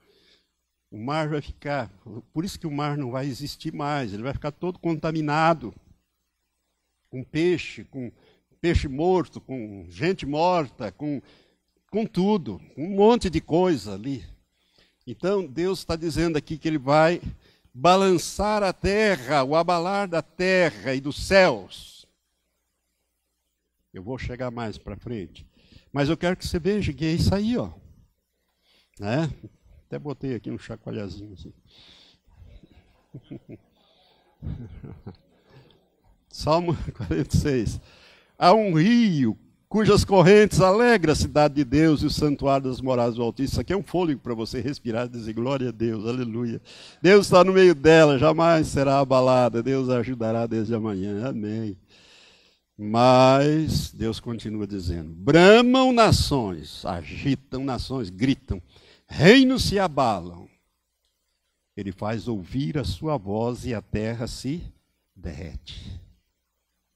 O 0.89 0.97
mar 0.97 1.29
vai 1.29 1.41
ficar, 1.41 1.91
por 2.33 2.43
isso 2.43 2.59
que 2.59 2.65
o 2.65 2.71
mar 2.71 2.97
não 2.97 3.11
vai 3.11 3.27
existir 3.27 3.71
mais, 3.71 4.11
ele 4.11 4.23
vai 4.23 4.33
ficar 4.33 4.51
todo 4.51 4.79
contaminado 4.79 5.71
com 7.11 7.23
peixe, 7.23 7.83
com 7.83 8.11
peixe 8.59 8.87
morto, 8.87 9.39
com 9.39 9.85
gente 9.87 10.25
morta, 10.25 10.91
com, 10.91 11.21
com 11.91 12.07
tudo, 12.07 12.59
um 12.75 12.95
monte 12.95 13.29
de 13.29 13.39
coisa 13.39 13.93
ali. 13.93 14.25
Então, 15.09 15.47
Deus 15.47 15.79
está 15.79 15.95
dizendo 15.95 16.35
aqui 16.35 16.57
que 16.57 16.67
Ele 16.67 16.77
vai 16.77 17.21
balançar 17.73 18.61
a 18.61 18.73
terra, 18.73 19.41
o 19.41 19.55
abalar 19.55 20.05
da 20.05 20.21
terra 20.21 20.93
e 20.93 20.99
dos 20.99 21.25
céus. 21.25 22.05
Eu 23.93 24.03
vou 24.03 24.17
chegar 24.17 24.51
mais 24.51 24.77
para 24.77 24.97
frente. 24.97 25.47
Mas 25.93 26.09
eu 26.09 26.17
quero 26.17 26.35
que 26.35 26.45
você 26.45 26.59
veja 26.59 26.91
que 26.91 27.05
é 27.05 27.13
isso 27.13 27.33
aí, 27.33 27.57
ó. 27.57 27.71
Né? 28.99 29.33
Até 29.85 29.97
botei 29.97 30.35
aqui 30.35 30.51
um 30.51 30.59
chacoalhazinho 30.59 31.33
assim. 31.33 31.53
Salmo 36.27 36.75
46. 36.97 37.79
Há 38.37 38.53
um 38.53 38.73
rio 38.73 39.39
cujas 39.77 40.03
correntes 40.03 40.59
alegra 40.59 41.11
a 41.11 41.15
cidade 41.15 41.53
de 41.53 41.63
Deus 41.63 42.01
e 42.01 42.07
o 42.07 42.09
santuário 42.09 42.67
das 42.67 42.81
moradas 42.81 43.13
do 43.13 43.21
Altíssimo. 43.21 43.51
Isso 43.51 43.61
aqui 43.61 43.71
é 43.71 43.77
um 43.77 43.83
fôlego 43.83 44.19
para 44.19 44.33
você 44.33 44.59
respirar 44.59 45.05
e 45.05 45.09
dizer 45.09 45.33
glória 45.33 45.69
a 45.69 45.71
Deus, 45.71 46.03
aleluia. 46.03 46.59
Deus 46.99 47.27
está 47.27 47.43
no 47.43 47.53
meio 47.53 47.75
dela, 47.75 48.17
jamais 48.17 48.65
será 48.69 48.97
abalada. 48.97 49.61
Deus 49.61 49.87
ajudará 49.89 50.47
desde 50.47 50.73
amanhã. 50.73 51.27
Amém. 51.27 51.77
Mas 52.75 53.93
Deus 53.93 54.19
continua 54.19 54.65
dizendo: 54.65 55.13
bramam 55.13 55.93
nações, 55.93 56.83
agitam 56.83 57.63
nações, 57.63 58.09
gritam, 58.09 58.59
reinos 59.05 59.65
se 59.65 59.77
abalam. 59.77 60.49
Ele 61.75 61.91
faz 61.91 62.27
ouvir 62.27 62.79
a 62.79 62.83
sua 62.83 63.15
voz 63.15 63.63
e 63.63 63.75
a 63.75 63.81
terra 63.83 64.25
se 64.25 64.63
derrete, 65.15 66.01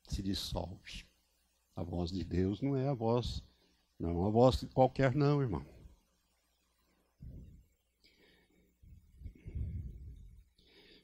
se 0.07 0.23
dissolve. 0.23 1.10
A 1.75 1.83
voz 1.83 2.11
de 2.11 2.23
Deus 2.23 2.61
não 2.61 2.75
é 2.75 2.87
a 2.87 2.93
voz, 2.93 3.43
não 3.99 4.09
é 4.09 4.13
uma 4.13 4.29
voz 4.29 4.65
qualquer, 4.73 5.15
não, 5.15 5.41
irmão. 5.41 5.65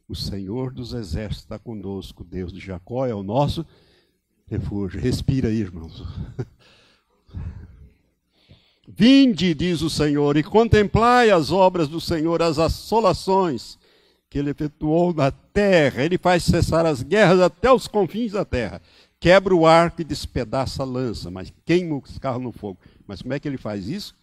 O 0.08 0.16
Senhor 0.16 0.74
dos 0.74 0.94
Exércitos 0.94 1.44
está 1.44 1.60
conosco, 1.60 2.24
Deus 2.24 2.54
de 2.54 2.60
Jacó 2.60 3.06
é 3.06 3.14
o 3.14 3.24
nosso 3.24 3.66
refúgio. 4.48 5.02
Respira 5.02 5.50
aí, 5.50 5.58
irmãos. 5.58 6.02
Vinde, 8.88 9.54
diz 9.54 9.82
o 9.82 9.90
Senhor, 9.90 10.38
e 10.38 10.44
contemplai 10.44 11.30
as 11.30 11.52
obras 11.52 11.90
do 11.90 12.00
Senhor, 12.00 12.42
as 12.42 12.58
assolações 12.58 13.78
que 14.30 14.40
ele 14.40 14.50
efetuou 14.50 15.14
na 15.14 15.30
terra. 15.30 16.04
Ele 16.04 16.18
faz 16.18 16.44
cessar 16.44 16.86
as 16.86 17.04
guerras 17.04 17.42
até 17.42 17.70
os 17.70 17.86
confins 17.86 18.32
da 18.32 18.46
terra. 18.46 18.82
Quebra 19.20 19.56
o 19.56 19.66
arco 19.66 20.02
e 20.02 20.06
despedaça 20.06 20.84
a 20.84 20.86
lança, 20.86 21.32
mas 21.32 21.52
queima 21.66 21.98
os 21.98 22.20
carros 22.20 22.42
no 22.42 22.52
fogo. 22.52 22.80
Mas 23.08 23.22
como 23.22 23.34
é 23.34 23.40
que 23.40 23.48
ele 23.48 23.58
faz 23.58 23.88
isso? 23.88 24.16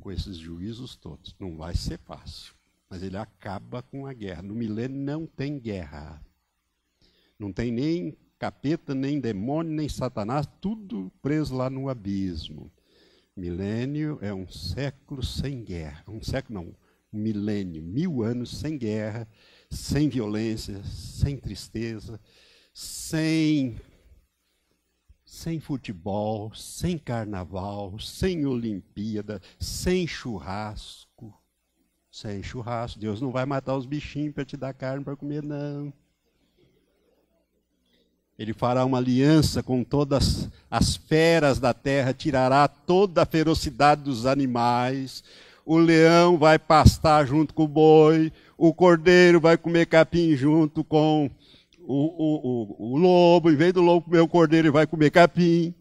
Com 0.00 0.12
esses 0.12 0.36
juízos 0.36 0.94
todos. 0.94 1.34
Não 1.38 1.56
vai 1.56 1.74
ser 1.74 1.98
fácil. 1.98 2.54
Mas 2.88 3.02
ele 3.02 3.16
acaba 3.16 3.82
com 3.82 4.06
a 4.06 4.12
guerra. 4.12 4.42
No 4.42 4.54
milênio 4.54 4.96
não 4.96 5.26
tem 5.26 5.58
guerra. 5.58 6.22
Não 7.38 7.52
tem 7.52 7.72
nem 7.72 8.16
capeta, 8.38 8.94
nem 8.94 9.18
demônio, 9.18 9.72
nem 9.72 9.88
satanás, 9.88 10.46
tudo 10.60 11.10
preso 11.22 11.56
lá 11.56 11.70
no 11.70 11.88
abismo. 11.88 12.70
Milênio 13.36 14.18
é 14.20 14.32
um 14.32 14.46
século 14.48 15.24
sem 15.24 15.64
guerra. 15.64 16.04
Um 16.06 16.22
século 16.22 16.60
não, 16.60 16.76
um 17.12 17.18
milênio, 17.18 17.82
mil 17.82 18.22
anos 18.22 18.58
sem 18.58 18.78
guerra, 18.78 19.26
sem 19.70 20.08
violência, 20.08 20.84
sem 20.84 21.36
tristeza, 21.36 22.20
sem 22.72 23.76
sem 25.34 25.58
futebol, 25.58 26.54
sem 26.54 26.96
carnaval, 26.96 27.98
sem 27.98 28.46
Olimpíada, 28.46 29.42
sem 29.58 30.06
churrasco. 30.06 31.34
Sem 32.08 32.40
churrasco. 32.40 33.00
Deus 33.00 33.20
não 33.20 33.32
vai 33.32 33.44
matar 33.44 33.76
os 33.76 33.84
bichinhos 33.84 34.32
para 34.32 34.44
te 34.44 34.56
dar 34.56 34.72
carne 34.72 35.02
para 35.02 35.16
comer, 35.16 35.42
não. 35.42 35.92
Ele 38.38 38.52
fará 38.52 38.84
uma 38.84 38.98
aliança 38.98 39.60
com 39.60 39.82
todas 39.82 40.48
as 40.70 40.94
feras 40.94 41.58
da 41.58 41.74
terra, 41.74 42.14
tirará 42.14 42.68
toda 42.68 43.22
a 43.22 43.26
ferocidade 43.26 44.02
dos 44.02 44.26
animais. 44.26 45.24
O 45.66 45.76
leão 45.78 46.38
vai 46.38 46.60
pastar 46.60 47.26
junto 47.26 47.52
com 47.54 47.64
o 47.64 47.68
boi, 47.68 48.32
o 48.56 48.72
cordeiro 48.72 49.40
vai 49.40 49.58
comer 49.58 49.86
capim 49.86 50.36
junto 50.36 50.84
com 50.84 51.28
o, 51.86 52.04
o, 52.16 52.86
o, 52.90 52.94
o 52.94 52.98
lobo. 52.98 53.50
Em 53.50 53.56
vez 53.56 53.72
do 53.72 53.80
lobo 53.80 54.06
comer 54.06 54.20
o 54.20 54.28
cordeiro, 54.28 54.66
ele 54.66 54.72
vai 54.72 54.86
comer 54.86 55.10
capim. 55.10 55.74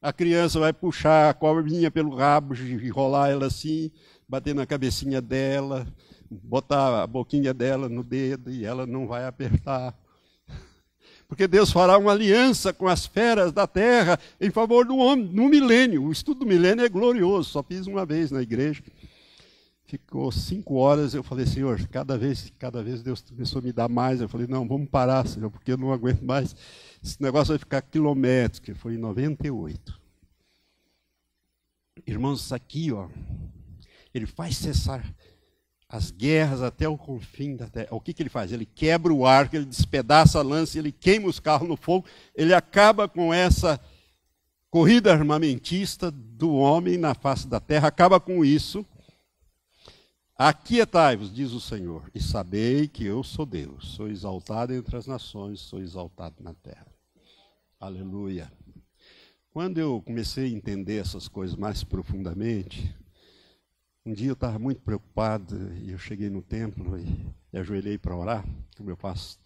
A 0.00 0.12
criança 0.12 0.60
vai 0.60 0.72
puxar 0.72 1.30
a 1.30 1.34
cobrinha 1.34 1.90
pelo 1.90 2.14
rabo, 2.14 2.54
enrolar 2.54 3.30
ela 3.30 3.46
assim, 3.46 3.90
bater 4.28 4.54
na 4.54 4.66
cabecinha 4.66 5.20
dela, 5.20 5.86
botar 6.30 7.02
a 7.02 7.06
boquinha 7.06 7.54
dela 7.54 7.88
no 7.88 8.04
dedo 8.04 8.50
e 8.50 8.64
ela 8.64 8.86
não 8.86 9.06
vai 9.06 9.24
apertar 9.24 9.96
porque 11.34 11.48
Deus 11.48 11.72
fará 11.72 11.98
uma 11.98 12.12
aliança 12.12 12.72
com 12.72 12.86
as 12.86 13.06
feras 13.06 13.52
da 13.52 13.66
terra 13.66 14.18
em 14.40 14.50
favor 14.50 14.86
do 14.86 14.96
homem, 14.96 15.28
no 15.32 15.48
milênio. 15.48 16.04
O 16.04 16.12
estudo 16.12 16.40
do 16.40 16.46
milênio 16.46 16.84
é 16.84 16.88
glorioso, 16.88 17.50
só 17.50 17.62
fiz 17.62 17.86
uma 17.86 18.04
vez 18.04 18.30
na 18.30 18.42
igreja. 18.42 18.82
Ficou 19.86 20.32
cinco 20.32 20.76
horas, 20.76 21.14
eu 21.14 21.22
falei, 21.22 21.46
Senhor, 21.46 21.86
cada 21.88 22.16
vez, 22.16 22.50
cada 22.58 22.82
vez 22.82 23.02
Deus 23.02 23.20
começou 23.20 23.58
a 23.58 23.62
me 23.62 23.72
dar 23.72 23.88
mais. 23.88 24.20
Eu 24.20 24.28
falei, 24.28 24.46
não, 24.46 24.66
vamos 24.66 24.88
parar, 24.88 25.26
Senhor, 25.26 25.50
porque 25.50 25.72
eu 25.72 25.76
não 25.76 25.92
aguento 25.92 26.22
mais. 26.22 26.56
Esse 27.02 27.22
negócio 27.22 27.48
vai 27.48 27.58
ficar 27.58 27.82
quilométrico, 27.82 28.64
que 28.64 28.74
foi 28.74 28.94
em 28.94 28.98
98. 28.98 30.00
Irmãos, 32.06 32.40
isso 32.40 32.54
aqui, 32.54 32.90
ó, 32.92 33.08
ele 34.14 34.26
faz 34.26 34.56
cessar 34.56 35.04
as 35.88 36.10
guerras 36.10 36.62
até 36.62 36.88
o 36.88 36.96
confim 36.96 37.54
da 37.54 37.68
terra. 37.68 37.88
O 37.90 38.00
que, 38.00 38.12
que 38.12 38.22
ele 38.22 38.30
faz? 38.30 38.52
Ele 38.52 38.66
quebra 38.66 39.12
o 39.12 39.26
arco, 39.26 39.54
ele 39.54 39.64
despedaça 39.64 40.38
a 40.38 40.42
lança, 40.42 40.78
ele 40.78 40.90
queima 40.90 41.28
os 41.28 41.38
carros 41.38 41.68
no 41.68 41.76
fogo, 41.76 42.06
ele 42.34 42.54
acaba 42.54 43.06
com 43.06 43.32
essa 43.32 43.78
corrida 44.70 45.12
armamentista 45.12 46.10
do 46.10 46.54
homem 46.54 46.96
na 46.96 47.14
face 47.14 47.46
da 47.46 47.60
terra, 47.60 47.86
acaba 47.86 48.18
com 48.18 48.44
isso. 48.44 48.84
Aquietai-vos, 50.36 51.32
diz 51.32 51.52
o 51.52 51.60
Senhor, 51.60 52.10
e 52.12 52.20
sabei 52.20 52.88
que 52.88 53.04
eu 53.04 53.22
sou 53.22 53.46
Deus, 53.46 53.94
sou 53.94 54.08
exaltado 54.08 54.74
entre 54.74 54.96
as 54.96 55.06
nações, 55.06 55.60
sou 55.60 55.80
exaltado 55.80 56.42
na 56.42 56.52
terra. 56.52 56.88
Aleluia. 57.78 58.52
Quando 59.52 59.78
eu 59.78 60.02
comecei 60.02 60.46
a 60.46 60.56
entender 60.56 60.96
essas 60.96 61.28
coisas 61.28 61.54
mais 61.54 61.84
profundamente, 61.84 62.92
um 64.04 64.12
dia 64.12 64.26
eu 64.26 64.32
estava 64.34 64.58
muito 64.58 64.80
preocupado 64.80 65.72
e 65.74 65.92
eu 65.92 65.98
cheguei 65.98 66.28
no 66.28 66.42
templo 66.42 66.98
e, 66.98 67.32
e 67.52 67.58
ajoelhei 67.58 67.96
para 67.96 68.16
orar, 68.16 68.44
como 68.76 68.90
eu 68.90 68.96
faço 68.96 69.38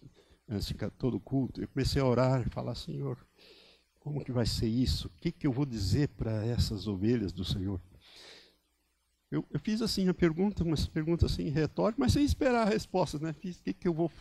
antes 0.49 0.69
de 0.69 0.73
todo 0.97 1.19
culto. 1.19 1.61
Eu 1.61 1.67
comecei 1.67 2.01
a 2.01 2.05
orar 2.05 2.41
e 2.41 2.49
falar, 2.49 2.73
Senhor, 2.73 3.15
como 3.99 4.25
que 4.25 4.31
vai 4.31 4.47
ser 4.47 4.67
isso? 4.67 5.07
O 5.07 5.21
que, 5.21 5.31
que 5.31 5.45
eu 5.45 5.51
vou 5.51 5.67
dizer 5.67 6.09
para 6.09 6.43
essas 6.47 6.87
ovelhas 6.87 7.31
do 7.31 7.45
Senhor? 7.45 7.79
Eu, 9.31 9.45
eu, 9.51 9.59
fiz 9.59 9.81
assim 9.81 10.07
a 10.09 10.13
pergunta, 10.13 10.63
uma 10.63 10.75
pergunta 10.91 11.25
assim 11.25 11.49
retórica, 11.49 12.01
mas 12.01 12.13
sem 12.13 12.23
esperar 12.23 12.67
a 12.67 12.69
resposta, 12.69 13.19
né? 13.19 13.31
Fiz, 13.33 13.57
o 13.57 13.63
que, 13.63 13.73
que 13.73 13.87
eu 13.87 13.93
vou 13.93 14.11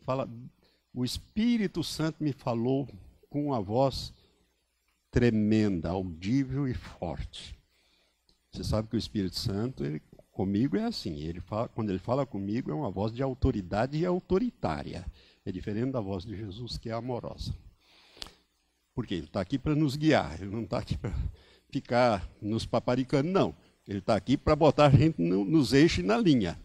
falar? 0.00 0.28
O 0.94 1.04
Espírito 1.04 1.84
Santo 1.84 2.22
me 2.22 2.32
falou 2.32 2.88
com 3.28 3.46
uma 3.46 3.60
voz 3.60 4.12
tremenda, 5.10 5.90
audível 5.90 6.66
e 6.66 6.74
forte. 6.74 7.58
Você 8.50 8.64
sabe 8.64 8.88
que 8.88 8.96
o 8.96 8.98
Espírito 8.98 9.38
Santo, 9.38 9.84
ele, 9.84 10.00
comigo 10.30 10.76
é 10.76 10.84
assim. 10.84 11.20
Ele 11.20 11.40
fala, 11.40 11.68
quando 11.68 11.90
ele 11.90 11.98
fala 11.98 12.24
comigo, 12.24 12.70
é 12.70 12.74
uma 12.74 12.90
voz 12.90 13.12
de 13.12 13.22
autoridade 13.22 13.98
e 13.98 14.06
autoritária. 14.06 15.04
É 15.44 15.52
diferente 15.52 15.92
da 15.92 16.00
voz 16.00 16.24
de 16.24 16.36
Jesus, 16.36 16.78
que 16.78 16.88
é 16.88 16.92
amorosa. 16.92 17.54
Porque 18.94 19.14
ele 19.14 19.26
está 19.26 19.40
aqui 19.40 19.58
para 19.58 19.74
nos 19.74 19.94
guiar, 19.94 20.40
ele 20.40 20.50
não 20.50 20.62
está 20.62 20.78
aqui 20.78 20.96
para 20.96 21.12
ficar 21.70 22.28
nos 22.40 22.64
paparicando, 22.64 23.28
não. 23.28 23.54
Ele 23.88 24.00
está 24.00 24.14
aqui 24.14 24.36
para 24.36 24.54
botar 24.54 24.86
a 24.86 24.90
gente 24.90 25.20
no, 25.20 25.46
nos 25.46 25.72
eixos 25.72 26.04
e 26.04 26.06
na 26.06 26.18
linha. 26.18 26.60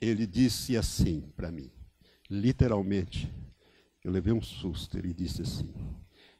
Ele 0.00 0.26
disse 0.26 0.78
assim 0.78 1.20
para 1.36 1.52
mim, 1.52 1.70
literalmente, 2.30 3.30
eu 4.02 4.10
levei 4.10 4.32
um 4.32 4.40
susto. 4.40 4.96
Ele 4.96 5.12
disse 5.12 5.42
assim: 5.42 5.70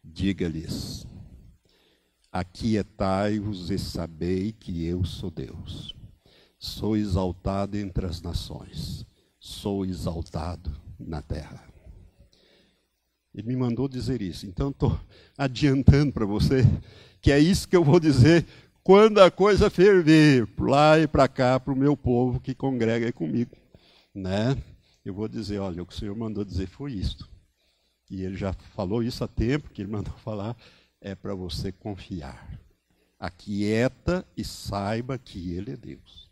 diga-lhes 0.03 1.07
Aquietai-vos 2.33 3.71
e 3.71 3.79
sabei 3.79 4.53
que 4.53 4.87
eu 4.87 5.05
sou 5.05 5.31
Deus. 5.31 5.95
Sou 6.59 6.97
exaltado 6.97 7.77
entre 7.77 8.07
as 8.07 8.23
nações, 8.23 9.05
sou 9.39 9.85
exaltado 9.85 10.75
na 10.99 11.21
terra. 11.21 11.63
Ele 13.35 13.49
me 13.49 13.57
mandou 13.57 13.87
dizer 13.89 14.23
isso, 14.23 14.47
então 14.47 14.71
estou 14.71 14.99
adiantando 15.37 16.13
para 16.13 16.25
você 16.25 16.63
que 17.21 17.31
é 17.31 17.39
isso 17.39 17.69
que 17.69 17.77
eu 17.77 17.85
vou 17.85 18.01
dizer 18.01 18.47
quando 18.83 19.21
a 19.21 19.31
coisa 19.31 19.71
ferver, 19.71 20.49
lá 20.59 20.99
e 20.99 21.07
para 21.07 21.29
cá, 21.29 21.59
para 21.61 21.73
o 21.73 21.77
meu 21.77 21.97
povo 21.97 22.41
que 22.41 22.55
congrega 22.55 23.07
aí 23.07 23.13
comigo. 23.13 23.57
Né? 24.15 24.57
Eu 25.05 25.15
vou 25.15 25.29
dizer, 25.29 25.59
olha, 25.59 25.83
o 25.83 25.87
que 25.87 25.95
o 25.95 25.97
Senhor 25.97 26.17
mandou 26.17 26.45
dizer 26.45 26.67
foi 26.67 26.93
isto. 26.93 27.29
E 28.11 28.23
ele 28.23 28.37
já 28.37 28.53
falou 28.53 29.03
isso 29.03 29.25
há 29.25 29.29
tempo, 29.29 29.71
que 29.71 29.83
ele 29.83 29.91
mandou 29.93 30.15
falar 30.19 30.57
é 31.03 31.15
para 31.15 31.35
você 31.35 31.73
confiar. 31.73 32.59
Aquieta 33.19 34.27
e 34.37 34.45
saiba 34.45 35.19
que 35.19 35.53
Ele 35.53 35.73
é 35.73 35.77
Deus. 35.77 36.31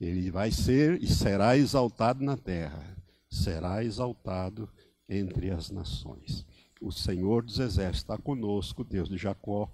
Ele 0.00 0.30
vai 0.30 0.50
ser 0.52 1.02
e 1.02 1.08
será 1.08 1.56
exaltado 1.56 2.22
na 2.22 2.36
terra, 2.36 2.96
será 3.28 3.84
exaltado 3.84 4.68
entre 5.08 5.50
as 5.50 5.70
nações. 5.70 6.46
O 6.80 6.92
Senhor 6.92 7.42
dos 7.42 7.58
Exércitos 7.58 8.02
está 8.02 8.16
conosco, 8.16 8.84
Deus 8.84 9.08
de 9.08 9.16
Jacó 9.16 9.68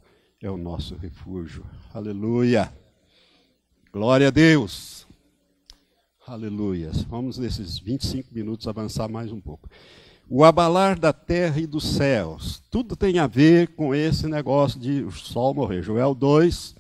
é 0.46 0.50
o 0.50 0.58
nosso 0.58 0.94
refúgio. 0.96 1.64
Aleluia! 1.94 2.70
Glória 3.90 4.28
a 4.28 4.30
Deus! 4.30 5.06
Aleluia. 6.26 6.90
Vamos 7.08 7.38
nesses 7.38 7.78
25 7.78 8.28
minutos 8.30 8.68
avançar 8.68 9.08
mais 9.08 9.32
um 9.32 9.40
pouco. 9.40 9.70
O 10.28 10.44
abalar 10.44 10.98
da 10.98 11.14
terra 11.14 11.58
e 11.60 11.66
dos 11.66 11.84
céus. 11.84 12.62
Tudo 12.70 12.94
tem 12.94 13.18
a 13.18 13.26
ver 13.26 13.68
com 13.68 13.94
esse 13.94 14.26
negócio 14.26 14.78
de 14.78 15.02
o 15.02 15.10
sol 15.10 15.54
morrer. 15.54 15.82
Joel 15.82 16.14
2, 16.14 16.74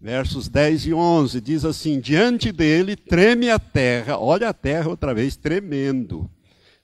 versos 0.00 0.48
10 0.48 0.86
e 0.86 0.94
11 0.94 1.40
diz 1.42 1.66
assim: 1.66 2.00
Diante 2.00 2.50
dele 2.50 2.96
treme 2.96 3.50
a 3.50 3.58
terra. 3.58 4.18
Olha 4.18 4.48
a 4.48 4.54
terra 4.54 4.88
outra 4.88 5.12
vez 5.12 5.36
tremendo. 5.36 6.30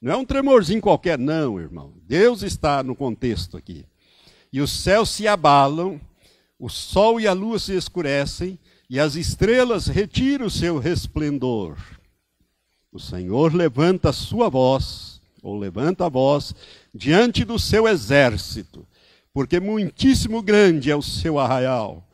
Não 0.02 0.12
é 0.12 0.16
um 0.18 0.24
tremorzinho 0.24 0.82
qualquer, 0.82 1.18
não, 1.18 1.59
irmão. 1.59 1.94
Deus 2.07 2.42
está 2.42 2.82
no 2.82 2.94
contexto 2.94 3.57
aqui. 3.57 3.86
E 4.55 4.61
os 4.61 4.70
céus 4.70 5.11
se 5.11 5.26
abalam, 5.26 6.00
o 6.61 6.68
sol 6.68 7.18
e 7.18 7.26
a 7.26 7.32
lua 7.32 7.59
se 7.59 7.76
escurecem, 7.76 8.57
e 8.88 9.00
as 9.00 9.16
estrelas 9.16 9.88
retiram 9.88 10.46
o 10.46 10.50
seu 10.50 10.78
resplendor. 10.78 11.76
O 12.92 13.00
Senhor 13.00 13.52
levanta 13.52 14.11
a 14.11 14.12
sua 14.12 14.48
voz, 14.48 15.20
ou 15.42 15.59
levanta 15.59 16.07
a 16.07 16.09
voz, 16.09 16.55
diante 16.94 17.44
do 17.44 17.59
seu 17.59 17.88
exército, 17.88 18.86
porque 19.32 19.59
muitíssimo 19.59 20.40
grande 20.40 20.88
é 20.88 20.94
o 20.94 21.02
seu 21.02 21.36
arraial, 21.40 22.09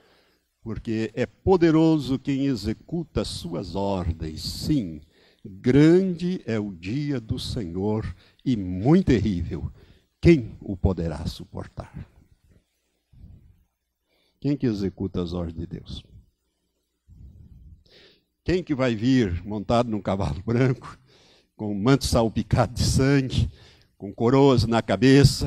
porque 0.62 1.10
é 1.12 1.26
poderoso 1.26 2.18
quem 2.18 2.46
executa 2.46 3.20
as 3.20 3.28
suas 3.28 3.76
ordens. 3.76 4.40
Sim, 4.40 5.02
grande 5.44 6.40
é 6.46 6.58
o 6.58 6.72
dia 6.72 7.20
do 7.20 7.38
Senhor 7.38 8.16
e 8.42 8.56
muito 8.56 9.08
terrível. 9.08 9.70
Quem 10.22 10.56
o 10.62 10.74
poderá 10.74 11.26
suportar? 11.26 12.09
Quem 14.40 14.56
que 14.56 14.66
executa 14.66 15.22
as 15.22 15.34
ordens 15.34 15.58
de 15.58 15.66
Deus? 15.66 16.02
Quem 18.42 18.64
que 18.64 18.74
vai 18.74 18.94
vir 18.94 19.44
montado 19.44 19.90
num 19.90 20.00
cavalo 20.00 20.42
branco, 20.42 20.98
com 21.54 21.74
manto 21.74 22.06
salpicado 22.06 22.72
de 22.72 22.82
sangue, 22.82 23.50
com 23.98 24.10
coroas 24.12 24.64
na 24.64 24.80
cabeça 24.80 25.46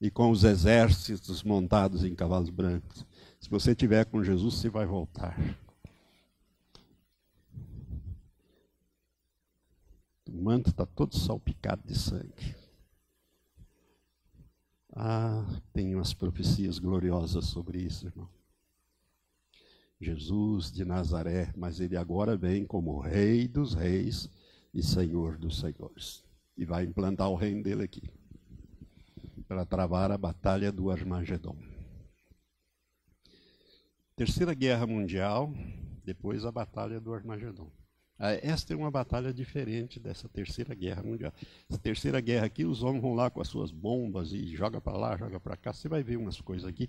e 0.00 0.10
com 0.10 0.30
os 0.30 0.44
exércitos 0.44 1.42
montados 1.42 2.04
em 2.04 2.14
cavalos 2.14 2.48
brancos? 2.48 3.06
Se 3.38 3.50
você 3.50 3.74
tiver 3.74 4.06
com 4.06 4.24
Jesus, 4.24 4.54
você 4.54 4.70
vai 4.70 4.86
voltar. 4.86 5.38
O 10.26 10.42
manto 10.42 10.70
está 10.70 10.86
todo 10.86 11.14
salpicado 11.14 11.82
de 11.86 11.96
sangue. 11.96 12.56
Ah, 14.98 15.44
tem 15.74 15.94
umas 15.94 16.14
profecias 16.14 16.78
gloriosas 16.78 17.44
sobre 17.44 17.82
isso, 17.82 18.06
irmão. 18.06 18.30
Jesus 20.00 20.72
de 20.72 20.86
Nazaré, 20.86 21.52
mas 21.54 21.80
ele 21.80 21.98
agora 21.98 22.34
vem 22.34 22.64
como 22.64 22.98
Rei 22.98 23.46
dos 23.46 23.74
Reis 23.74 24.30
e 24.72 24.82
Senhor 24.82 25.36
dos 25.36 25.60
Senhores. 25.60 26.24
E 26.56 26.64
vai 26.64 26.84
implantar 26.84 27.28
o 27.28 27.34
reino 27.34 27.62
dele 27.62 27.82
aqui 27.82 28.02
para 29.46 29.66
travar 29.66 30.10
a 30.10 30.16
batalha 30.16 30.72
do 30.72 30.90
Armagedon. 30.90 31.56
Terceira 34.16 34.54
Guerra 34.54 34.86
Mundial, 34.86 35.52
depois 36.06 36.42
a 36.46 36.50
batalha 36.50 36.98
do 36.98 37.12
Armagedon. 37.12 37.70
Ah, 38.18 38.32
esta 38.42 38.72
é 38.72 38.76
uma 38.76 38.90
batalha 38.90 39.30
diferente 39.30 40.00
dessa 40.00 40.26
terceira 40.26 40.74
guerra 40.74 41.02
mundial. 41.02 41.32
Essa 41.68 41.78
terceira 41.78 42.18
guerra 42.18 42.46
aqui, 42.46 42.64
os 42.64 42.82
homens 42.82 43.02
vão 43.02 43.14
lá 43.14 43.28
com 43.28 43.42
as 43.42 43.48
suas 43.48 43.70
bombas 43.70 44.32
e 44.32 44.56
joga 44.56 44.80
para 44.80 44.96
lá, 44.96 45.16
joga 45.18 45.38
para 45.38 45.54
cá. 45.54 45.70
Você 45.70 45.86
vai 45.86 46.02
ver 46.02 46.16
umas 46.16 46.40
coisas 46.40 46.66
aqui. 46.66 46.88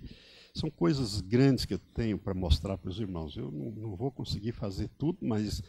São 0.54 0.70
coisas 0.70 1.20
grandes 1.20 1.66
que 1.66 1.74
eu 1.74 1.78
tenho 1.78 2.16
para 2.16 2.32
mostrar 2.32 2.78
para 2.78 2.90
os 2.90 2.98
irmãos. 2.98 3.36
Eu 3.36 3.50
não, 3.50 3.70
não, 3.70 3.96
vou 3.96 4.10
conseguir 4.10 4.52
fazer 4.52 4.88
tudo, 4.96 5.18
mas 5.20 5.62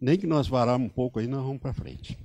nem 0.00 0.18
que 0.18 0.26
nós 0.26 0.48
varamos 0.48 0.86
um 0.88 0.90
pouco 0.90 1.20
aí, 1.20 1.28
nós 1.28 1.44
vamos 1.44 1.62
para 1.62 1.72
frente. 1.72 2.18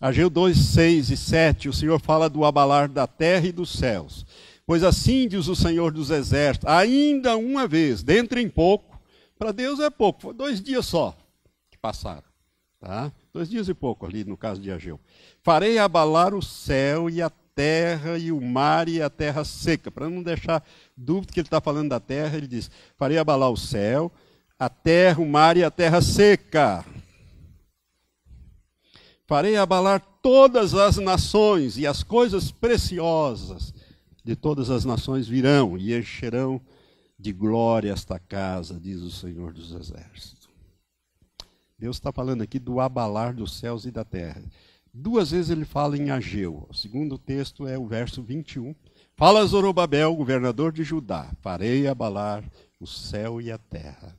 Ageu 0.00 0.30
2, 0.30 0.56
6 0.56 1.10
e 1.10 1.16
7, 1.18 1.68
o 1.68 1.72
Senhor 1.72 2.00
fala 2.00 2.30
do 2.30 2.46
abalar 2.46 2.88
da 2.88 3.06
terra 3.06 3.46
e 3.46 3.52
dos 3.52 3.70
céus. 3.70 4.24
Pois 4.66 4.82
assim 4.82 5.28
diz 5.28 5.48
o 5.48 5.54
Senhor 5.54 5.92
dos 5.92 6.10
Exércitos, 6.10 6.68
ainda 6.68 7.36
uma 7.36 7.68
vez, 7.68 8.02
dentro 8.02 8.40
em 8.40 8.48
pouco, 8.48 8.98
para 9.38 9.52
Deus 9.52 9.80
é 9.80 9.90
pouco, 9.90 10.32
dois 10.32 10.62
dias 10.62 10.86
só 10.86 11.16
passaram. 11.82 12.32
Tá? 12.80 13.12
Dois 13.32 13.48
dias 13.48 13.68
e 13.68 13.74
pouco 13.74 14.06
ali 14.06 14.24
no 14.24 14.36
caso 14.36 14.60
de 14.60 14.70
Ageu. 14.70 14.98
Farei 15.42 15.78
abalar 15.78 16.34
o 16.34 16.42
céu 16.42 17.10
e 17.10 17.20
a 17.20 17.30
terra 17.54 18.18
e 18.18 18.32
o 18.32 18.40
mar 18.40 18.88
e 18.88 19.02
a 19.02 19.10
terra 19.10 19.44
seca. 19.44 19.90
Para 19.90 20.08
não 20.08 20.22
deixar 20.22 20.64
dúvida 20.96 21.32
que 21.32 21.40
ele 21.40 21.46
está 21.46 21.60
falando 21.60 21.90
da 21.90 22.00
terra, 22.00 22.36
ele 22.36 22.46
diz: 22.46 22.70
Farei 22.96 23.18
abalar 23.18 23.50
o 23.50 23.56
céu, 23.56 24.10
a 24.58 24.68
terra, 24.68 25.20
o 25.20 25.28
mar 25.28 25.56
e 25.56 25.62
a 25.62 25.70
terra 25.70 26.00
seca. 26.00 26.84
Farei 29.26 29.56
abalar 29.56 30.00
todas 30.20 30.74
as 30.74 30.96
nações 30.96 31.78
e 31.78 31.86
as 31.86 32.02
coisas 32.02 32.50
preciosas 32.50 33.72
de 34.24 34.36
todas 34.36 34.70
as 34.70 34.84
nações 34.84 35.26
virão 35.26 35.76
e 35.76 35.96
encherão 35.96 36.60
de 37.18 37.32
glória 37.32 37.92
esta 37.92 38.18
casa, 38.18 38.78
diz 38.78 39.00
o 39.00 39.10
Senhor 39.10 39.52
dos 39.52 39.72
Exércitos. 39.72 40.41
Deus 41.82 41.96
está 41.96 42.12
falando 42.12 42.42
aqui 42.42 42.60
do 42.60 42.78
abalar 42.78 43.34
dos 43.34 43.58
céus 43.58 43.86
e 43.86 43.90
da 43.90 44.04
terra. 44.04 44.40
Duas 44.94 45.32
vezes 45.32 45.50
ele 45.50 45.64
fala 45.64 45.98
em 45.98 46.10
Ageu. 46.12 46.64
O 46.70 46.72
segundo 46.72 47.18
texto 47.18 47.66
é 47.66 47.76
o 47.76 47.88
verso 47.88 48.22
21. 48.22 48.72
Fala 49.16 49.44
Zorobabel, 49.44 50.14
governador 50.14 50.70
de 50.70 50.84
Judá: 50.84 51.32
Farei 51.40 51.88
abalar 51.88 52.44
o 52.78 52.86
céu 52.86 53.40
e 53.40 53.50
a 53.50 53.58
terra. 53.58 54.16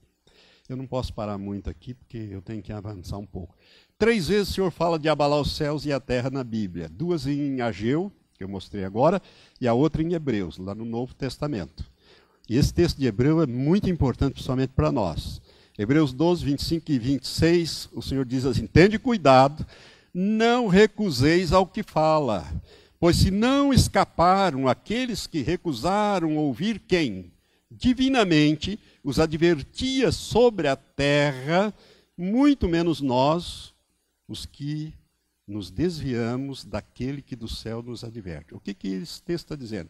Eu 0.68 0.76
não 0.76 0.86
posso 0.86 1.14
parar 1.14 1.38
muito 1.38 1.70
aqui, 1.70 1.93
porque 1.93 2.18
eu 2.30 2.41
tenho 2.41 2.61
que 2.61 2.74
avançar 2.74 3.18
um 3.18 3.26
pouco. 3.26 3.55
Três 3.97 4.28
vezes 4.28 4.49
o 4.49 4.53
Senhor 4.55 4.70
fala 4.70 4.99
de 4.99 5.07
abalar 5.07 5.39
os 5.39 5.55
céus 5.55 5.86
e 5.86 5.93
a 5.93 6.01
terra 6.01 6.30
na 6.30 6.43
Bíblia. 6.43 6.89
Duas 6.89 7.26
em 7.26 7.61
Ageu, 7.61 8.11
que 8.34 8.43
eu 8.43 8.49
mostrei 8.49 8.84
agora, 8.84 9.22
e 9.61 9.70
a 9.70 9.74
outra 9.74 10.03
em 10.03 10.11
Hebreus, 10.11 10.57
lá 10.57 10.76
no 10.76 10.84
Novo 10.84 11.16
Testamento. 11.16 11.89
E 12.49 12.57
esse 12.57 12.74
texto 12.74 12.97
de 12.97 13.07
Hebreu 13.07 13.41
é 13.41 13.47
muito 13.47 13.89
importante, 13.89 14.34
principalmente 14.34 14.74
para 14.76 14.91
nós. 14.91 15.41
Hebreus 15.78 16.14
12, 16.14 16.46
25 16.46 16.92
e 16.92 17.00
26, 17.00 17.90
o 17.94 18.02
Senhor 18.02 18.26
diz 18.26 18.46
assim: 18.46 18.68
Tende 18.68 19.00
cuidado, 19.00 19.66
não 20.14 20.68
recuseis 20.68 21.52
ao 21.52 21.66
que 21.66 21.82
fala, 21.82 22.46
pois 23.00 23.16
se 23.18 23.32
não 23.32 23.74
escaparam 23.74 24.68
aqueles 24.68 25.26
que 25.26 25.42
recusaram 25.42 26.38
ouvir 26.38 26.80
quem? 26.80 27.32
Divinamente 27.72 28.80
os 29.04 29.20
advertia 29.20 30.12
sobre 30.12 30.68
a 30.68 30.76
terra, 30.76 31.74
muito 32.16 32.70
menos 32.70 33.02
nós, 33.02 33.74
os 34.28 34.46
que 34.46 34.94
nos 35.48 35.72
desviamos 35.72 36.64
daquele 36.64 37.22
que 37.22 37.36
do 37.36 37.48
céu 37.48 37.82
nos 37.82 38.04
adverte. 38.04 38.54
O 38.54 38.60
que, 38.60 38.74
que 38.74 38.88
esse 38.90 39.22
texto 39.22 39.46
está 39.46 39.56
dizendo? 39.56 39.90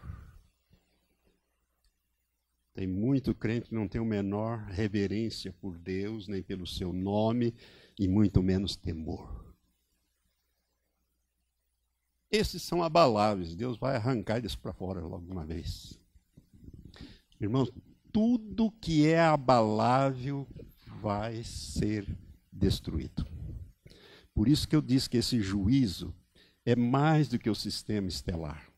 Tem 2.75 2.87
muito 2.87 3.35
crente 3.35 3.69
que 3.69 3.75
não 3.75 3.87
tem 3.87 4.01
o 4.01 4.05
menor 4.05 4.65
reverência 4.69 5.53
por 5.61 5.79
Deus, 5.79 6.27
nem 6.27 6.43
pelo 6.43 6.67
seu 6.67 6.93
nome, 6.93 7.55
e 7.99 8.09
muito 8.09 8.43
menos 8.43 8.77
temor. 8.77 9.55
Esses 12.31 12.63
são 12.63 12.83
abaláveis, 12.83 13.55
Deus 13.55 13.77
vai 13.77 13.95
arrancar 13.97 14.39
eles 14.39 14.57
para 14.57 14.73
fora 14.73 15.01
logo 15.01 15.31
uma 15.31 15.45
vez. 15.45 16.01
Irmãos, 17.39 17.71
tudo 18.11 18.73
que 18.73 19.07
é 19.07 19.21
abalável 19.21 20.49
vai 21.03 21.45
ser 21.45 22.07
destruído. 22.51 23.27
Por 24.35 24.49
isso 24.49 24.67
que 24.67 24.75
eu 24.75 24.81
disse 24.81 25.11
que 25.11 25.19
esse 25.19 25.43
juízo 25.43 26.15
é 26.65 26.75
mais 26.75 27.29
do 27.29 27.39
que 27.39 27.51
o 27.51 27.55
sistema 27.55 28.09
estelar. 28.09 28.72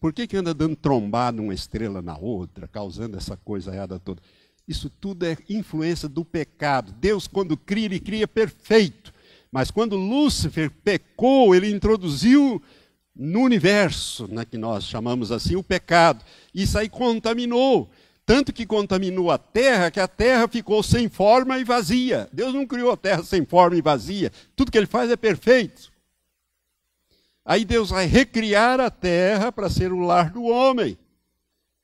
Por 0.00 0.14
que, 0.14 0.26
que 0.26 0.36
anda 0.36 0.54
dando 0.54 0.74
trombada 0.74 1.42
uma 1.42 1.52
estrela 1.52 2.00
na 2.00 2.16
outra, 2.16 2.66
causando 2.66 3.18
essa 3.18 3.36
coisa 3.36 3.72
errada 3.72 3.98
toda? 3.98 4.22
Isso 4.66 4.88
tudo 4.88 5.26
é 5.26 5.36
influência 5.48 6.08
do 6.08 6.24
pecado. 6.24 6.92
Deus, 6.92 7.26
quando 7.26 7.56
cria, 7.56 7.84
ele 7.84 8.00
cria 8.00 8.26
perfeito. 8.26 9.12
Mas 9.52 9.70
quando 9.70 9.96
Lúcifer 9.96 10.70
pecou, 10.70 11.54
ele 11.54 11.70
introduziu 11.70 12.62
no 13.14 13.40
universo, 13.40 14.26
né, 14.32 14.44
que 14.44 14.56
nós 14.56 14.84
chamamos 14.84 15.30
assim, 15.30 15.56
o 15.56 15.62
pecado. 15.62 16.24
Isso 16.54 16.78
aí 16.78 16.88
contaminou. 16.88 17.90
Tanto 18.24 18.52
que 18.52 18.64
contaminou 18.64 19.30
a 19.30 19.36
terra, 19.36 19.90
que 19.90 19.98
a 19.98 20.06
terra 20.08 20.46
ficou 20.46 20.82
sem 20.82 21.08
forma 21.08 21.58
e 21.58 21.64
vazia. 21.64 22.28
Deus 22.32 22.54
não 22.54 22.64
criou 22.64 22.92
a 22.92 22.96
terra 22.96 23.24
sem 23.24 23.44
forma 23.44 23.76
e 23.76 23.82
vazia. 23.82 24.30
Tudo 24.54 24.70
que 24.70 24.78
ele 24.78 24.86
faz 24.86 25.10
é 25.10 25.16
perfeito. 25.16 25.89
Aí 27.44 27.64
Deus 27.64 27.90
vai 27.90 28.06
recriar 28.06 28.80
a 28.80 28.90
terra 28.90 29.50
para 29.50 29.70
ser 29.70 29.92
o 29.92 30.00
lar 30.00 30.30
do 30.30 30.44
homem. 30.44 30.98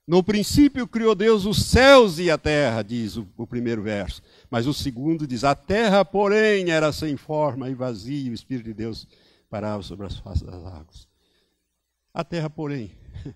No 0.07 0.23
princípio 0.23 0.87
criou 0.87 1.17
Deus 1.17 1.45
os 1.45 1.65
céus 1.65 2.21
e 2.21 2.31
a 2.31 2.39
terra, 2.39 2.83
diz 2.83 3.17
o, 3.17 3.27
o, 3.37 3.45
primeiro 3.45 3.83
verso. 3.83 4.23
Mas 4.49 4.67
o 4.67 4.73
segundo 4.73 5.27
diz: 5.27 5.43
A 5.43 5.55
terra, 5.55 6.05
porém, 6.05 6.71
era 6.71 6.93
sem 6.93 7.17
forma 7.17 7.69
e 7.69 7.75
vazia, 7.75 8.31
o 8.31 8.35
Espírito 8.35 8.67
de 8.67 8.75
Deus 8.75 9.09
parava 9.51 9.83
sobre 9.83 10.07
as 10.07 10.17
faces 10.17 10.43
das 10.43 10.65
águas. 10.65 11.09
A 12.15 12.23
terra, 12.23 12.49
porém, 12.49 12.93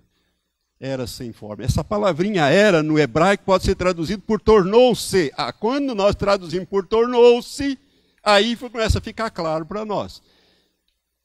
era 0.79 1.09
sem 1.09 1.33
forma. 1.33 1.65
Essa 1.65 1.83
palavrinha 1.83 2.47
era 2.47 2.85
no 2.85 3.01
hebraico 3.01 3.45
pode 3.45 3.65
ser 3.65 3.75
traduzido 3.75 4.23
por 4.23 4.41
tornou-se. 4.41 5.33
Ah, 5.37 5.53
quando 5.53 5.93
nós 5.93 6.15
traduzimos 6.15 6.69
por 6.69 6.87
tornou-se, 6.87 7.77
aí 8.23 8.55
começa 8.55 8.99
a 8.99 9.03
ficar 9.03 9.31
claro 9.31 9.67
para 9.67 9.85
nós. 9.85 10.23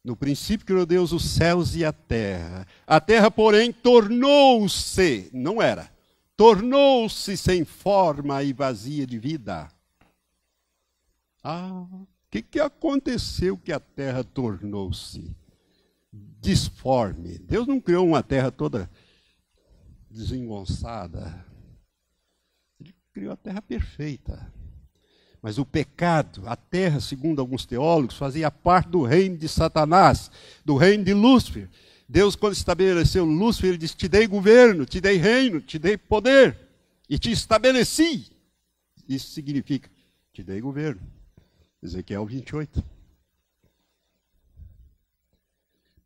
No 0.05 0.15
princípio 0.15 0.67
criou 0.67 0.85
Deus 0.85 1.11
os 1.11 1.25
céus 1.25 1.75
e 1.75 1.83
a 1.83 1.91
terra. 1.91 2.67
A 2.85 3.01
terra, 3.01 3.31
porém, 3.31 3.73
tornou-se, 3.73 5.31
não 5.33 5.59
era, 5.59 5.91
tornou-se 6.37 7.35
sem 7.35 7.65
forma 7.65 8.43
e 8.43 8.53
vazia 8.53 9.07
de 9.07 9.17
vida. 9.17 9.67
Ah, 11.43 11.87
o 11.91 12.07
que, 12.29 12.43
que 12.43 12.59
aconteceu 12.59 13.57
que 13.57 13.71
a 13.71 13.79
terra 13.79 14.23
tornou-se 14.23 15.35
disforme? 16.39 17.39
Deus 17.39 17.65
não 17.65 17.81
criou 17.81 18.05
uma 18.07 18.21
terra 18.21 18.51
toda 18.51 18.87
desengonçada. 20.07 21.43
Ele 22.79 22.93
criou 23.11 23.33
a 23.33 23.37
terra 23.37 23.59
perfeita. 23.59 24.53
Mas 25.45 25.59
o 25.59 25.63
pecado, 25.63 26.41
a 26.47 26.55
terra, 26.55 26.99
segundo 26.99 27.39
alguns 27.39 27.67
teólogos, 27.67 28.17
fazia 28.17 28.49
parte 28.49 28.89
do 28.89 29.03
reino 29.03 29.37
de 29.37 29.47
Satanás, 29.47 30.31
do 30.65 30.75
reino 30.75 31.03
de 31.03 31.13
Lúcifer. 31.13 31.69
Deus, 32.09 32.35
quando 32.35 32.53
estabeleceu 32.53 33.23
Lúcifer, 33.23 33.69
ele 33.69 33.77
disse: 33.77 33.95
Te 33.95 34.07
dei 34.07 34.25
governo, 34.25 34.87
te 34.87 34.99
dei 34.99 35.17
reino, 35.17 35.61
te 35.61 35.77
dei 35.77 35.97
poder 35.97 36.57
e 37.07 37.19
te 37.19 37.29
estabeleci. 37.29 38.25
Isso 39.07 39.33
significa: 39.33 39.87
Te 40.33 40.41
dei 40.41 40.59
governo. 40.59 41.01
Ezequiel 41.79 42.25
28. 42.25 42.83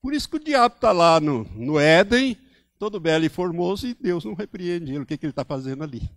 Por 0.01 0.13
isso 0.13 0.27
que 0.27 0.35
o 0.35 0.43
diabo 0.43 0.75
está 0.75 0.91
lá 0.91 1.17
no, 1.21 1.45
no 1.55 1.79
Éden, 1.79 2.37
todo 2.77 2.99
belo 2.99 3.23
e 3.23 3.29
formoso, 3.29 3.87
e 3.87 3.93
Deus 3.93 4.25
não 4.25 4.33
repreende 4.33 4.91
ele. 4.91 5.03
O 5.03 5.05
que, 5.05 5.17
que 5.17 5.25
ele 5.25 5.31
está 5.31 5.45
fazendo 5.45 5.81
ali? 5.81 6.09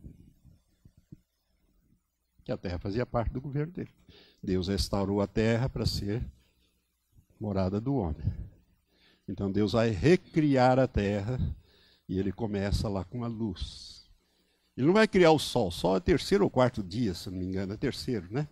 Que 2.45 2.53
a 2.53 2.57
terra 2.57 2.79
fazia 2.79 3.07
parte 3.07 3.33
do 3.33 3.41
governo 3.41 3.73
dele. 3.73 3.91
Deus 4.43 4.69
restaurou 4.69 5.21
a 5.21 5.27
terra 5.27 5.69
para 5.69 5.87
ser 5.87 6.25
morada 7.39 7.81
do 7.81 7.95
homem. 7.95 8.27
Então 9.29 9.51
Deus 9.51 9.73
vai 9.73 9.91
recriar 9.91 10.79
a 10.79 10.87
terra 10.87 11.39
e 12.09 12.19
ele 12.19 12.33
começa 12.33 12.89
lá 12.89 13.05
com 13.05 13.25
a 13.25 13.29
luz. 13.29 14.05
Ele 14.77 14.87
não 14.87 14.95
vai 14.95 15.07
criar 15.07 15.33
o 15.33 15.39
sol, 15.39 15.71
só 15.71 15.97
é 15.97 16.01
terceiro 16.01 16.45
ou 16.45 16.51
quarto 16.51 16.83
dia, 16.83 17.15
se 17.15 17.31
não 17.31 17.39
me 17.39 17.45
engano, 17.45 17.75
é 17.75 17.77
terceiro, 17.77 18.27
né? 18.31 18.49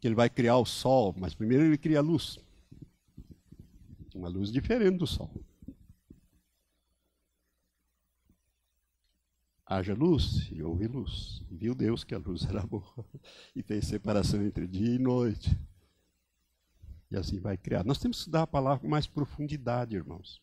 Que 0.00 0.06
ele 0.06 0.14
vai 0.14 0.30
criar 0.30 0.56
o 0.58 0.64
sol, 0.64 1.14
mas 1.16 1.34
primeiro 1.34 1.64
ele 1.64 1.78
cria 1.78 1.98
a 1.98 2.02
luz. 2.02 2.38
Uma 4.14 4.28
luz 4.28 4.50
diferente 4.50 4.96
do 4.96 5.06
sol. 5.06 5.30
Haja 9.68 9.92
luz, 9.92 10.48
e 10.50 10.62
houve 10.62 10.86
luz. 10.86 11.42
E 11.50 11.54
viu 11.54 11.74
Deus 11.74 12.02
que 12.02 12.14
a 12.14 12.18
luz 12.18 12.44
era 12.48 12.62
boa, 12.66 12.82
e 13.54 13.62
fez 13.62 13.86
separação 13.86 14.42
entre 14.42 14.66
dia 14.66 14.94
e 14.94 14.98
noite. 14.98 15.54
E 17.10 17.16
assim 17.16 17.38
vai 17.38 17.56
criar. 17.56 17.84
Nós 17.84 17.98
temos 17.98 18.24
que 18.24 18.30
dar 18.30 18.42
a 18.42 18.46
palavra 18.46 18.80
com 18.80 18.88
mais 18.88 19.06
profundidade, 19.06 19.94
irmãos. 19.94 20.40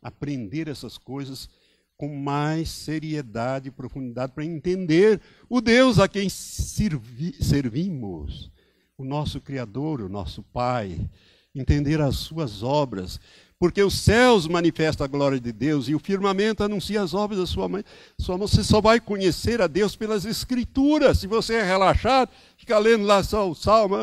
Aprender 0.00 0.68
essas 0.68 0.96
coisas 0.96 1.48
com 1.96 2.16
mais 2.16 2.68
seriedade 2.70 3.68
e 3.68 3.72
profundidade 3.72 4.32
para 4.32 4.44
entender 4.44 5.20
o 5.48 5.60
Deus 5.60 5.98
a 5.98 6.08
quem 6.08 6.28
servi 6.28 7.32
servimos, 7.40 8.50
o 8.98 9.04
nosso 9.04 9.40
Criador, 9.40 10.00
o 10.00 10.08
nosso 10.08 10.42
Pai, 10.42 11.08
entender 11.54 12.00
as 12.00 12.16
suas 12.16 12.62
obras, 12.62 13.20
porque 13.62 13.80
os 13.80 13.94
céus 13.94 14.48
manifestam 14.48 15.04
a 15.04 15.06
glória 15.06 15.38
de 15.38 15.52
Deus 15.52 15.86
e 15.86 15.94
o 15.94 15.98
firmamento 16.00 16.64
anuncia 16.64 17.00
as 17.00 17.14
obras 17.14 17.38
da 17.38 17.46
sua 17.46 17.68
mãe. 17.68 17.84
Sua 18.18 18.36
mão. 18.36 18.48
Você 18.48 18.64
só 18.64 18.80
vai 18.80 18.98
conhecer 18.98 19.62
a 19.62 19.68
Deus 19.68 19.94
pelas 19.94 20.24
Escrituras. 20.24 21.20
Se 21.20 21.28
você 21.28 21.54
é 21.54 21.62
relaxado, 21.62 22.28
fica 22.56 22.76
lendo 22.76 23.04
lá 23.04 23.22
só 23.22 23.48
o 23.48 23.54
salmo, 23.54 23.94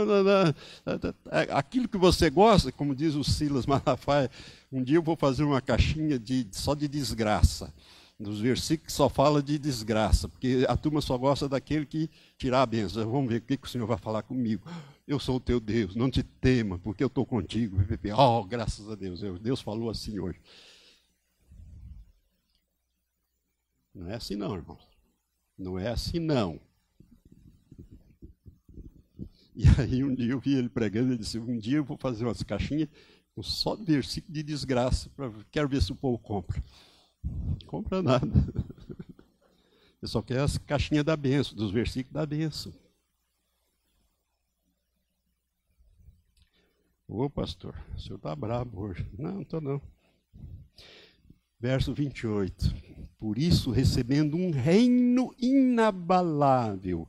é, 1.30 1.48
aquilo 1.52 1.90
que 1.90 1.98
você 1.98 2.30
gosta, 2.30 2.72
como 2.72 2.96
diz 2.96 3.16
o 3.16 3.24
Silas 3.26 3.66
Malafaia. 3.66 4.32
Um 4.72 4.82
dia 4.82 4.96
eu 4.96 5.04
vou 5.04 5.18
fazer 5.18 5.44
uma 5.44 5.60
caixinha 5.60 6.18
de, 6.18 6.48
só 6.54 6.74
de 6.74 6.88
desgraça 6.88 7.74
nos 8.18 8.40
versículos 8.40 8.88
que 8.88 8.94
só 8.94 9.10
fala 9.10 9.44
de 9.44 9.60
desgraça, 9.60 10.30
porque 10.30 10.66
a 10.70 10.78
turma 10.78 11.02
só 11.02 11.18
gosta 11.18 11.50
daquele 11.50 11.86
que 11.86 12.10
tirar 12.38 12.62
a 12.62 12.66
bênção. 12.66 13.10
Vamos 13.12 13.30
ver 13.30 13.40
o 13.40 13.42
que, 13.42 13.58
que 13.58 13.68
o 13.68 13.70
Senhor 13.70 13.88
vai 13.88 13.98
falar 13.98 14.24
comigo. 14.24 14.62
Eu 15.10 15.20
sou 15.20 15.38
o 15.38 15.40
teu 15.40 15.60
Deus, 15.60 15.96
não 15.96 16.08
te 16.08 16.22
tema, 16.22 16.78
porque 16.78 17.04
eu 17.04 17.08
estou 17.08 17.26
contigo. 17.26 17.78
Oh, 18.16 18.44
graças 18.44 18.88
a 18.88 18.94
Deus, 18.94 19.22
Deus 19.42 19.60
falou 19.60 19.90
assim 19.90 20.20
hoje. 20.20 20.40
Não 23.92 24.08
é 24.08 24.14
assim 24.14 24.36
não, 24.36 24.54
irmão. 24.54 24.78
Não 25.58 25.80
é 25.80 25.88
assim 25.88 26.20
não. 26.20 26.62
E 29.56 29.64
aí 29.80 30.04
um 30.04 30.14
dia 30.14 30.34
eu 30.34 30.40
vi 30.40 30.54
ele 30.54 30.70
pregando, 30.70 31.10
ele 31.10 31.18
disse, 31.18 31.40
um 31.40 31.58
dia 31.58 31.78
eu 31.78 31.84
vou 31.84 31.98
fazer 31.98 32.26
umas 32.26 32.44
caixinhas 32.44 32.88
com 33.34 33.42
só 33.42 33.76
versículo 33.76 34.32
de 34.32 34.44
desgraça, 34.44 35.10
pra, 35.16 35.34
quero 35.50 35.68
ver 35.68 35.82
se 35.82 35.92
o 35.92 35.96
povo 35.96 36.20
compra. 36.20 36.64
Compra 37.66 38.04
nada. 38.04 38.28
Eu 40.00 40.08
só 40.08 40.22
quero 40.22 40.44
as 40.44 40.58
caixinhas 40.60 41.04
da 41.04 41.18
benção, 41.18 41.58
dos 41.58 41.72
versículos 41.72 42.14
da 42.14 42.26
benção. 42.26 42.72
Ô 47.12 47.28
pastor, 47.28 47.74
o 47.96 48.00
senhor 48.00 48.18
está 48.18 48.36
bravo 48.36 48.82
hoje. 48.82 49.04
Não, 49.18 49.34
não 49.34 49.42
estou 49.42 49.60
não. 49.60 49.82
Verso 51.60 51.92
28. 51.92 52.72
Por 53.18 53.40
isso, 53.40 53.72
recebendo 53.72 54.38
um 54.38 54.52
reino 54.52 55.34
inabalável, 55.40 57.08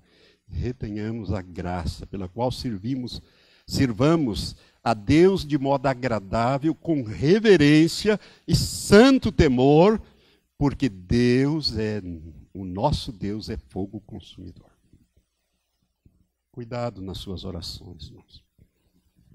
retenhamos 0.48 1.34
a 1.34 1.42
graça 1.42 2.06
pela 2.06 2.30
qual 2.30 2.50
servimos, 2.50 3.20
sirvamos 3.66 4.56
a 4.82 4.94
Deus 4.94 5.44
de 5.44 5.58
modo 5.58 5.86
agradável, 5.86 6.74
com 6.74 7.02
reverência 7.02 8.18
e 8.48 8.56
santo 8.56 9.30
temor, 9.30 10.00
porque 10.56 10.88
Deus 10.88 11.76
é, 11.76 12.00
o 12.54 12.64
nosso 12.64 13.12
Deus 13.12 13.50
é 13.50 13.58
fogo 13.58 14.00
consumidor. 14.00 14.70
Cuidado 16.50 17.02
nas 17.02 17.18
suas 17.18 17.44
orações, 17.44 18.06
irmãos. 18.06 18.49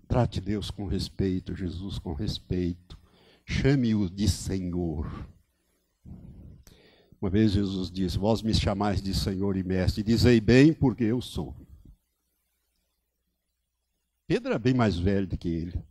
Trate 0.07 0.39
Deus 0.39 0.69
com 0.69 0.85
respeito, 0.85 1.55
Jesus 1.55 1.99
com 1.99 2.13
respeito. 2.13 2.97
Chame-o 3.45 4.09
de 4.09 4.27
Senhor. 4.27 5.27
Uma 7.19 7.29
vez 7.29 7.53
Jesus 7.53 7.89
disse: 7.89 8.17
Vós 8.17 8.41
me 8.41 8.53
chamais 8.53 9.01
de 9.01 9.13
Senhor 9.13 9.57
e 9.57 9.63
Mestre, 9.63 10.03
dizei 10.03 10.39
bem, 10.39 10.73
porque 10.73 11.03
eu 11.03 11.21
sou. 11.21 11.55
Pedro 14.27 14.49
era 14.49 14.59
bem 14.59 14.73
mais 14.73 14.97
velho 14.97 15.27
do 15.27 15.37
que 15.37 15.49
ele. 15.49 15.83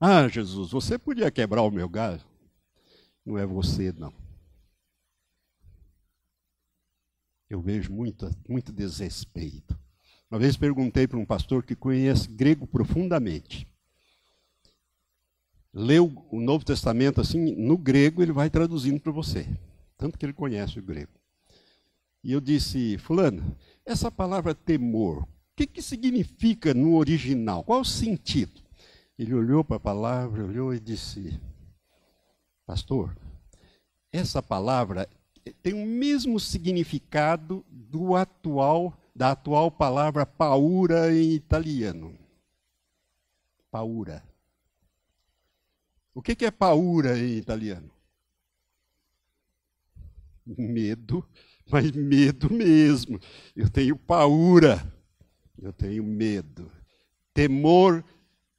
Ah, 0.00 0.28
Jesus, 0.28 0.70
você 0.70 0.98
podia 0.98 1.30
quebrar 1.30 1.62
o 1.62 1.70
meu 1.70 1.88
galho? 1.88 2.22
Não 3.24 3.38
é 3.38 3.46
você, 3.46 3.92
não. 3.92 4.12
Eu 7.48 7.60
vejo 7.60 7.92
muito, 7.92 8.28
muito 8.48 8.72
desrespeito. 8.72 9.78
Uma 10.30 10.38
vez 10.38 10.56
perguntei 10.56 11.06
para 11.06 11.18
um 11.18 11.24
pastor 11.24 11.64
que 11.64 11.76
conhece 11.76 12.28
grego 12.28 12.66
profundamente. 12.66 13.68
Leu 15.72 16.12
o 16.30 16.40
Novo 16.40 16.64
Testamento 16.64 17.20
assim, 17.20 17.54
no 17.56 17.76
grego 17.76 18.22
ele 18.22 18.32
vai 18.32 18.48
traduzindo 18.48 19.00
para 19.00 19.12
você. 19.12 19.46
Tanto 19.96 20.18
que 20.18 20.24
ele 20.24 20.32
conhece 20.32 20.78
o 20.78 20.82
grego. 20.82 21.12
E 22.22 22.32
eu 22.32 22.40
disse, 22.40 22.96
fulano, 22.98 23.56
essa 23.84 24.10
palavra 24.10 24.54
temor, 24.54 25.22
o 25.22 25.28
que, 25.56 25.66
que 25.66 25.82
significa 25.82 26.72
no 26.72 26.96
original? 26.96 27.62
Qual 27.62 27.80
o 27.80 27.84
sentido? 27.84 28.62
Ele 29.18 29.34
olhou 29.34 29.62
para 29.62 29.76
a 29.76 29.80
palavra, 29.80 30.44
olhou 30.44 30.74
e 30.74 30.80
disse, 30.80 31.38
pastor, 32.66 33.16
essa 34.10 34.42
palavra 34.42 35.08
tem 35.62 35.74
o 35.74 35.86
mesmo 35.86 36.40
significado 36.40 37.64
do 37.68 38.16
atual 38.16 38.96
da 39.14 39.30
atual 39.30 39.70
palavra 39.70 40.26
paura 40.26 41.14
em 41.14 41.32
italiano. 41.32 42.18
Paura. 43.70 44.22
O 46.14 46.22
que 46.22 46.44
é 46.44 46.50
paura 46.50 47.18
em 47.18 47.36
italiano? 47.36 47.90
Medo, 50.46 51.26
mas 51.70 51.90
medo 51.92 52.52
mesmo. 52.52 53.20
Eu 53.56 53.70
tenho 53.70 53.96
paura, 53.96 54.92
eu 55.60 55.72
tenho 55.72 56.04
medo. 56.04 56.70
Temor, 57.32 58.04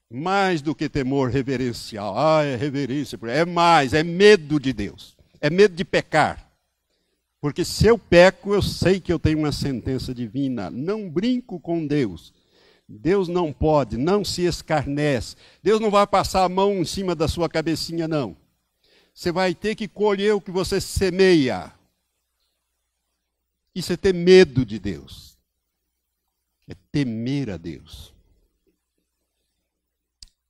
mais 0.09 0.61
do 0.61 0.75
que 0.75 0.89
temor 0.89 1.29
reverencial. 1.29 2.17
Ah, 2.17 2.43
é 2.43 2.55
reverência. 2.55 3.17
É 3.27 3.45
mais, 3.45 3.93
é 3.93 4.03
medo 4.03 4.59
de 4.59 4.73
Deus. 4.73 5.15
É 5.39 5.49
medo 5.49 5.75
de 5.75 5.85
pecar. 5.85 6.44
Porque 7.45 7.63
se 7.63 7.85
eu 7.85 7.95
peco, 7.95 8.55
eu 8.55 8.61
sei 8.63 8.99
que 8.99 9.13
eu 9.13 9.19
tenho 9.19 9.37
uma 9.37 9.51
sentença 9.51 10.15
divina. 10.15 10.71
Não 10.71 11.07
brinco 11.07 11.59
com 11.59 11.85
Deus. 11.85 12.33
Deus 12.89 13.27
não 13.27 13.53
pode, 13.53 13.97
não 13.97 14.25
se 14.25 14.41
escarnece. 14.41 15.35
Deus 15.61 15.79
não 15.79 15.91
vai 15.91 16.07
passar 16.07 16.43
a 16.43 16.49
mão 16.49 16.73
em 16.73 16.85
cima 16.85 17.13
da 17.13 17.27
sua 17.27 17.47
cabecinha, 17.47 18.07
não. 18.07 18.35
Você 19.13 19.31
vai 19.31 19.53
ter 19.53 19.75
que 19.75 19.87
colher 19.87 20.33
o 20.33 20.41
que 20.41 20.49
você 20.49 20.81
semeia. 20.81 21.71
Isso 23.75 23.93
é 23.93 23.95
ter 23.95 24.11
medo 24.11 24.65
de 24.65 24.79
Deus. 24.79 25.37
É 26.67 26.73
temer 26.91 27.51
a 27.51 27.57
Deus. 27.57 28.11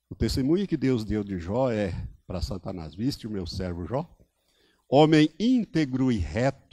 O 0.09 0.15
testemunho 0.15 0.65
que 0.65 0.77
Deus 0.77 1.03
deu 1.03 1.25
de 1.25 1.39
Jó 1.39 1.69
é 1.69 1.93
para 2.25 2.41
Satanás: 2.41 2.95
Viste 2.95 3.27
o 3.27 3.29
meu 3.29 3.45
servo 3.45 3.85
Jó? 3.85 4.09
Homem 4.87 5.29
íntegro 5.37 6.09
e 6.09 6.17
reto 6.17 6.64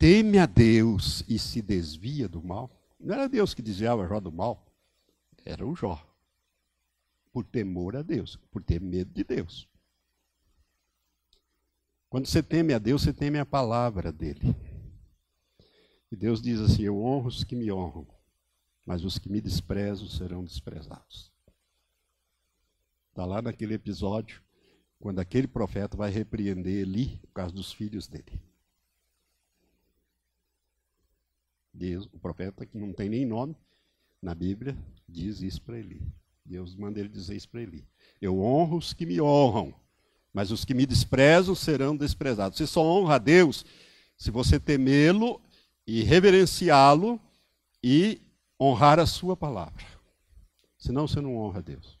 teme 0.00 0.38
a 0.38 0.46
Deus 0.46 1.22
e 1.28 1.38
se 1.38 1.60
desvia 1.60 2.26
do 2.26 2.42
mal. 2.42 2.70
Não 2.98 3.14
era 3.14 3.28
Deus 3.28 3.52
que 3.52 3.60
desviava 3.60 4.08
Jó 4.08 4.18
do 4.18 4.32
mal, 4.32 4.66
era 5.44 5.64
o 5.64 5.76
Jó. 5.76 6.02
Por 7.30 7.44
temor 7.44 7.94
a 7.94 8.02
Deus, 8.02 8.36
por 8.50 8.62
ter 8.62 8.80
medo 8.80 9.12
de 9.12 9.22
Deus. 9.22 9.68
Quando 12.08 12.26
você 12.26 12.42
teme 12.42 12.72
a 12.72 12.78
Deus, 12.78 13.02
você 13.02 13.12
teme 13.12 13.38
a 13.38 13.46
palavra 13.46 14.10
dele. 14.10 14.56
E 16.10 16.16
Deus 16.16 16.42
diz 16.42 16.58
assim: 16.60 16.82
Eu 16.82 17.00
honro 17.00 17.28
os 17.28 17.44
que 17.44 17.54
me 17.54 17.70
honram, 17.70 18.06
mas 18.84 19.04
os 19.04 19.18
que 19.18 19.30
me 19.30 19.40
desprezam 19.40 20.08
serão 20.08 20.42
desprezados. 20.42 21.30
Está 23.10 23.24
lá 23.24 23.40
naquele 23.40 23.74
episódio, 23.74 24.42
quando 24.98 25.20
aquele 25.20 25.46
profeta 25.46 25.96
vai 25.96 26.10
repreender 26.10 26.80
Eli 26.80 27.18
por 27.18 27.32
causa 27.32 27.54
dos 27.54 27.72
filhos 27.72 28.08
dele. 28.08 28.49
Deus, 31.80 32.06
o 32.12 32.18
profeta, 32.18 32.66
que 32.66 32.76
não 32.76 32.92
tem 32.92 33.08
nem 33.08 33.24
nome 33.24 33.56
na 34.20 34.34
Bíblia, 34.34 34.76
diz 35.08 35.40
isso 35.40 35.62
para 35.62 35.78
Eli. 35.78 36.02
Deus 36.44 36.76
manda 36.76 37.00
ele 37.00 37.08
dizer 37.08 37.34
isso 37.34 37.48
para 37.48 37.62
Eli. 37.62 37.88
Eu 38.20 38.38
honro 38.38 38.76
os 38.76 38.92
que 38.92 39.06
me 39.06 39.18
honram, 39.18 39.74
mas 40.30 40.50
os 40.50 40.62
que 40.62 40.74
me 40.74 40.84
desprezam 40.84 41.54
serão 41.54 41.96
desprezados. 41.96 42.58
Você 42.58 42.66
só 42.66 42.82
honra 42.82 43.14
a 43.14 43.18
Deus 43.18 43.64
se 44.14 44.30
você 44.30 44.60
temê-lo 44.60 45.40
e 45.86 46.02
reverenciá-lo 46.02 47.18
e 47.82 48.20
honrar 48.60 49.00
a 49.00 49.06
sua 49.06 49.34
palavra. 49.34 49.86
Senão 50.76 51.08
você 51.08 51.18
não 51.22 51.34
honra 51.34 51.60
a 51.60 51.62
Deus. 51.62 51.98